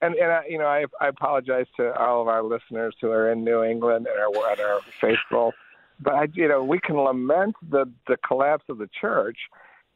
and 0.03 0.15
and 0.15 0.33
I, 0.33 0.43
you 0.49 0.59
know, 0.59 0.67
I, 0.67 0.85
I 1.01 1.09
apologize 1.09 1.67
to 1.77 1.95
all 1.99 2.21
of 2.21 2.29
our 2.29 2.43
listeners 2.43 2.95
who 3.01 3.11
are 3.11 3.33
in 3.33 3.45
New 3.45 3.63
England 3.63 4.07
and 4.07 4.19
are 4.19 4.53
at 4.53 4.61
our 4.61 4.81
faithful, 5.01 5.53
but 6.01 6.15
I, 6.15 6.29
you 6.35 6.49
know, 6.49 6.63
we 6.63 6.79
can 6.79 6.97
lament 6.97 7.57
the 7.71 7.91
the 8.07 8.17
collapse 8.19 8.65
of 8.69 8.79
the 8.79 8.89
church, 9.01 9.39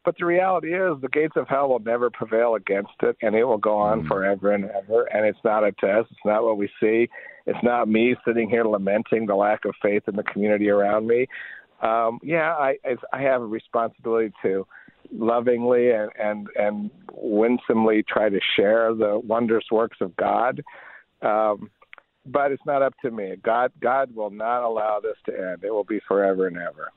but 0.04 0.16
the 0.18 0.24
reality 0.24 0.74
is 0.74 1.00
the 1.02 1.08
gates 1.08 1.36
of 1.36 1.48
hell 1.48 1.68
will 1.68 1.80
never 1.80 2.10
prevail 2.10 2.54
against 2.54 2.94
it, 3.02 3.16
and 3.20 3.34
it 3.34 3.44
will 3.44 3.58
go 3.58 3.76
on 3.76 4.02
mm. 4.02 4.08
forever 4.08 4.52
and 4.52 4.70
ever. 4.70 5.04
And 5.04 5.26
it's 5.26 5.44
not 5.44 5.64
a 5.64 5.72
test; 5.72 6.08
it's 6.10 6.20
not 6.24 6.44
what 6.44 6.56
we 6.56 6.70
see. 6.80 7.08
It's 7.46 7.58
not 7.62 7.88
me 7.88 8.14
sitting 8.26 8.48
here 8.48 8.64
lamenting 8.64 9.26
the 9.26 9.34
lack 9.34 9.64
of 9.64 9.74
faith 9.82 10.02
in 10.08 10.16
the 10.16 10.22
community 10.22 10.68
around 10.68 11.06
me. 11.06 11.26
Um, 11.82 12.18
yeah, 12.22 12.52
I, 12.52 12.76
I 13.12 13.22
have 13.22 13.40
a 13.40 13.46
responsibility 13.46 14.32
to 14.42 14.66
lovingly 15.12 15.90
and, 15.90 16.10
and 16.18 16.48
and 16.56 16.90
winsomely 17.12 18.04
try 18.06 18.28
to 18.28 18.38
share 18.56 18.94
the 18.94 19.20
wondrous 19.24 19.64
works 19.70 19.98
of 20.00 20.14
God. 20.16 20.62
Um, 21.22 21.70
but 22.26 22.52
it's 22.52 22.64
not 22.66 22.82
up 22.82 22.94
to 23.02 23.10
me. 23.10 23.34
God 23.42 23.72
God 23.80 24.14
will 24.14 24.30
not 24.30 24.62
allow 24.62 25.00
this 25.00 25.16
to 25.26 25.32
end. 25.32 25.64
It 25.64 25.70
will 25.70 25.84
be 25.84 26.00
forever 26.06 26.46
and 26.46 26.56
ever. 26.56 26.92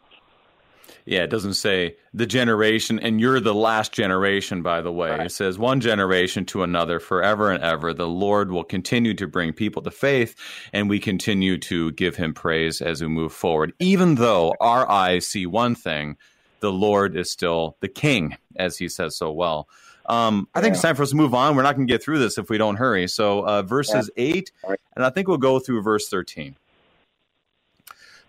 Yeah, 1.06 1.24
it 1.24 1.30
doesn't 1.30 1.56
say 1.56 1.98
the 2.14 2.26
generation, 2.26 3.00
and 3.00 3.20
you're 3.20 3.40
the 3.40 3.54
last 3.54 3.92
generation, 3.92 4.62
by 4.62 4.82
the 4.82 4.92
way. 4.92 5.12
Right. 5.12 5.26
It 5.26 5.32
says 5.32 5.58
one 5.58 5.82
generation 5.82 6.46
to 6.46 6.64
another 6.64 7.00
forever 7.00 7.52
and 7.52 7.62
ever. 7.64 7.94
The 7.94 8.08
Lord 8.08 8.52
will 8.52 8.64
continue 8.64 9.14
to 9.16 9.28
bring 9.28 9.54
people 9.54 9.82
to 9.82 9.92
faith, 9.92 10.36
and 10.72 10.90
we 10.90 11.00
continue 11.00 11.58
to 11.60 11.92
give 11.92 12.16
him 12.16 12.34
praise 12.34 12.82
as 12.82 13.02
we 13.02 13.08
move 13.08 13.34
forward. 13.34 13.74
Even 13.80 14.16
though 14.16 14.56
our 14.62 14.90
eyes 14.90 15.28
see 15.28 15.46
one 15.46 15.76
thing, 15.76 16.18
the 16.62 16.72
Lord 16.72 17.18
is 17.18 17.30
still 17.30 17.76
the 17.82 17.90
king, 17.90 18.38
as 18.56 18.78
he 18.78 18.88
says 18.88 19.18
so 19.18 19.32
well. 19.32 19.68
Um, 20.06 20.48
I 20.54 20.60
think 20.62 20.72
yeah. 20.72 20.76
it's 20.76 20.82
time 20.82 20.96
for 20.96 21.04
us 21.04 21.10
to 21.10 21.16
move 21.16 21.34
on. 21.34 21.56
We're 21.56 21.64
not 21.64 21.76
going 21.76 21.88
to 21.88 21.94
get 21.94 22.04
through 22.04 22.20
this 22.20 22.38
if 22.38 22.50
we 22.50 22.58
don't 22.58 22.76
hurry. 22.76 23.08
So, 23.08 23.46
uh, 23.46 23.62
verses 23.64 24.10
yeah. 24.16 24.36
8, 24.36 24.52
and 24.96 25.06
I 25.06 25.10
think 25.10 25.28
we'll 25.28 25.38
go 25.38 25.60
through 25.60 25.82
verse 25.82 26.08
13. 26.10 26.56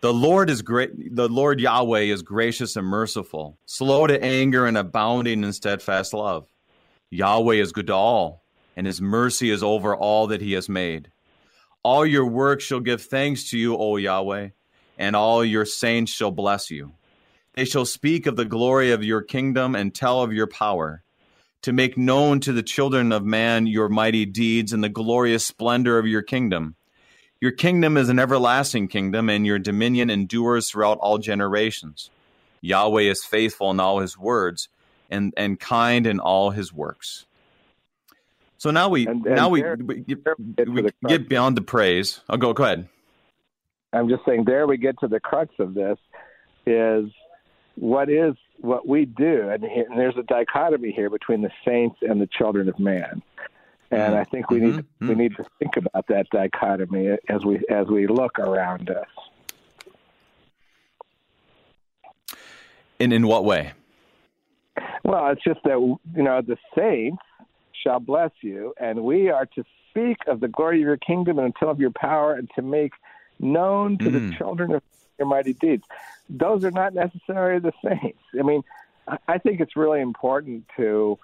The 0.05 0.13
Lord 0.13 0.51
is 0.51 0.61
great. 0.61 1.17
The 1.17 1.31
Lord 1.31 1.61
Yahweh 1.61 2.01
is 2.01 2.21
gracious 2.21 2.77
and 2.77 2.87
merciful, 2.87 3.57
slow 3.65 4.07
to 4.07 4.23
anger 4.23 4.67
and 4.67 4.77
abounding 4.77 5.43
in 5.43 5.53
steadfast 5.55 6.13
love. 6.13 6.47
Yahweh 7.09 7.55
is 7.55 7.73
good 7.73 7.87
to 7.87 7.95
all, 7.95 8.45
and 8.77 8.87
his 8.87 9.01
mercy 9.01 9.49
is 9.49 9.63
over 9.63 9.97
all 9.97 10.27
that 10.27 10.43
he 10.43 10.53
has 10.53 10.69
made. 10.69 11.11
All 11.83 12.05
your 12.05 12.27
works 12.27 12.65
shall 12.65 12.81
give 12.81 13.01
thanks 13.01 13.49
to 13.49 13.59
you, 13.59 13.79
O 13.79 13.97
Yahweh, 13.97 14.51
and 14.99 15.17
all 15.17 15.43
your 15.43 15.65
saints 15.65 16.13
shall 16.13 16.31
bless 16.31 16.71
you. 16.71 16.93
They 17.55 17.65
shall 17.65 17.87
speak 17.87 18.27
of 18.27 18.37
the 18.37 18.45
glory 18.45 18.91
of 18.91 19.03
your 19.03 19.23
kingdom 19.23 19.75
and 19.75 19.95
tell 19.95 20.21
of 20.21 20.35
your 20.35 20.49
power, 20.49 21.03
to 21.63 21.73
make 21.73 21.97
known 21.97 22.41
to 22.41 22.53
the 22.53 22.63
children 22.63 23.11
of 23.11 23.25
man 23.25 23.67
your 23.67 23.89
mighty 23.89 24.27
deeds 24.27 24.75
and 24.75 24.85
the 24.85 24.91
glorious 24.91 25.47
splendor 25.47 25.99
of 25.99 26.07
your 26.07 26.21
kingdom. 26.21 26.77
Your 27.41 27.53
kingdom 27.53 27.97
is 27.97 28.09
an 28.09 28.19
everlasting 28.19 28.89
kingdom, 28.89 29.29
and 29.29 29.47
your 29.47 29.59
dominion 29.59 30.11
endures 30.11 30.71
throughout 30.71 30.99
all 30.99 31.19
generations. 31.19 32.11
Yahweh 32.61 33.03
is 33.03 33.25
faithful 33.25 33.71
in 33.71 33.81
all 33.81 34.01
his 34.01 34.17
words 34.17 34.69
and, 35.11 35.35
and 35.37 35.61
kind 35.61 36.07
in 36.07 36.21
all 36.21 36.51
his 36.51 36.73
works. 36.73 37.27
So 38.57 38.71
now 38.71 38.89
we 38.89 39.07
and, 39.07 39.27
and 39.27 39.37
now 39.37 39.51
we, 39.51 39.63
we, 39.63 39.97
get, 39.97 40.69
we 40.69 40.91
get 41.07 41.29
beyond 41.29 41.55
the 41.55 41.61
praise. 41.61 42.21
I'll 42.31 42.37
oh, 42.37 42.39
go 42.39 42.53
go 42.55 42.65
ahead. 42.65 42.89
I'm 43.93 44.09
just 44.09 44.25
saying 44.25 44.45
there 44.47 44.67
we 44.67 44.79
get 44.79 44.99
to 45.01 45.09
the 45.09 45.21
crux 45.21 45.55
of 45.59 45.75
this 45.75 45.99
is 46.67 47.11
what 47.77 48.09
is 48.09 48.35
what 48.61 48.89
we 48.89 49.05
do 49.05 49.51
and, 49.51 49.65
and 49.65 49.99
there's 49.99 50.17
a 50.17 50.23
dichotomy 50.23 50.93
here 50.93 51.11
between 51.11 51.43
the 51.43 51.51
saints 51.65 51.97
and 52.01 52.21
the 52.21 52.29
children 52.39 52.69
of 52.69 52.79
man. 52.79 53.23
And 53.91 54.01
mm-hmm. 54.01 54.15
I 54.15 54.25
think 54.25 54.51
we 54.51 54.61
need 54.61 54.75
mm-hmm. 54.75 55.09
we 55.09 55.15
need 55.15 55.37
to 55.37 55.45
think 55.59 55.77
about 55.77 56.07
that 56.09 56.27
dichotomy 56.31 57.17
as 57.29 57.45
we 57.45 57.61
as 57.69 57.87
we 57.87 58.07
look 58.07 58.39
around 58.39 58.91
us. 58.91 59.07
In 62.99 63.13
in 63.13 63.27
what 63.27 63.45
way? 63.45 63.73
Well, 65.05 65.29
it's 65.31 65.45
just 65.45 65.61
that 65.65 65.79
you 65.79 66.23
know 66.23 66.41
the 66.41 66.57
saints 66.77 67.23
shall 67.73 68.01
bless 68.01 68.31
you, 68.41 68.75
and 68.81 69.05
we 69.05 69.31
are 69.31 69.47
to 69.47 69.65
speak 69.91 70.19
of 70.27 70.41
the 70.41 70.49
glory 70.49 70.81
of 70.81 70.87
your 70.87 70.97
kingdom 70.97 71.39
and 71.39 71.47
until 71.47 71.71
of 71.71 71.79
your 71.79 71.91
power, 71.91 72.35
and 72.35 72.51
to 72.57 72.63
make 72.63 72.93
known 73.39 73.99
to 73.99 74.07
mm. 74.07 74.31
the 74.31 74.37
children 74.37 74.73
of 74.75 74.83
your 75.19 75.29
mighty 75.29 75.53
deeds. 75.53 75.85
Those 76.29 76.65
are 76.65 76.71
not 76.71 76.95
necessarily 76.95 77.61
the 77.61 77.73
saints. 77.85 78.23
I 78.39 78.43
mean, 78.43 78.63
I 79.29 79.39
think 79.39 79.61
it's 79.61 79.77
really 79.77 80.01
important 80.01 80.65
to 80.77 81.19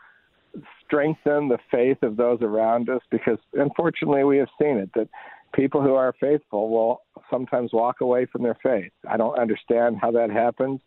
strengthen 0.90 1.48
the 1.48 1.58
faith 1.70 1.98
of 2.02 2.16
those 2.16 2.42
around 2.42 2.88
us 2.88 3.00
because 3.10 3.38
unfortunately 3.54 4.24
we 4.24 4.38
have 4.38 4.48
seen 4.60 4.76
it 4.76 4.90
that 4.94 5.08
people 5.54 5.80
who 5.80 5.94
are 5.94 6.14
faithful 6.20 6.68
will 6.68 7.02
sometimes 7.30 7.72
walk 7.72 8.00
away 8.00 8.26
from 8.26 8.42
their 8.42 8.58
faith. 8.60 8.90
I 9.08 9.16
don't 9.16 9.38
understand 9.38 9.98
how 10.00 10.10
that 10.12 10.30
happens. 10.30 10.80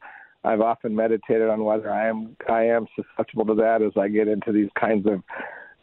I've 0.43 0.61
often 0.61 0.93
meditated 0.93 1.49
on 1.49 1.63
whether 1.63 1.89
I 1.89 2.09
am 2.09 2.35
I 2.49 2.65
am 2.65 2.85
susceptible 2.95 3.45
to 3.45 3.55
that 3.55 3.81
as 3.81 3.93
I 3.97 4.09
get 4.09 4.27
into 4.27 4.51
these 4.51 4.69
kinds 4.77 5.07
of 5.07 5.23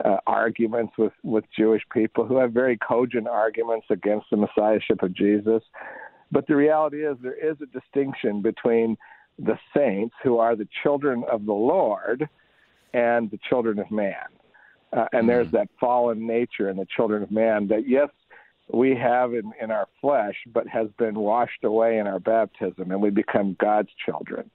uh, 0.05 0.19
arguments 0.27 0.93
with 0.99 1.13
with 1.23 1.45
Jewish 1.57 1.83
people 1.93 2.27
who 2.27 2.37
have 2.37 2.53
very 2.53 2.77
cogent 2.77 3.27
arguments 3.27 3.87
against 3.89 4.27
the 4.31 4.37
messiahship 4.37 5.03
of 5.03 5.15
Jesus. 5.15 5.63
But 6.31 6.47
the 6.47 6.57
reality 6.57 7.07
is 7.07 7.17
there 7.23 7.33
is 7.35 7.57
a 7.63 7.67
distinction 7.67 8.43
between 8.43 8.99
the 9.39 9.59
saints 9.75 10.15
who 10.23 10.37
are 10.37 10.55
the 10.55 10.69
children 10.83 11.25
of 11.31 11.47
the 11.47 11.53
Lord 11.55 12.29
and 12.93 13.31
the 13.31 13.39
children 13.49 13.79
of 13.79 13.91
man. 13.91 14.15
Uh, 14.93 15.07
and 15.13 15.21
mm-hmm. 15.21 15.29
there's 15.29 15.51
that 15.53 15.69
fallen 15.79 16.27
nature 16.27 16.69
in 16.69 16.77
the 16.77 16.87
children 16.97 17.23
of 17.23 17.31
man 17.31 17.69
that 17.69 17.89
yes 17.89 18.09
we 18.73 18.95
have 18.95 19.35
in, 19.35 19.53
in 19.61 19.71
our 19.71 19.89
flesh, 20.01 20.37
but 20.53 20.67
has 20.69 20.89
been 20.99 21.17
washed 21.17 21.65
away 21.65 21.99
in 21.99 22.07
our 22.07 22.21
baptism, 22.21 22.91
and 22.91 23.03
we 23.03 23.11
become 23.11 23.57
God's 23.61 23.91
children. 24.05 24.51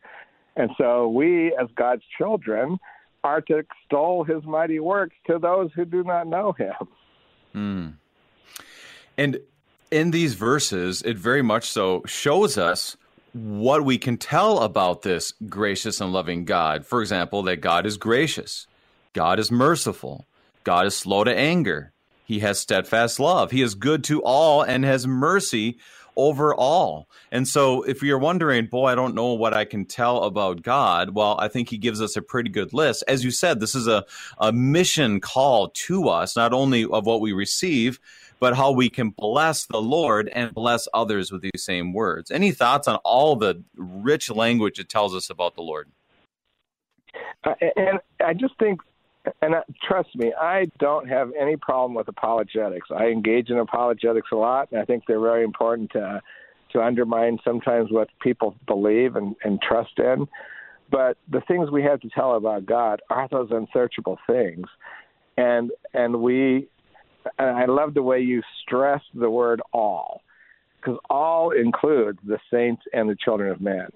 And 0.56 0.72
so 0.78 1.10
we, 1.10 1.54
as 1.60 1.68
God's 1.76 2.04
children, 2.18 2.78
are 3.24 3.42
to 3.42 3.58
extol 3.58 4.24
his 4.24 4.44
mighty 4.46 4.80
works 4.80 5.16
to 5.28 5.38
those 5.38 5.72
who 5.76 5.84
do 5.84 6.04
not 6.04 6.28
know 6.28 6.54
him. 6.54 6.74
Mm. 7.54 7.94
And 9.18 9.40
in 9.92 10.12
these 10.12 10.34
verses, 10.36 11.02
it 11.02 11.18
very 11.18 11.42
much 11.42 11.70
so 11.70 12.04
shows 12.06 12.58
us 12.58 12.96
what 13.36 13.84
we 13.84 13.98
can 13.98 14.16
tell 14.18 14.60
about 14.60 15.02
this 15.02 15.34
gracious 15.50 16.00
and 16.00 16.14
loving 16.14 16.46
God. 16.46 16.86
For 16.86 17.02
example, 17.02 17.44
that 17.44 17.60
God 17.60 17.86
is 17.86 17.98
gracious, 17.98 18.66
God 19.12 19.40
is 19.40 19.52
merciful, 19.52 20.26
God 20.64 20.86
is 20.86 20.96
slow 20.96 21.26
to 21.26 21.36
anger, 21.36 21.92
he 22.26 22.40
has 22.40 22.60
steadfast 22.60 23.20
love. 23.20 23.52
He 23.52 23.62
is 23.62 23.76
good 23.76 24.04
to 24.06 24.24
all 24.24 24.62
and 24.62 24.84
has 24.86 25.06
mercy 25.06 25.78
over 26.16 26.56
all. 26.56 27.10
And 27.32 27.48
so, 27.48 27.84
if 27.84 28.02
you're 28.02 28.18
wondering, 28.18 28.68
boy, 28.68 28.88
I 28.88 28.96
don't 28.96 29.16
know 29.16 29.34
what 29.34 29.54
I 29.54 29.66
can 29.66 29.86
tell 29.86 30.24
about 30.24 30.62
God, 30.62 31.12
well, 31.14 31.36
I 31.40 31.50
think 31.50 31.70
he 31.70 31.78
gives 31.78 32.02
us 32.02 32.16
a 32.16 32.22
pretty 32.22 32.50
good 32.50 32.74
list. 32.74 33.04
As 33.08 33.24
you 33.24 33.32
said, 33.32 33.60
this 33.60 33.76
is 33.76 33.88
a, 33.88 34.06
a 34.40 34.52
mission 34.52 35.20
call 35.20 35.70
to 35.70 36.08
us, 36.08 36.36
not 36.36 36.54
only 36.54 36.86
of 36.86 37.06
what 37.06 37.22
we 37.22 37.34
receive, 37.34 38.00
but 38.46 38.56
how 38.56 38.72
we 38.72 38.92
can 38.92 39.10
bless 39.10 39.66
the 39.66 39.82
Lord 39.82 40.30
and 40.30 40.54
bless 40.54 40.88
others 40.94 41.32
with 41.32 41.42
these 41.42 41.64
same 41.64 41.94
words. 41.94 42.30
Any 42.30 42.52
thoughts 42.52 42.88
on 42.88 42.98
all 42.98 43.36
the 43.36 43.64
rich 43.76 44.30
language 44.30 44.78
it 44.78 44.88
tells 44.88 45.16
us 45.16 45.32
about 45.32 45.56
the 45.56 45.64
Lord? 45.64 45.90
Uh, 47.44 47.56
and 47.76 48.00
I 48.24 48.36
just 48.36 48.54
think 48.60 48.82
and 49.42 49.56
uh, 49.56 49.62
trust 49.82 50.16
me, 50.16 50.32
I 50.40 50.68
don't 50.78 51.10
have 51.10 51.32
any 51.34 51.58
problem 51.58 51.96
with 51.96 52.08
apologetics. 52.08 52.90
I 52.96 53.06
engage 53.06 53.50
in 53.50 53.58
apologetics 53.58 54.28
a 54.32 54.36
lot, 54.36 54.72
and 54.72 54.80
I 54.80 54.86
think 54.86 55.06
they're 55.08 55.20
very 55.20 55.44
important 55.44 55.90
to 55.94 56.22
to 56.74 56.84
undermine 56.84 57.40
sometimes 57.44 57.92
what 57.92 58.10
people 58.22 58.56
believe 58.68 59.16
and, 59.16 59.36
and 59.44 59.60
trust 59.60 59.98
in. 59.98 60.28
But 60.92 61.18
the 61.32 61.42
things 61.48 61.72
we 61.72 61.82
have 61.82 62.00
to 62.02 62.10
tell 62.10 62.36
about 62.36 62.68
God 62.68 63.02
are 63.10 63.28
those 63.28 63.50
unsearchable 63.50 64.20
things, 64.28 64.68
and 65.36 65.72
and 65.96 66.22
we. 66.22 66.68
And 67.38 67.50
I 67.50 67.66
love 67.66 67.94
the 67.94 68.04
way 68.04 68.20
you 68.22 68.42
stress 68.62 69.02
the 69.14 69.30
word 69.30 69.62
all, 69.74 70.22
because 70.78 71.00
all 71.10 71.52
includes 71.52 72.20
the 72.26 72.40
saints 72.52 72.84
and 72.94 73.10
the 73.10 73.16
children 73.16 73.52
of 73.52 73.62
man. 73.62 73.90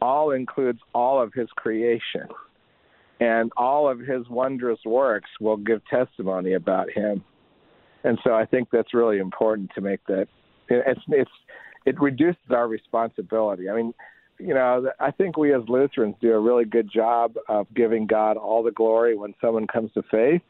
All 0.00 0.30
includes 0.30 0.78
all 0.94 1.20
of 1.20 1.32
His 1.32 1.48
creation 1.56 2.28
and 3.20 3.50
all 3.56 3.88
of 3.88 3.98
his 3.98 4.28
wondrous 4.28 4.78
works 4.84 5.30
will 5.40 5.56
give 5.56 5.80
testimony 5.86 6.54
about 6.54 6.90
him. 6.90 7.22
And 8.04 8.18
so 8.22 8.32
I 8.32 8.46
think 8.46 8.68
that's 8.70 8.94
really 8.94 9.18
important 9.18 9.70
to 9.74 9.80
make 9.80 10.00
that. 10.06 10.28
It's 10.68 11.00
it's 11.08 11.30
it 11.84 12.00
reduces 12.00 12.50
our 12.50 12.68
responsibility. 12.68 13.68
I 13.68 13.74
mean, 13.74 13.94
you 14.38 14.54
know, 14.54 14.90
I 15.00 15.10
think 15.10 15.36
we 15.36 15.52
as 15.52 15.62
Lutherans 15.68 16.14
do 16.20 16.32
a 16.32 16.38
really 16.38 16.64
good 16.64 16.90
job 16.92 17.34
of 17.48 17.66
giving 17.74 18.06
God 18.06 18.36
all 18.36 18.62
the 18.62 18.70
glory 18.70 19.16
when 19.16 19.34
someone 19.40 19.66
comes 19.66 19.90
to 19.94 20.02
faith, 20.10 20.42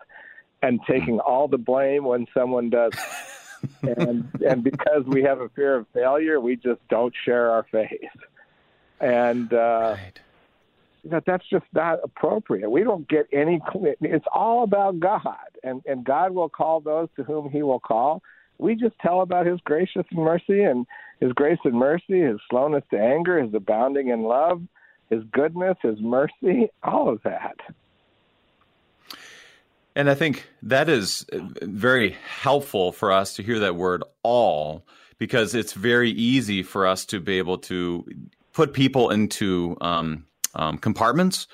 and 0.63 0.81
taking 0.89 1.21
all 1.21 1.49
the 1.49 1.59
blame 1.59 2.05
when 2.05 2.27
someone 2.35 2.71
does. 2.71 2.93
and 3.83 4.29
and 4.47 4.65
because 4.65 5.05
we 5.07 5.23
have 5.23 5.41
a 5.41 5.49
fear 5.51 5.77
of 5.77 5.87
failure, 5.93 6.41
we 6.41 6.57
just 6.57 6.81
don't 6.89 7.15
share 7.25 7.51
our 7.51 7.67
faith. 7.71 8.11
And 9.01 9.53
uh, 9.53 9.97
right 9.97 10.21
that 11.05 11.25
that's 11.27 11.45
just 11.49 11.65
not 11.73 11.99
appropriate. 12.03 12.71
We 12.71 12.85
don't 12.85 13.09
get 13.09 13.27
any. 13.33 13.61
It's 14.01 14.27
all 14.33 14.65
about 14.65 15.01
God, 15.01 15.37
and 15.63 15.83
and 15.87 16.05
God 16.05 16.33
will 16.33 16.49
call 16.49 16.81
those 16.81 17.09
to 17.17 17.25
whom 17.25 17.51
He 17.51 17.63
will 17.63 17.81
call. 17.81 18.23
We 18.59 18.75
just 18.75 18.99
tell 19.01 19.21
about 19.21 19.47
His 19.47 19.61
gracious 19.65 20.07
mercy, 20.13 20.63
and 20.63 20.87
His 21.21 21.33
grace 21.33 21.59
and 21.65 21.75
mercy, 21.75 22.21
His 22.21 22.39
slowness 22.51 22.85
to 22.91 22.99
anger, 22.99 23.41
His 23.43 23.55
abounding 23.55 24.09
in 24.09 24.23
love, 24.23 24.63
His 25.11 25.23
goodness, 25.33 25.77
His 25.83 26.01
mercy, 26.01 26.69
all 26.83 27.09
of 27.09 27.23
that. 27.25 27.57
And 29.99 30.09
I 30.09 30.15
think 30.15 30.49
that 30.63 30.89
is 30.89 31.27
very 31.33 32.17
helpful 32.41 32.93
for 32.93 33.11
us 33.11 33.35
to 33.35 33.43
hear 33.43 33.59
that 33.59 33.75
word 33.75 34.05
all 34.23 34.87
because 35.19 35.57
it's 35.57 35.73
very 35.73 36.11
easy 36.11 36.63
for 36.63 36.87
us 36.87 37.05
to 37.07 37.19
be 37.19 37.39
able 37.39 37.59
to 37.59 38.07
put 38.53 38.75
people 38.75 39.11
into 39.11 39.77
um, 39.81 40.25
um, 40.55 40.79
compartments 40.79 41.49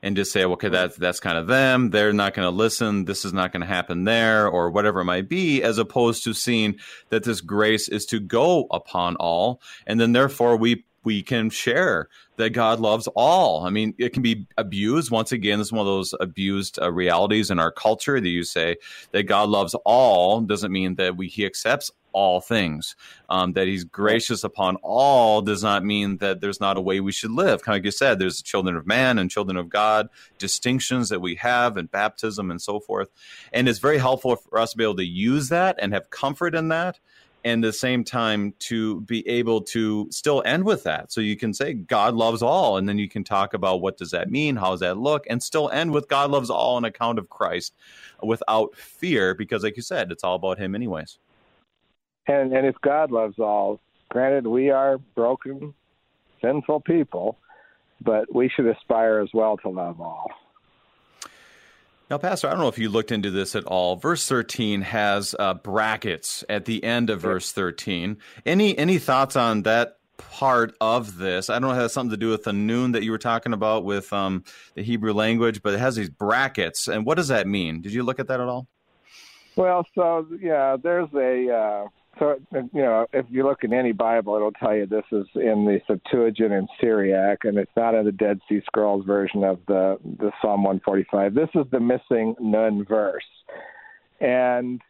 and 0.00 0.14
just 0.14 0.30
say, 0.30 0.44
okay, 0.44 0.68
that's 0.68 0.96
that's 0.96 1.18
kind 1.18 1.36
of 1.36 1.48
them. 1.48 1.90
They're 1.90 2.12
not 2.12 2.34
going 2.34 2.46
to 2.46 2.54
listen. 2.54 3.04
This 3.04 3.24
is 3.24 3.32
not 3.32 3.50
going 3.50 3.62
to 3.62 3.66
happen 3.66 4.04
there, 4.04 4.46
or 4.46 4.70
whatever 4.70 5.00
it 5.00 5.04
might 5.04 5.28
be, 5.28 5.60
as 5.64 5.76
opposed 5.78 6.22
to 6.22 6.34
seeing 6.34 6.76
that 7.08 7.24
this 7.24 7.40
grace 7.40 7.88
is 7.88 8.06
to 8.06 8.20
go 8.20 8.68
upon 8.70 9.16
all, 9.16 9.60
and 9.88 9.98
then 9.98 10.12
therefore 10.12 10.56
we 10.56 10.84
we 11.04 11.22
can 11.22 11.50
share 11.50 12.08
that 12.36 12.50
God 12.50 12.80
loves 12.80 13.08
all. 13.14 13.64
I 13.64 13.70
mean, 13.70 13.94
it 13.98 14.12
can 14.12 14.22
be 14.22 14.46
abused. 14.56 15.10
Once 15.10 15.32
again, 15.32 15.58
this 15.58 15.68
is 15.68 15.72
one 15.72 15.80
of 15.80 15.86
those 15.86 16.14
abused 16.20 16.78
uh, 16.80 16.92
realities 16.92 17.50
in 17.50 17.58
our 17.58 17.72
culture 17.72 18.20
that 18.20 18.28
you 18.28 18.44
say 18.44 18.76
that 19.12 19.24
God 19.24 19.48
loves 19.48 19.74
all 19.84 20.40
doesn't 20.40 20.72
mean 20.72 20.96
that 20.96 21.16
we, 21.16 21.28
He 21.28 21.44
accepts 21.44 21.90
all 22.12 22.40
things. 22.40 22.96
Um, 23.28 23.52
that 23.52 23.68
he's 23.68 23.84
gracious 23.84 24.42
upon 24.42 24.76
all 24.76 25.42
does 25.42 25.62
not 25.62 25.84
mean 25.84 26.16
that 26.18 26.40
there's 26.40 26.60
not 26.60 26.76
a 26.76 26.80
way 26.80 27.00
we 27.00 27.12
should 27.12 27.30
live. 27.30 27.62
Kind 27.62 27.74
of 27.74 27.80
like 27.80 27.84
you 27.84 27.90
said, 27.90 28.18
there's 28.18 28.42
children 28.42 28.76
of 28.76 28.86
man 28.86 29.18
and 29.18 29.30
children 29.30 29.56
of 29.56 29.68
God, 29.68 30.08
distinctions 30.38 31.10
that 31.10 31.20
we 31.20 31.36
have 31.36 31.76
and 31.76 31.90
baptism 31.90 32.50
and 32.50 32.60
so 32.60 32.80
forth. 32.80 33.10
And 33.52 33.68
it's 33.68 33.78
very 33.78 33.98
helpful 33.98 34.36
for 34.36 34.58
us 34.58 34.72
to 34.72 34.78
be 34.78 34.84
able 34.84 34.96
to 34.96 35.04
use 35.04 35.48
that 35.50 35.76
and 35.78 35.92
have 35.92 36.10
comfort 36.10 36.54
in 36.54 36.68
that. 36.68 36.98
And 37.44 37.62
the 37.62 37.72
same 37.72 38.04
time, 38.04 38.52
to 38.60 39.00
be 39.02 39.26
able 39.28 39.60
to 39.62 40.08
still 40.10 40.42
end 40.44 40.64
with 40.64 40.82
that. 40.84 41.12
So 41.12 41.20
you 41.20 41.36
can 41.36 41.54
say, 41.54 41.72
God 41.72 42.14
loves 42.14 42.42
all. 42.42 42.76
And 42.76 42.88
then 42.88 42.98
you 42.98 43.08
can 43.08 43.24
talk 43.24 43.54
about 43.54 43.80
what 43.80 43.96
does 43.96 44.10
that 44.10 44.30
mean? 44.30 44.56
How 44.56 44.72
does 44.72 44.80
that 44.80 44.98
look? 44.98 45.24
And 45.30 45.42
still 45.42 45.70
end 45.70 45.92
with 45.92 46.08
God 46.08 46.30
loves 46.30 46.50
all 46.50 46.76
on 46.76 46.84
account 46.84 47.18
of 47.18 47.28
Christ 47.28 47.74
without 48.22 48.74
fear, 48.74 49.34
because, 49.34 49.62
like 49.62 49.76
you 49.76 49.82
said, 49.82 50.10
it's 50.10 50.24
all 50.24 50.34
about 50.34 50.58
Him, 50.58 50.74
anyways 50.74 51.18
and 52.28 52.52
and 52.52 52.66
if 52.66 52.76
God 52.82 53.10
loves 53.10 53.38
all, 53.38 53.80
granted 54.10 54.46
we 54.46 54.70
are 54.70 54.98
broken, 54.98 55.74
sinful 56.42 56.80
people, 56.82 57.38
but 58.00 58.32
we 58.32 58.48
should 58.54 58.66
aspire 58.66 59.18
as 59.18 59.30
well 59.32 59.56
to 59.58 59.70
love 59.70 60.00
all. 60.00 60.30
Now, 62.10 62.16
Pastor, 62.16 62.46
I 62.46 62.50
don't 62.52 62.60
know 62.60 62.68
if 62.68 62.78
you 62.78 62.88
looked 62.88 63.12
into 63.12 63.30
this 63.30 63.54
at 63.54 63.64
all. 63.64 63.96
Verse 63.96 64.26
13 64.26 64.80
has 64.80 65.34
uh, 65.38 65.54
brackets 65.54 66.42
at 66.48 66.64
the 66.64 66.82
end 66.82 67.10
of 67.10 67.20
verse 67.20 67.52
13. 67.52 68.16
Any 68.46 68.78
any 68.78 68.98
thoughts 68.98 69.36
on 69.36 69.62
that 69.64 69.98
part 70.16 70.74
of 70.80 71.18
this. 71.18 71.50
I 71.50 71.54
don't 71.54 71.62
know 71.62 71.72
if 71.72 71.76
it 71.76 71.82
has 71.82 71.92
something 71.92 72.10
to 72.10 72.16
do 72.16 72.30
with 72.30 72.44
the 72.44 72.52
noon 72.54 72.92
that 72.92 73.04
you 73.04 73.10
were 73.10 73.18
talking 73.18 73.52
about 73.52 73.84
with 73.84 74.10
um, 74.12 74.42
the 74.74 74.82
Hebrew 74.82 75.12
language, 75.12 75.62
but 75.62 75.74
it 75.74 75.80
has 75.80 75.96
these 75.96 76.08
brackets. 76.08 76.88
And 76.88 77.04
what 77.04 77.16
does 77.16 77.28
that 77.28 77.46
mean? 77.46 77.82
Did 77.82 77.92
you 77.92 78.02
look 78.02 78.18
at 78.18 78.28
that 78.28 78.40
at 78.40 78.48
all? 78.48 78.68
Well, 79.56 79.86
so 79.94 80.26
yeah, 80.40 80.76
there's 80.82 81.08
a 81.14 81.52
uh, 81.52 81.88
so 82.18 82.36
you 82.52 82.82
know 82.82 83.06
if 83.12 83.26
you 83.28 83.44
look 83.44 83.64
in 83.64 83.72
any 83.72 83.92
Bible, 83.92 84.36
it'll 84.36 84.52
tell 84.52 84.74
you 84.74 84.86
this 84.86 85.04
is 85.12 85.26
in 85.34 85.64
the 85.64 85.80
Septuagint 85.86 86.52
and 86.52 86.68
Syriac, 86.80 87.44
and 87.44 87.58
it's 87.58 87.70
not 87.76 87.94
in 87.94 88.04
the 88.04 88.12
Dead 88.12 88.40
Sea 88.48 88.60
Scrolls 88.66 89.04
version 89.06 89.44
of 89.44 89.58
the 89.66 89.98
the 90.18 90.30
Psalm 90.40 90.62
145. 90.64 91.34
This 91.34 91.48
is 91.54 91.66
the 91.70 91.80
missing 91.80 92.34
nun 92.40 92.84
verse, 92.84 93.24
and 94.20 94.80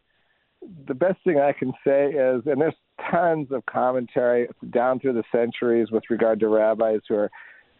the 0.87 0.95
best 0.95 1.19
thing 1.25 1.39
I 1.39 1.53
can 1.53 1.73
say 1.85 2.09
is, 2.09 2.43
and 2.47 2.61
there's 2.61 2.75
tons 3.11 3.49
of 3.53 3.65
commentary 3.67 4.49
down 4.71 4.99
through 4.99 5.15
the 5.15 5.25
centuries 5.31 5.91
with 5.91 6.05
regard 6.11 6.41
to 6.41 6.49
rabbis 6.49 7.01
who 7.09 7.15
are 7.15 7.31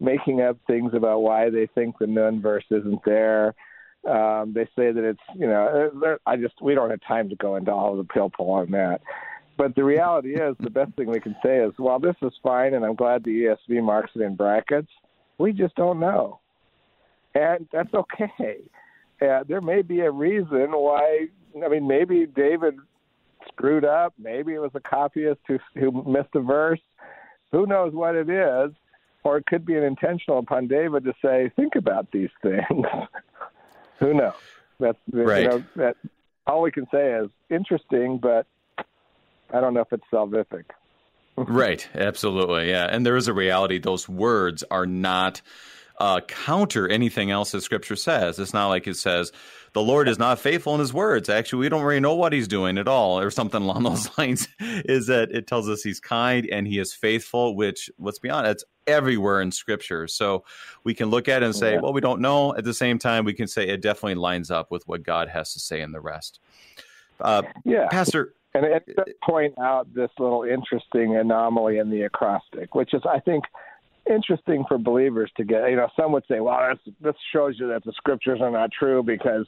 making 0.01 0.41
up 0.41 0.57
things 0.67 0.93
about 0.95 1.21
why 1.21 1.51
they 1.51 1.67
think 1.75 1.99
the 1.99 2.07
nun 2.07 2.41
verse 2.41 2.65
isn't 2.71 3.01
there. 3.05 3.55
Um, 4.09 4.53
they 4.55 4.65
say 4.77 4.93
that 4.93 5.05
it's, 5.05 5.21
you 5.35 5.47
know, 5.47 6.19
I 6.25 6.37
just, 6.37 6.55
we 6.63 6.75
don't 6.75 6.91
have 6.91 7.01
time 7.07 7.29
to 7.31 7.37
go 7.37 7.57
into 7.57 7.73
all 7.73 7.97
the 7.97 8.05
pill 8.05 8.31
on 8.39 8.71
that. 8.71 9.01
But 9.59 9.75
the 9.75 9.83
reality 9.83 10.37
is, 10.37 10.55
the 10.61 10.71
best 10.71 10.93
thing 10.93 11.09
we 11.09 11.19
can 11.19 11.35
say 11.45 11.59
is, 11.59 11.73
well, 11.81 11.99
this 11.99 12.15
is 12.23 12.33
fine, 12.45 12.75
and 12.75 12.85
I'm 12.85 12.95
glad 12.95 13.25
the 13.25 13.57
ESV 13.69 13.83
marks 13.83 14.13
it 14.15 14.23
in 14.23 14.37
brackets. 14.37 14.89
We 15.37 15.53
just 15.53 15.75
don't 15.75 15.99
know. 15.99 16.39
And 17.35 17.67
that's 17.73 17.93
okay. 17.93 18.61
Uh, 19.21 19.43
there 19.49 19.61
may 19.61 19.83
be 19.83 20.01
a 20.01 20.11
reason 20.13 20.71
why, 20.71 21.27
I 21.61 21.69
mean, 21.69 21.89
maybe 21.89 22.25
David 22.25 22.77
screwed 23.49 23.85
up. 23.85 24.15
Maybe 24.17 24.55
it 24.55 24.61
was 24.61 24.71
a 24.75 24.81
copyist 24.81 25.41
who, 25.49 25.59
who 25.75 26.05
missed 26.05 26.37
a 26.37 26.41
verse. 26.41 26.81
Who 27.51 27.67
knows 27.67 27.93
what 27.93 28.15
it 28.15 28.31
is? 28.31 28.71
Or 29.25 29.39
it 29.39 29.47
could 29.47 29.67
be 29.67 29.77
an 29.77 29.83
intentional 29.83 30.39
upon 30.39 30.69
David 30.69 31.03
to 31.05 31.15
say, 31.21 31.51
think 31.57 31.75
about 31.75 32.13
these 32.13 32.31
things. 32.43 32.87
Who 33.99 34.15
knows? 34.15 34.35
That's 34.79 34.99
right. 35.13 35.43
You 35.43 35.49
know, 35.49 35.65
that 35.75 35.97
all 36.47 36.63
we 36.63 36.71
can 36.71 36.87
say 36.93 37.15
is 37.15 37.29
interesting, 37.51 38.19
but 38.19 38.47
I 39.53 39.61
don't 39.61 39.75
know 39.75 39.81
if 39.81 39.93
it's 39.93 40.05
salvific. 40.13 40.65
right. 41.37 41.87
Absolutely. 41.95 42.71
Yeah. 42.71 42.87
And 42.91 43.07
there 43.07 43.17
is 43.17 43.29
a 43.29 43.33
reality. 43.33 43.79
Those 43.79 44.09
words 44.09 44.65
are 44.71 44.87
not 44.87 45.41
uh, 45.99 46.21
counter 46.21 46.89
anything 46.89 47.31
else 47.31 47.53
that 47.53 47.63
Scripture 47.63 47.97
says. 47.97 48.39
It's 48.39 48.55
not 48.55 48.69
like 48.69 48.87
it 48.87 48.97
says 48.97 49.33
the 49.73 49.83
Lord 49.83 50.09
is 50.09 50.19
not 50.19 50.39
faithful 50.39 50.75
in 50.75 50.81
His 50.81 50.93
words. 50.93 51.29
Actually, 51.29 51.61
we 51.61 51.69
don't 51.69 51.83
really 51.83 52.01
know 52.01 52.15
what 52.15 52.33
He's 52.33 52.49
doing 52.49 52.79
at 52.79 52.89
all, 52.89 53.19
or 53.19 53.31
something 53.31 53.63
along 53.65 53.83
those 53.83 54.17
lines. 54.17 54.49
is 54.61 55.09
that 55.09 55.31
it 55.33 55.47
tells 55.47 55.69
us 55.69 55.83
He's 55.83 56.01
kind 56.01 56.49
and 56.51 56.67
He 56.67 56.79
is 56.79 56.93
faithful? 56.93 57.57
Which, 57.57 57.91
let's 57.99 58.19
be 58.19 58.31
honest, 58.31 58.53
it's 58.53 58.65
everywhere 58.87 59.41
in 59.41 59.51
Scripture. 59.53 60.07
So 60.07 60.45
we 60.85 60.95
can 60.95 61.11
look 61.11 61.29
at 61.29 61.43
it 61.43 61.47
and 61.47 61.55
say, 61.55 61.75
yeah. 61.75 61.81
well, 61.81 61.93
we 61.93 62.01
don't 62.01 62.21
know. 62.21 62.57
At 62.57 62.65
the 62.65 62.75
same 62.75 62.99
time, 62.99 63.25
we 63.25 63.35
can 63.35 63.49
say 63.49 63.69
it 63.69 63.83
definitely 63.83 64.15
lines 64.15 64.51
up 64.51 64.71
with 64.71 64.87
what 64.87 65.03
God 65.03 65.29
has 65.29 65.53
to 65.55 65.61
say 65.61 65.81
in 65.81 65.93
the 65.93 66.01
rest. 66.01 66.41
Uh, 67.21 67.43
yeah, 67.65 67.89
Pastor. 67.89 68.35
And, 68.55 68.65
and 68.65 68.83
point 69.23 69.55
out 69.59 69.93
this 69.95 70.11
little 70.19 70.43
interesting 70.43 71.17
anomaly 71.17 71.79
in 71.79 71.91
the 71.91 72.03
acrostic, 72.03 72.75
which 72.75 72.95
is, 72.95 73.03
I 73.09 73.21
think, 73.21 73.45
interesting 74.11 74.65
for 74.67 74.79
believers 74.79 75.31
to 75.37 75.45
get. 75.45 75.69
You 75.71 75.77
know, 75.77 75.89
some 75.97 76.13
would 76.13 76.25
say, 76.29 76.41
"Well, 76.41 76.75
this 77.01 77.15
shows 77.33 77.59
you 77.59 77.69
that 77.69 77.85
the 77.85 77.93
scriptures 77.93 78.41
are 78.41 78.51
not 78.51 78.71
true 78.73 79.03
because 79.03 79.47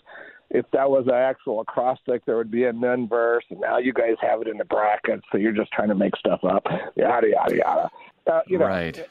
if 0.51 0.67
that 0.73 0.91
was 0.91 1.07
an 1.07 1.15
actual 1.15 1.61
acrostic, 1.61 2.25
there 2.27 2.37
would 2.37 2.51
be 2.51 2.65
a 2.65 2.73
nun 2.73 3.09
verse, 3.09 3.45
and 3.51 3.61
now 3.61 3.79
you 3.79 3.93
guys 3.93 4.17
have 4.21 4.43
it 4.43 4.49
in 4.49 4.59
the 4.59 4.65
brackets, 4.65 5.23
so 5.31 5.39
you're 5.39 5.53
just 5.53 5.73
trying 5.73 5.89
to 5.89 5.95
make 5.95 6.17
stuff 6.17 6.45
up." 6.45 6.67
Yada 6.97 7.29
yada 7.29 7.57
yada. 7.57 7.91
Uh, 8.27 8.41
you 8.47 8.59
know, 8.59 8.67
right. 8.67 9.09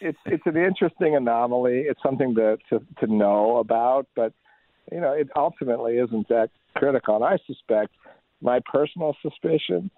it's 0.00 0.18
it's 0.26 0.46
an 0.46 0.56
interesting 0.56 1.16
anomaly. 1.16 1.80
It's 1.80 2.02
something 2.02 2.34
to, 2.34 2.58
to 2.70 2.84
to 3.00 3.06
know 3.06 3.56
about, 3.56 4.06
but 4.14 4.32
you 4.90 5.00
know, 5.00 5.12
it 5.12 5.28
ultimately 5.36 5.98
isn't 5.98 6.28
that 6.28 6.50
critical. 6.76 7.16
And 7.16 7.24
I 7.24 7.38
suspect 7.46 7.92
my 8.42 8.60
personal 8.70 9.16
suspicion, 9.22 9.90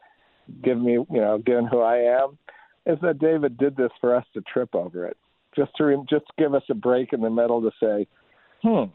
given 0.63 0.85
me, 0.85 0.93
you 0.93 1.07
know, 1.11 1.39
given 1.39 1.67
who 1.67 1.81
I 1.81 2.21
am, 2.23 2.39
is 2.87 2.99
that 3.03 3.19
David 3.19 3.57
did 3.57 3.77
this 3.77 3.91
for 4.01 4.15
us 4.15 4.25
to 4.35 4.43
trip 4.43 4.75
over 4.75 5.07
it, 5.07 5.17
just 5.57 5.75
to 5.77 5.85
re- 5.85 6.05
just 6.09 6.27
give 6.39 6.55
us 6.55 6.63
a 6.71 6.75
break 6.75 7.13
in 7.13 7.21
the 7.21 7.31
middle 7.31 7.63
to 7.63 7.71
say, 7.81 8.07
hmm, 8.63 8.91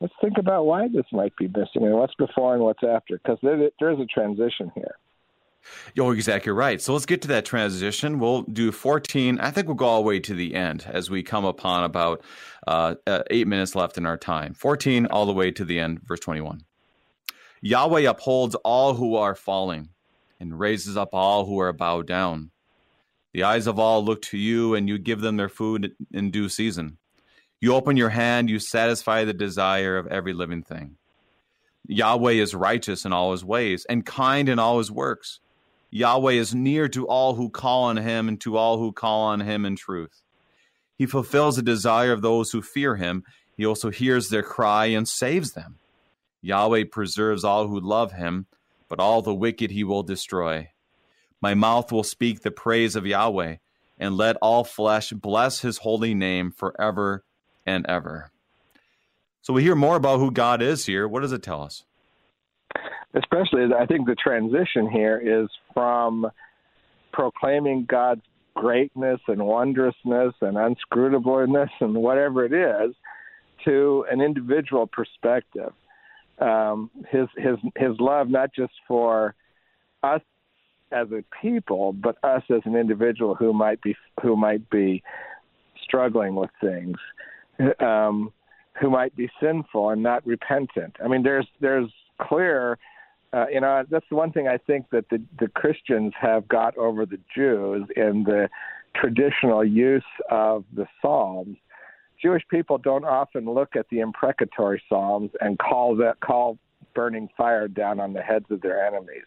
let's 0.00 0.12
think 0.20 0.38
about 0.38 0.66
why 0.66 0.88
this 0.88 1.06
might 1.12 1.34
be 1.36 1.48
missing 1.48 1.84
and 1.84 1.94
what's 1.94 2.14
before 2.14 2.54
and 2.54 2.62
what's 2.62 2.84
after, 2.86 3.18
because 3.18 3.38
there, 3.42 3.70
there's 3.80 3.98
a 3.98 4.06
transition 4.06 4.70
here. 4.74 4.96
You're 5.94 6.14
exactly 6.14 6.52
right. 6.52 6.80
So 6.80 6.92
let's 6.92 7.06
get 7.06 7.20
to 7.22 7.28
that 7.28 7.44
transition. 7.44 8.18
We'll 8.18 8.42
do 8.42 8.72
14. 8.72 9.40
I 9.40 9.50
think 9.50 9.66
we'll 9.66 9.76
go 9.76 9.86
all 9.86 10.02
the 10.02 10.08
way 10.08 10.18
to 10.20 10.34
the 10.34 10.54
end 10.54 10.86
as 10.86 11.10
we 11.10 11.22
come 11.22 11.44
upon 11.44 11.84
about 11.84 12.22
uh, 12.66 12.94
uh, 13.06 13.22
eight 13.30 13.46
minutes 13.46 13.74
left 13.74 13.98
in 13.98 14.06
our 14.06 14.16
time. 14.16 14.54
14 14.54 15.06
all 15.06 15.26
the 15.26 15.32
way 15.32 15.50
to 15.50 15.64
the 15.64 15.78
end, 15.78 16.00
verse 16.02 16.20
21. 16.20 16.62
Yahweh 17.62 18.08
upholds 18.08 18.54
all 18.56 18.94
who 18.94 19.16
are 19.16 19.34
falling 19.34 19.90
and 20.38 20.58
raises 20.58 20.96
up 20.96 21.10
all 21.12 21.44
who 21.44 21.58
are 21.58 21.72
bowed 21.72 22.06
down. 22.06 22.50
The 23.32 23.42
eyes 23.44 23.66
of 23.66 23.78
all 23.78 24.04
look 24.04 24.22
to 24.22 24.38
you, 24.38 24.74
and 24.74 24.88
you 24.88 24.98
give 24.98 25.20
them 25.20 25.36
their 25.36 25.48
food 25.48 25.92
in 26.12 26.30
due 26.30 26.48
season. 26.48 26.98
You 27.60 27.74
open 27.74 27.96
your 27.96 28.08
hand, 28.08 28.48
you 28.48 28.58
satisfy 28.58 29.24
the 29.24 29.34
desire 29.34 29.98
of 29.98 30.06
every 30.06 30.32
living 30.32 30.62
thing. 30.62 30.96
Yahweh 31.86 32.32
is 32.32 32.54
righteous 32.54 33.04
in 33.04 33.12
all 33.12 33.32
his 33.32 33.44
ways 33.44 33.84
and 33.88 34.06
kind 34.06 34.48
in 34.48 34.58
all 34.58 34.78
his 34.78 34.90
works. 34.90 35.40
Yahweh 35.90 36.32
is 36.32 36.54
near 36.54 36.88
to 36.88 37.06
all 37.06 37.34
who 37.34 37.50
call 37.50 37.84
on 37.84 37.96
him 37.96 38.28
and 38.28 38.40
to 38.40 38.56
all 38.56 38.78
who 38.78 38.92
call 38.92 39.22
on 39.22 39.40
him 39.40 39.66
in 39.66 39.76
truth. 39.76 40.22
He 40.96 41.06
fulfills 41.06 41.56
the 41.56 41.62
desire 41.62 42.12
of 42.12 42.22
those 42.22 42.52
who 42.52 42.62
fear 42.62 42.96
him. 42.96 43.24
He 43.56 43.66
also 43.66 43.90
hears 43.90 44.28
their 44.28 44.42
cry 44.42 44.86
and 44.86 45.06
saves 45.06 45.52
them. 45.52 45.79
Yahweh 46.42 46.84
preserves 46.90 47.44
all 47.44 47.68
who 47.68 47.78
love 47.78 48.12
him, 48.12 48.46
but 48.88 49.00
all 49.00 49.22
the 49.22 49.34
wicked 49.34 49.70
he 49.70 49.84
will 49.84 50.02
destroy. 50.02 50.70
My 51.40 51.54
mouth 51.54 51.90
will 51.92 52.04
speak 52.04 52.40
the 52.40 52.50
praise 52.50 52.96
of 52.96 53.06
Yahweh, 53.06 53.56
and 53.98 54.16
let 54.16 54.36
all 54.36 54.64
flesh 54.64 55.10
bless 55.10 55.60
his 55.60 55.78
holy 55.78 56.14
name 56.14 56.50
forever 56.50 57.24
and 57.66 57.84
ever. 57.86 58.30
So 59.42 59.52
we 59.52 59.62
hear 59.62 59.76
more 59.76 59.96
about 59.96 60.18
who 60.18 60.30
God 60.30 60.62
is 60.62 60.86
here. 60.86 61.06
What 61.06 61.20
does 61.20 61.32
it 61.32 61.42
tell 61.42 61.62
us? 61.62 61.84
Especially, 63.14 63.64
I 63.78 63.86
think 63.86 64.06
the 64.06 64.14
transition 64.14 64.88
here 64.90 65.18
is 65.18 65.48
from 65.74 66.30
proclaiming 67.12 67.84
God's 67.88 68.22
greatness 68.54 69.20
and 69.28 69.44
wondrousness 69.44 70.34
and 70.40 70.56
unscrutableness 70.56 71.70
and 71.80 71.94
whatever 71.94 72.44
it 72.44 72.52
is 72.52 72.94
to 73.64 74.06
an 74.10 74.20
individual 74.20 74.86
perspective. 74.86 75.72
Um, 76.40 76.90
his 77.10 77.28
his 77.36 77.56
his 77.76 77.98
love 77.98 78.28
not 78.28 78.54
just 78.54 78.72
for 78.88 79.34
us 80.02 80.22
as 80.92 81.08
a 81.12 81.22
people, 81.40 81.92
but 81.92 82.16
us 82.24 82.42
as 82.50 82.62
an 82.64 82.76
individual 82.76 83.34
who 83.34 83.52
might 83.52 83.80
be 83.82 83.94
who 84.22 84.36
might 84.36 84.68
be 84.70 85.02
struggling 85.82 86.34
with 86.34 86.50
things, 86.60 86.96
um, 87.80 88.32
who 88.80 88.90
might 88.90 89.14
be 89.16 89.28
sinful 89.40 89.90
and 89.90 90.02
not 90.02 90.26
repentant. 90.26 90.96
I 91.02 91.08
mean, 91.08 91.22
there's 91.22 91.46
there's 91.60 91.90
clear. 92.20 92.78
Uh, 93.32 93.46
you 93.52 93.60
know, 93.60 93.84
that's 93.88 94.06
the 94.10 94.16
one 94.16 94.32
thing 94.32 94.48
I 94.48 94.58
think 94.58 94.86
that 94.90 95.08
the, 95.08 95.22
the 95.38 95.46
Christians 95.46 96.12
have 96.20 96.48
got 96.48 96.76
over 96.76 97.06
the 97.06 97.20
Jews 97.32 97.86
in 97.94 98.24
the 98.24 98.48
traditional 98.96 99.64
use 99.64 100.02
of 100.30 100.64
the 100.74 100.86
Psalms. 101.00 101.56
Jewish 102.22 102.42
people 102.50 102.78
don't 102.78 103.04
often 103.04 103.44
look 103.46 103.76
at 103.76 103.86
the 103.90 104.00
imprecatory 104.00 104.82
Psalms 104.88 105.30
and 105.40 105.58
call 105.58 105.96
that 105.96 106.20
call 106.20 106.58
burning 106.94 107.28
fire 107.36 107.68
down 107.68 108.00
on 108.00 108.12
the 108.12 108.20
heads 108.20 108.46
of 108.50 108.60
their 108.60 108.84
enemies. 108.86 109.24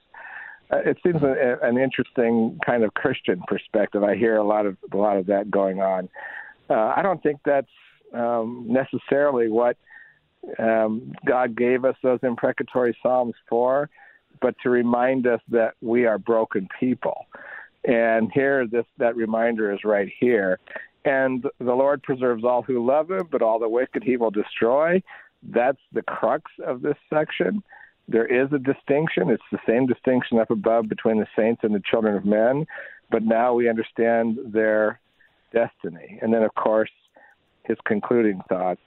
Uh, 0.71 0.77
it 0.85 0.97
seems 1.03 1.21
a, 1.23 1.57
an 1.61 1.77
interesting 1.77 2.59
kind 2.65 2.83
of 2.83 2.93
Christian 2.93 3.41
perspective. 3.47 4.03
I 4.03 4.15
hear 4.15 4.37
a 4.37 4.43
lot 4.43 4.65
of 4.65 4.77
a 4.91 4.97
lot 4.97 5.17
of 5.17 5.25
that 5.27 5.51
going 5.51 5.81
on. 5.81 6.09
Uh, 6.69 6.93
I 6.95 7.01
don't 7.01 7.21
think 7.21 7.39
that's 7.45 7.67
um, 8.13 8.65
necessarily 8.69 9.49
what 9.49 9.77
um, 10.59 11.13
God 11.25 11.55
gave 11.55 11.85
us 11.85 11.95
those 12.03 12.19
imprecatory 12.23 12.97
psalms 13.01 13.33
for, 13.49 13.89
but 14.41 14.55
to 14.63 14.69
remind 14.69 15.27
us 15.27 15.41
that 15.49 15.73
we 15.81 16.05
are 16.05 16.17
broken 16.17 16.67
people. 16.79 17.25
And 17.85 18.31
here, 18.33 18.65
this 18.67 18.85
that 18.97 19.15
reminder 19.15 19.73
is 19.73 19.79
right 19.83 20.11
here. 20.19 20.59
And 21.05 21.45
the 21.59 21.73
Lord 21.73 22.01
preserves 22.03 22.43
all 22.43 22.61
who 22.61 22.85
love 22.85 23.11
Him, 23.11 23.27
but 23.31 23.41
all 23.41 23.59
the 23.59 23.69
wicked 23.69 24.03
He 24.03 24.17
will 24.17 24.31
destroy. 24.31 25.03
That's 25.41 25.81
the 25.91 26.01
crux 26.01 26.49
of 26.65 26.81
this 26.81 26.97
section 27.13 27.63
there 28.07 28.25
is 28.25 28.51
a 28.51 28.59
distinction. 28.59 29.29
It's 29.29 29.43
the 29.51 29.59
same 29.67 29.85
distinction 29.85 30.39
up 30.39 30.51
above 30.51 30.89
between 30.89 31.19
the 31.19 31.27
saints 31.37 31.61
and 31.63 31.73
the 31.73 31.81
children 31.89 32.15
of 32.15 32.25
men, 32.25 32.65
but 33.09 33.23
now 33.23 33.53
we 33.53 33.69
understand 33.69 34.37
their 34.45 34.99
destiny. 35.53 36.19
And 36.21 36.33
then, 36.33 36.43
of 36.43 36.53
course, 36.55 36.91
his 37.63 37.77
concluding 37.85 38.41
thoughts. 38.49 38.81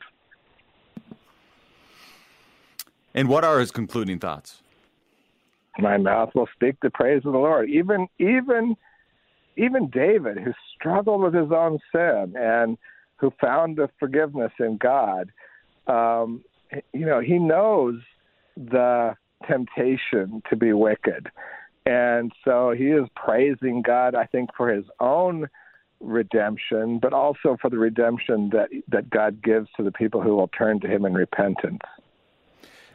And 3.14 3.28
what 3.28 3.44
are 3.44 3.58
his 3.60 3.70
concluding 3.70 4.18
thoughts? 4.18 4.62
My 5.78 5.96
mouth 5.96 6.34
will 6.34 6.48
speak 6.54 6.76
the 6.82 6.90
praise 6.90 7.22
of 7.24 7.32
the 7.32 7.38
Lord. 7.38 7.68
Even 7.70 8.08
even 8.18 8.76
even 9.56 9.88
David, 9.88 10.38
who 10.38 10.52
struggled 10.74 11.22
with 11.22 11.34
his 11.34 11.50
own 11.50 11.78
sin 11.92 12.34
and 12.36 12.76
who 13.16 13.32
found 13.40 13.76
the 13.76 13.88
forgiveness 13.98 14.52
in 14.60 14.76
God, 14.76 15.32
um, 15.86 16.44
you 16.92 17.06
know, 17.06 17.20
he 17.20 17.38
knows 17.38 17.94
the 18.56 19.14
temptation 19.46 20.42
to 20.50 20.56
be 20.56 20.72
wicked. 20.72 21.30
And 21.86 22.32
so 22.44 22.74
he 22.76 22.86
is 22.86 23.06
praising 23.14 23.82
God, 23.82 24.14
I 24.14 24.26
think, 24.26 24.50
for 24.56 24.72
his 24.72 24.84
own 25.00 25.48
redemption, 26.00 26.98
but 27.00 27.12
also 27.12 27.56
for 27.60 27.70
the 27.70 27.78
redemption 27.78 28.50
that, 28.52 28.68
that 28.88 29.08
God 29.10 29.42
gives 29.42 29.68
to 29.76 29.82
the 29.82 29.92
people 29.92 30.20
who 30.20 30.36
will 30.36 30.48
turn 30.48 30.80
to 30.80 30.88
him 30.88 31.04
in 31.04 31.14
repentance. 31.14 31.80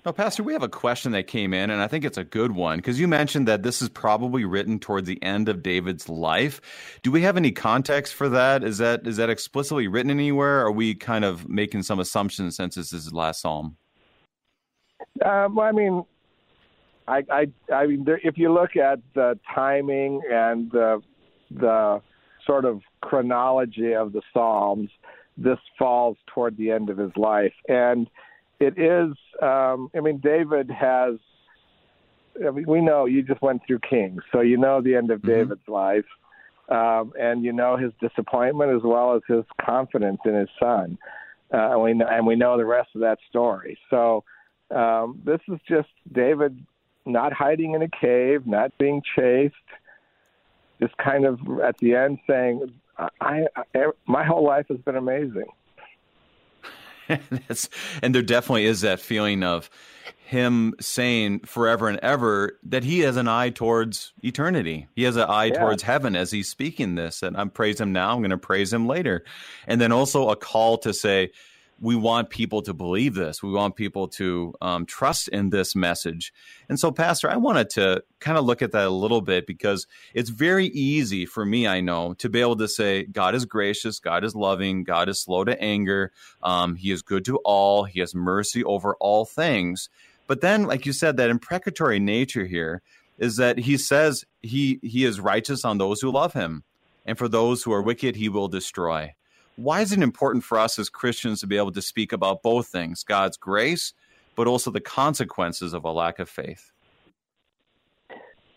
Now, 0.04 0.12
Pastor, 0.12 0.42
we 0.42 0.54
have 0.54 0.64
a 0.64 0.70
question 0.70 1.12
that 1.12 1.28
came 1.28 1.54
in, 1.54 1.70
and 1.70 1.80
I 1.80 1.88
think 1.88 2.04
it's 2.04 2.18
a 2.18 2.24
good 2.24 2.54
one 2.54 2.80
because 2.80 3.00
you 3.00 3.08
mentioned 3.08 3.48
that 3.48 3.62
this 3.62 3.84
is 3.84 3.90
probably 3.90 4.46
written 4.46 4.80
towards 4.80 5.08
the 5.08 5.22
end 5.22 5.48
of 5.48 5.62
David's 5.62 6.10
life. 6.10 6.60
Do 7.04 7.12
we 7.12 7.22
have 7.22 7.38
any 7.38 7.52
context 7.52 8.16
for 8.16 8.28
that? 8.30 8.64
Is 8.64 8.80
that 8.80 9.06
is 9.06 9.18
that 9.18 9.30
explicitly 9.30 9.88
written 9.88 10.10
anywhere? 10.10 10.66
Are 10.66 10.72
we 10.72 10.96
kind 10.96 11.24
of 11.24 11.48
making 11.48 11.84
some 11.84 12.00
assumptions 12.00 12.56
since 12.56 12.76
this 12.76 12.94
is 12.94 13.04
his 13.04 13.14
last 13.14 13.42
psalm? 13.42 13.78
Um, 15.24 15.56
well, 15.56 15.68
I 15.68 15.72
mean, 15.72 16.04
I, 17.08 17.24
I, 17.30 17.48
I 17.72 17.86
mean, 17.86 18.04
there, 18.04 18.20
if 18.24 18.38
you 18.38 18.52
look 18.52 18.76
at 18.76 19.00
the 19.14 19.38
timing 19.54 20.22
and 20.32 20.72
the 20.72 21.02
the 21.52 22.02
sort 22.48 22.66
of 22.66 22.82
chronology 23.02 23.94
of 23.94 24.14
the 24.14 24.22
Psalms, 24.34 24.90
this 25.38 25.60
falls 25.78 26.18
toward 26.34 26.58
the 26.58 26.72
end 26.72 26.90
of 26.90 26.98
his 26.98 27.12
life, 27.16 27.54
and 27.68 28.08
it 28.62 28.78
is. 28.78 29.16
Um, 29.42 29.90
I 29.96 30.00
mean, 30.02 30.18
David 30.18 30.70
has. 30.70 31.16
I 32.46 32.50
mean, 32.52 32.66
we 32.66 32.80
know 32.82 33.06
you 33.06 33.24
just 33.24 33.42
went 33.42 33.62
through 33.68 33.80
Kings, 33.80 34.22
so 34.32 34.40
you 34.42 34.58
know 34.58 34.82
the 34.82 34.96
end 34.96 35.12
of 35.12 35.20
mm-hmm. 35.20 35.32
David's 35.32 35.68
life, 35.68 36.06
um, 36.70 37.14
and 37.20 37.44
you 37.44 37.52
know 37.52 37.76
his 37.76 37.92
disappointment 38.00 38.72
as 38.72 38.82
well 38.84 39.16
as 39.16 39.22
his 39.28 39.44
confidence 39.60 40.20
in 40.26 40.36
his 40.36 40.50
son, 40.60 40.98
uh, 41.54 41.72
and 41.72 41.82
we 41.82 41.94
know, 41.94 42.08
and 42.08 42.26
we 42.26 42.36
know 42.36 42.58
the 42.58 42.66
rest 42.66 42.90
of 42.96 43.02
that 43.02 43.20
story. 43.30 43.78
So 43.90 44.24
um, 44.74 45.22
this 45.26 45.42
is 45.50 45.60
just 45.68 45.90
David 46.12 46.66
not 47.06 47.34
hiding 47.34 47.74
in 47.74 47.82
a 47.82 47.90
cave, 47.90 48.48
not 48.48 48.78
being 48.78 49.02
chased, 49.16 49.56
just 50.80 50.96
kind 50.98 51.26
of 51.26 51.40
at 51.64 51.78
the 51.80 51.96
end 51.96 52.20
saying, 52.28 52.72
I, 52.98 53.46
I 53.76 53.86
my 54.08 54.24
whole 54.24 54.46
life 54.46 54.68
has 54.70 54.78
been 54.80 54.96
amazing. 54.96 55.48
and 58.02 58.16
there 58.16 58.22
definitely 58.22 58.66
is 58.66 58.82
that 58.82 59.00
feeling 59.00 59.44
of 59.44 59.70
him 60.32 60.74
saying 60.80 61.40
forever 61.40 61.90
and 61.90 62.00
ever 62.00 62.58
that 62.64 62.86
he 62.86 63.00
has 63.00 63.18
an 63.18 63.28
eye 63.28 63.50
towards 63.50 64.14
eternity. 64.24 64.88
He 64.96 65.04
has 65.04 65.18
an 65.18 65.24
eye 65.30 65.46
yeah. 65.46 65.60
towards 65.60 65.84
heaven 65.84 66.16
as 66.16 66.32
he's 66.32 66.48
speaking 66.48 66.96
this. 66.96 67.22
And 67.22 67.36
I'm 67.36 67.50
praise 67.50 67.82
him 67.82 67.92
now. 67.92 68.14
I'm 68.14 68.20
going 68.20 68.32
to 68.32 68.38
praise 68.38 68.72
him 68.72 68.88
later. 68.88 69.26
And 69.68 69.82
then 69.82 69.92
also 69.92 70.30
a 70.30 70.38
call 70.38 70.78
to 70.80 70.94
say, 70.94 71.32
we 71.82 71.96
want 71.96 72.30
people 72.30 72.62
to 72.62 72.74
believe 72.74 73.16
this. 73.16 73.42
We 73.42 73.52
want 73.52 73.76
people 73.76 74.08
to 74.10 74.54
um, 74.62 74.86
trust 74.86 75.28
in 75.30 75.50
this 75.50 75.76
message. 75.76 76.32
And 76.70 76.80
so, 76.80 76.92
Pastor, 76.92 77.30
I 77.30 77.38
wanted 77.38 77.72
to 77.72 78.04
kind 78.20 78.38
of 78.38 78.46
look 78.46 78.62
at 78.62 78.72
that 78.74 78.86
a 78.86 78.92
little 78.92 79.22
bit 79.22 79.48
because 79.48 79.88
it's 80.14 80.30
very 80.30 80.68
easy 80.68 81.26
for 81.26 81.44
me, 81.44 81.68
I 81.68 81.82
know, 81.82 82.14
to 82.20 82.30
be 82.30 82.40
able 82.40 82.58
to 82.58 82.68
say, 82.68 83.06
God 83.06 83.34
is 83.34 83.46
gracious, 83.46 84.00
God 84.00 84.24
is 84.24 84.36
loving, 84.36 84.84
God 84.84 85.10
is 85.10 85.20
slow 85.20 85.44
to 85.44 85.60
anger, 85.60 86.12
um, 86.44 86.76
He 86.76 86.92
is 86.92 87.02
good 87.02 87.26
to 87.26 87.38
all, 87.38 87.84
He 87.84 88.00
has 88.00 88.14
mercy 88.14 88.64
over 88.64 88.96
all 89.00 89.26
things. 89.26 89.90
But 90.28 90.42
then, 90.42 90.68
like 90.68 90.86
you 90.86 90.94
said, 90.94 91.18
that 91.18 91.32
imprecatory 91.32 92.00
nature 92.00 92.46
here 92.46 92.84
is 93.18 93.38
that 93.38 93.58
He 93.58 93.78
says 93.78 94.24
He 94.44 94.80
He 94.84 95.04
is 95.04 95.20
righteous 95.20 95.66
on 95.66 95.80
those 95.80 96.00
who 96.00 96.12
love 96.12 96.34
Him, 96.34 96.64
and 97.08 97.18
for 97.18 97.28
those 97.28 97.64
who 97.64 97.74
are 97.74 97.82
wicked, 97.82 98.16
He 98.16 98.30
will 98.30 98.48
destroy 98.48 99.16
why 99.56 99.82
is 99.82 99.92
it 99.92 100.02
important 100.02 100.44
for 100.44 100.58
us 100.58 100.80
as 100.80 100.90
Christians 100.90 101.42
to 101.42 101.48
be 101.48 101.58
able 101.58 101.72
to 101.74 101.82
speak 101.82 102.14
about 102.14 102.42
both 102.42 102.68
things, 102.68 103.04
God's 103.04 103.38
grace, 103.38 103.94
but 104.36 104.48
also 104.48 104.72
the 104.72 104.82
consequences 104.82 105.74
of 105.74 105.84
a 105.84 105.92
lack 105.92 106.20
of 106.20 106.30
faith? 106.30 106.72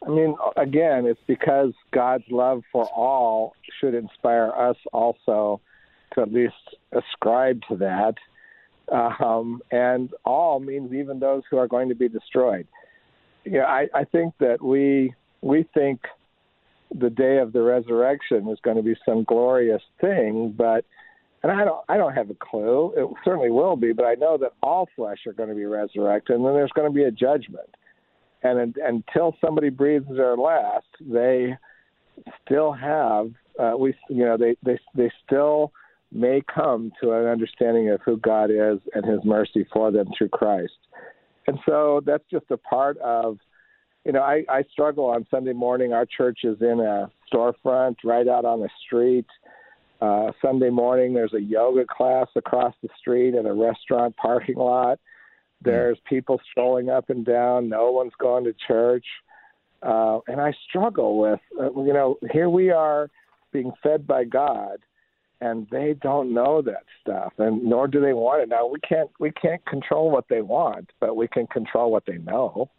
I 0.07 0.11
mean, 0.11 0.37
again, 0.57 1.07
it's 1.07 1.21
because 1.27 1.73
God's 1.91 2.25
love 2.31 2.63
for 2.71 2.85
all 2.87 3.55
should 3.81 3.95
inspire 3.95 4.51
us 4.51 4.77
also 4.93 5.61
to 6.15 6.23
at 6.23 6.33
least 6.33 6.55
ascribe 6.93 7.61
to 7.69 7.77
that. 7.77 8.15
Um, 8.93 9.63
and 9.71 10.11
all 10.25 10.61
means 10.61 10.93
even 10.93 11.19
those 11.19 11.43
who 11.51 11.57
are 11.57 11.67
going 11.67 11.89
to 11.89 11.95
be 11.95 12.09
destroyed. 12.09 12.67
Know, 13.47 13.61
I, 13.61 13.89
I 13.95 14.05
think 14.05 14.35
that 14.41 14.63
we 14.63 15.15
we 15.41 15.67
think 15.75 16.01
the 16.99 17.11
day 17.11 17.39
of 17.39 17.53
the 17.53 17.63
resurrection 17.63 18.49
is 18.49 18.59
going 18.63 18.77
to 18.77 18.83
be 18.83 18.95
some 19.05 19.25
glorious 19.25 19.83
thing, 20.01 20.55
but 20.57 20.85
and 21.43 21.53
I 21.53 21.65
don't 21.65 21.85
I 21.89 21.97
don't 21.97 22.15
have 22.15 22.31
a 22.31 22.35
clue. 22.35 22.93
It 22.97 23.07
certainly 23.25 23.51
will 23.51 23.77
be, 23.77 23.93
but 23.93 24.05
I 24.05 24.15
know 24.15 24.39
that 24.39 24.53
all 24.63 24.89
flesh 24.97 25.19
are 25.27 25.33
going 25.33 25.51
to 25.51 25.55
be 25.55 25.67
resurrected, 25.67 26.37
and 26.37 26.45
then 26.45 26.55
there's 26.55 26.73
going 26.73 26.91
to 26.91 26.95
be 26.95 27.05
a 27.05 27.11
judgment. 27.11 27.69
And, 28.43 28.77
until 28.77 29.35
somebody 29.41 29.71
breathes 29.71 30.07
their 30.15 30.37
last, 30.37 30.87
they 31.01 31.57
still 32.45 32.73
have 32.73 33.31
uh, 33.59 33.73
we 33.79 33.95
you 34.09 34.25
know 34.25 34.37
they 34.37 34.57
they 34.65 34.79
they 34.95 35.11
still 35.27 35.73
may 36.13 36.43
come 36.55 36.93
to 37.03 37.13
an 37.13 37.27
understanding 37.27 37.91
of 37.91 38.01
who 38.05 38.17
God 38.19 38.51
is 38.51 38.79
and 38.95 39.05
His 39.05 39.21
mercy 39.25 39.67
for 39.73 39.91
them 39.91 40.07
through 40.17 40.29
Christ. 40.29 40.73
And 41.47 41.59
so 41.67 42.01
that's 42.07 42.25
just 42.31 42.47
a 42.51 42.57
part 42.57 42.97
of 42.99 43.39
you 44.05 44.13
know, 44.13 44.23
I, 44.23 44.45
I 44.49 44.65
struggle 44.71 45.07
on 45.07 45.27
Sunday 45.31 45.53
morning. 45.53 45.93
Our 45.93 46.07
church 46.07 46.41
is 46.45 46.61
in 46.61 46.81
a 46.81 47.11
storefront 47.33 47.97
right 48.05 48.29
out 48.29 48.45
on 48.45 48.61
the 48.61 48.69
street. 48.85 49.27
Uh, 50.01 50.33
Sunday 50.43 50.71
morning, 50.71 51.15
there's 51.15 51.33
a 51.33 51.41
yoga 51.41 51.85
class 51.87 52.27
across 52.37 52.75
the 52.83 52.89
street 52.99 53.35
at 53.35 53.47
a 53.47 53.53
restaurant 53.53 54.17
parking 54.17 54.57
lot. 54.57 54.99
There's 55.63 55.99
people 56.07 56.41
strolling 56.51 56.91
up 56.91 57.09
and 57.09 57.25
down. 57.25 57.71
No 57.71 57.91
one's 57.91 58.13
going 58.19 58.45
to 58.45 58.55
church. 58.67 59.07
Uh, 59.83 60.19
and 60.29 60.41
I 60.41 60.53
struggle 60.69 61.19
with, 61.19 61.41
uh, 61.59 61.73
you 61.83 61.93
know, 61.93 62.19
here 62.33 62.51
we 62.51 62.71
are 62.71 63.11
being 63.53 63.73
fed 63.83 64.07
by 64.07 64.25
God, 64.25 64.79
and 65.41 65.67
they 65.71 65.95
don't 66.03 66.35
know 66.35 66.61
that 66.63 66.85
stuff, 67.01 67.33
and 67.39 67.63
nor 67.63 67.87
do 67.87 68.01
they 68.01 68.13
want 68.13 68.43
it. 68.43 68.49
Now 68.49 68.67
we 68.67 68.81
can't 68.81 69.11
we 69.21 69.31
can't 69.31 69.65
control 69.67 70.11
what 70.11 70.27
they 70.29 70.41
want, 70.41 70.91
but 71.01 71.17
we 71.17 71.29
can 71.29 71.47
control 71.47 71.93
what 71.93 72.05
they 72.07 72.19
know. 72.19 72.71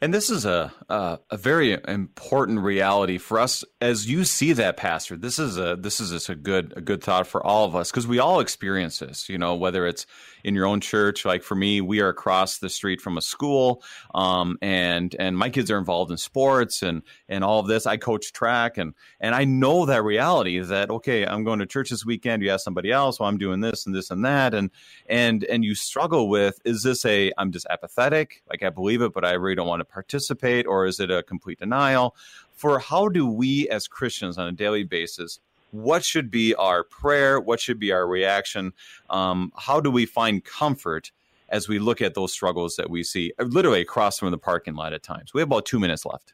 And 0.00 0.14
this 0.14 0.30
is 0.30 0.46
a, 0.46 0.72
a, 0.88 1.18
a 1.30 1.36
very 1.36 1.76
important 1.88 2.60
reality 2.60 3.18
for 3.18 3.40
us 3.40 3.64
as 3.80 4.08
you 4.08 4.24
see 4.24 4.52
that, 4.52 4.76
Pastor. 4.76 5.16
This 5.16 5.38
is 5.40 5.58
a 5.58 5.76
this 5.76 5.98
is 5.98 6.28
a 6.28 6.34
good 6.36 6.72
a 6.76 6.80
good 6.80 7.02
thought 7.02 7.26
for 7.26 7.44
all 7.44 7.64
of 7.64 7.74
us 7.74 7.90
because 7.90 8.06
we 8.06 8.20
all 8.20 8.38
experience 8.38 9.00
this. 9.00 9.28
You 9.28 9.38
know, 9.38 9.56
whether 9.56 9.86
it's 9.86 10.06
in 10.44 10.54
your 10.54 10.66
own 10.66 10.80
church, 10.80 11.24
like 11.24 11.42
for 11.42 11.54
me, 11.54 11.80
we 11.80 12.00
are 12.00 12.08
across 12.08 12.58
the 12.58 12.68
street 12.68 13.00
from 13.00 13.16
a 13.18 13.22
school, 13.22 13.82
um, 14.14 14.56
and 14.62 15.14
and 15.18 15.36
my 15.36 15.50
kids 15.50 15.70
are 15.70 15.78
involved 15.78 16.10
in 16.10 16.16
sports 16.16 16.82
and 16.82 17.02
and 17.28 17.44
all 17.44 17.60
of 17.60 17.66
this. 17.66 17.86
I 17.86 17.96
coach 17.96 18.32
track, 18.32 18.78
and 18.78 18.94
and 19.20 19.34
I 19.34 19.44
know 19.44 19.86
that 19.86 20.04
reality 20.04 20.58
that 20.60 20.90
okay, 20.90 21.26
I'm 21.26 21.44
going 21.44 21.58
to 21.58 21.66
church 21.66 21.90
this 21.90 22.04
weekend. 22.04 22.42
You 22.42 22.50
ask 22.50 22.64
somebody 22.64 22.90
else, 22.90 23.20
well, 23.20 23.28
I'm 23.28 23.38
doing 23.38 23.60
this 23.60 23.86
and 23.86 23.94
this 23.94 24.10
and 24.10 24.24
that, 24.24 24.54
and 24.54 24.70
and 25.08 25.44
and 25.44 25.64
you 25.64 25.74
struggle 25.74 26.28
with 26.28 26.60
is 26.64 26.82
this 26.82 27.04
a 27.04 27.32
I'm 27.38 27.52
just 27.52 27.66
apathetic, 27.70 28.42
like 28.48 28.62
I 28.62 28.70
believe 28.70 29.02
it, 29.02 29.12
but 29.12 29.24
I 29.24 29.32
really 29.32 29.54
don't 29.54 29.68
want 29.68 29.80
to 29.80 29.84
participate, 29.84 30.66
or 30.66 30.86
is 30.86 31.00
it 31.00 31.10
a 31.10 31.22
complete 31.22 31.58
denial? 31.58 32.16
For 32.54 32.80
how 32.80 33.08
do 33.08 33.26
we 33.26 33.68
as 33.68 33.86
Christians 33.86 34.36
on 34.36 34.48
a 34.48 34.52
daily 34.52 34.82
basis 34.82 35.38
what 35.70 36.04
should 36.04 36.30
be 36.30 36.54
our 36.54 36.84
prayer? 36.84 37.40
What 37.40 37.60
should 37.60 37.78
be 37.78 37.92
our 37.92 38.06
reaction? 38.06 38.72
Um, 39.10 39.52
how 39.56 39.80
do 39.80 39.90
we 39.90 40.06
find 40.06 40.44
comfort 40.44 41.12
as 41.48 41.68
we 41.68 41.78
look 41.78 42.02
at 42.02 42.14
those 42.14 42.32
struggles 42.32 42.76
that 42.76 42.90
we 42.90 43.02
see 43.02 43.32
uh, 43.38 43.44
literally 43.44 43.80
across 43.80 44.18
from 44.18 44.30
the 44.30 44.38
parking 44.38 44.74
lot 44.74 44.92
at 44.92 45.02
times? 45.02 45.32
We 45.34 45.40
have 45.40 45.48
about 45.48 45.66
two 45.66 45.78
minutes 45.78 46.04
left. 46.04 46.32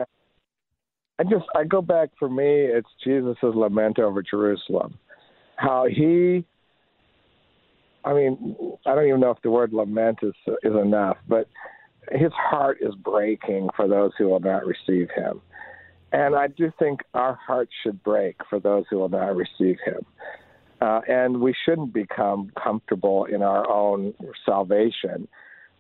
I 1.19 1.23
just 1.25 1.45
I 1.55 1.65
go 1.65 1.81
back 1.81 2.11
for 2.19 2.29
me. 2.29 2.45
It's 2.45 2.89
Jesus' 3.05 3.37
lament 3.43 3.99
over 3.99 4.23
Jerusalem, 4.23 4.99
how 5.57 5.87
he. 5.87 6.45
I 8.05 8.13
mean, 8.13 8.57
I 8.85 8.95
don't 8.95 9.07
even 9.07 9.21
know 9.21 9.31
if 9.31 9.41
the 9.43 9.51
word 9.51 9.73
lament 9.73 10.19
is 10.23 10.35
is 10.63 10.75
enough, 10.75 11.17
but 11.29 11.49
his 12.11 12.33
heart 12.33 12.79
is 12.81 12.95
breaking 12.97 13.71
for 13.77 13.89
those 13.89 14.11
who 14.19 14.29
will 14.29 14.41
not 14.41 14.67
receive 14.67 15.09
him. 15.15 15.41
And 16.15 16.37
I 16.37 16.47
do 16.47 16.73
think 16.79 17.01
our 17.13 17.37
hearts 17.45 17.73
should 17.83 18.01
break 18.05 18.37
for 18.49 18.61
those 18.61 18.85
who 18.89 18.99
will 18.99 19.09
not 19.09 19.35
receive 19.35 19.79
him. 19.85 20.07
Uh, 20.81 21.01
and 21.09 21.41
we 21.41 21.53
shouldn't 21.65 21.93
become 21.93 22.53
comfortable 22.63 23.25
in 23.25 23.43
our 23.43 23.69
own 23.69 24.15
salvation 24.47 25.27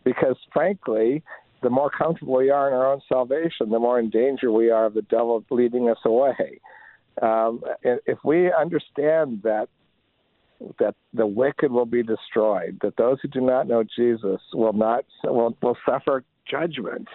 because, 0.03 0.35
frankly, 0.53 1.23
the 1.63 1.71
more 1.71 1.89
comfortable 1.89 2.35
we 2.35 2.51
are 2.51 2.67
in 2.67 2.75
our 2.75 2.93
own 2.93 3.01
salvation, 3.09 3.71
the 3.71 3.79
more 3.79 4.01
in 4.01 4.11
danger 4.11 4.51
we 4.51 4.71
are 4.71 4.87
of 4.87 4.95
the 4.95 5.03
devil 5.03 5.45
leading 5.51 5.89
us 5.89 5.99
away. 6.05 6.61
Um, 7.23 7.63
if 7.85 8.19
we 8.25 8.53
understand 8.53 9.41
that 9.45 9.69
that 10.79 10.95
the 11.13 11.27
wicked 11.27 11.71
will 11.71 11.87
be 11.87 12.03
destroyed, 12.03 12.79
that 12.83 12.97
those 12.97 13.19
who 13.21 13.29
do 13.29 13.41
not 13.41 13.69
know 13.69 13.85
Jesus 13.85 14.41
will 14.53 14.73
not 14.73 15.05
will, 15.23 15.57
will 15.63 15.77
suffer 15.87 16.25
judgment, 16.51 17.07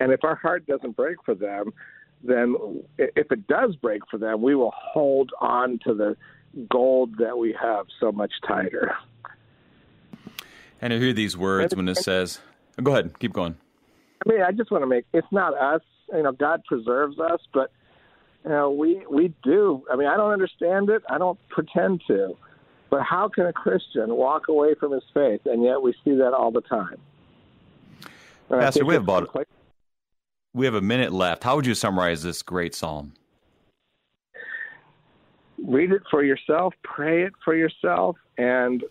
and 0.00 0.10
if 0.10 0.24
our 0.24 0.36
heart 0.36 0.66
doesn't 0.66 0.96
break 0.96 1.16
for 1.24 1.34
them, 1.34 1.72
then 2.22 2.82
if 2.98 3.30
it 3.30 3.46
does 3.46 3.76
break 3.76 4.02
for 4.10 4.18
them, 4.18 4.42
we 4.42 4.54
will 4.54 4.72
hold 4.76 5.30
on 5.40 5.78
to 5.84 5.94
the 5.94 6.16
gold 6.68 7.18
that 7.18 7.36
we 7.36 7.54
have 7.60 7.86
so 7.98 8.12
much 8.12 8.32
tighter. 8.46 8.94
And 10.80 10.92
I 10.92 10.98
hear 10.98 11.12
these 11.12 11.36
words 11.36 11.74
when 11.74 11.88
it 11.88 11.96
says, 11.96 12.40
go 12.82 12.92
ahead, 12.92 13.18
keep 13.18 13.32
going. 13.32 13.56
I 14.24 14.28
mean, 14.28 14.42
I 14.42 14.52
just 14.52 14.70
want 14.70 14.82
to 14.82 14.86
make 14.86 15.04
it's 15.12 15.26
not 15.30 15.54
us. 15.54 15.82
You 16.12 16.22
know, 16.22 16.32
God 16.32 16.62
preserves 16.64 17.18
us, 17.18 17.40
but 17.52 17.72
you 18.44 18.50
know, 18.50 18.70
we 18.70 19.04
we 19.10 19.32
do. 19.42 19.84
I 19.90 19.96
mean, 19.96 20.08
I 20.08 20.16
don't 20.16 20.32
understand 20.32 20.90
it. 20.90 21.02
I 21.08 21.18
don't 21.18 21.38
pretend 21.48 22.02
to. 22.08 22.36
But 22.90 23.02
how 23.02 23.28
can 23.28 23.46
a 23.46 23.52
Christian 23.52 24.14
walk 24.14 24.48
away 24.48 24.74
from 24.74 24.92
his 24.92 25.04
faith, 25.14 25.40
and 25.46 25.64
yet 25.64 25.80
we 25.80 25.94
see 26.04 26.14
that 26.16 26.34
all 26.34 26.50
the 26.50 26.60
time? 26.60 26.98
And 28.50 28.60
Pastor, 28.60 28.84
we 28.84 28.94
have 28.94 29.04
about 29.04 29.34
we 30.54 30.66
have 30.66 30.74
a 30.74 30.80
minute 30.80 31.12
left. 31.12 31.44
How 31.44 31.56
would 31.56 31.66
you 31.66 31.74
summarize 31.74 32.22
this 32.22 32.42
great 32.42 32.74
psalm? 32.74 33.14
Read 35.64 35.92
it 35.92 36.02
for 36.10 36.24
yourself, 36.24 36.74
pray 36.82 37.22
it 37.22 37.32
for 37.44 37.54
yourself, 37.54 38.16
and 38.36 38.82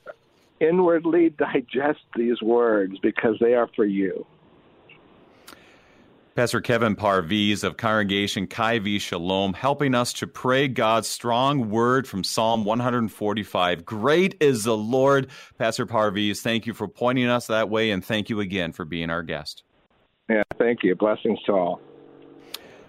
inwardly 0.59 1.29
digest 1.37 1.99
these 2.15 2.41
words 2.41 2.97
because 3.01 3.35
they 3.39 3.53
are 3.53 3.69
for 3.75 3.85
you. 3.85 4.25
Pastor 6.33 6.61
Kevin 6.61 6.95
Parviz 6.95 7.61
of 7.65 7.75
Congregation 7.75 8.47
Chai 8.47 8.79
v'Shalom, 8.79 9.53
helping 9.53 9.93
us 9.93 10.13
to 10.13 10.27
pray 10.27 10.69
God's 10.69 11.09
strong 11.09 11.69
word 11.69 12.07
from 12.07 12.23
Psalm 12.23 12.63
145. 12.63 13.83
Great 13.83 14.37
is 14.39 14.63
the 14.63 14.77
Lord. 14.77 15.27
Pastor 15.57 15.85
Parviz, 15.85 16.39
thank 16.39 16.65
you 16.65 16.73
for 16.73 16.87
pointing 16.87 17.27
us 17.27 17.47
that 17.47 17.69
way, 17.69 17.91
and 17.91 18.03
thank 18.03 18.29
you 18.29 18.39
again 18.39 18.71
for 18.71 18.85
being 18.85 19.09
our 19.09 19.23
guest. 19.23 19.63
Thank 20.61 20.83
you. 20.83 20.95
Blessings 20.95 21.39
to 21.47 21.53
all. 21.53 21.81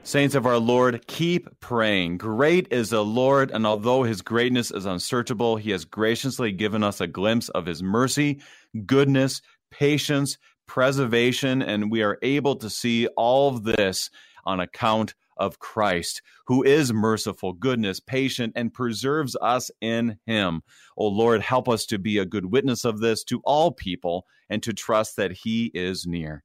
Saints 0.02 0.34
of 0.34 0.44
our 0.44 0.58
Lord, 0.58 1.06
keep 1.06 1.48
praying. 1.60 2.18
Great 2.18 2.70
is 2.70 2.90
the 2.90 3.02
Lord, 3.02 3.50
and 3.50 3.66
although 3.66 4.02
his 4.02 4.20
greatness 4.20 4.70
is 4.70 4.84
unsearchable, 4.84 5.56
he 5.56 5.70
has 5.70 5.86
graciously 5.86 6.52
given 6.52 6.82
us 6.82 7.00
a 7.00 7.06
glimpse 7.06 7.48
of 7.50 7.64
his 7.64 7.82
mercy, 7.82 8.42
goodness, 8.84 9.40
patience, 9.70 10.36
preservation, 10.66 11.62
and 11.62 11.90
we 11.90 12.02
are 12.02 12.18
able 12.20 12.56
to 12.56 12.68
see 12.68 13.06
all 13.16 13.48
of 13.48 13.64
this 13.64 14.10
on 14.44 14.60
account 14.60 15.14
of 15.38 15.58
Christ, 15.58 16.20
who 16.46 16.62
is 16.62 16.92
merciful, 16.92 17.54
goodness, 17.54 18.00
patient, 18.00 18.52
and 18.54 18.74
preserves 18.74 19.34
us 19.40 19.70
in 19.80 20.18
him. 20.26 20.62
O 20.98 21.06
Lord, 21.06 21.40
help 21.40 21.70
us 21.70 21.86
to 21.86 21.98
be 21.98 22.18
a 22.18 22.26
good 22.26 22.46
witness 22.46 22.84
of 22.84 23.00
this 23.00 23.24
to 23.24 23.40
all 23.44 23.72
people 23.72 24.26
and 24.50 24.62
to 24.62 24.74
trust 24.74 25.16
that 25.16 25.32
he 25.32 25.70
is 25.72 26.06
near. 26.06 26.44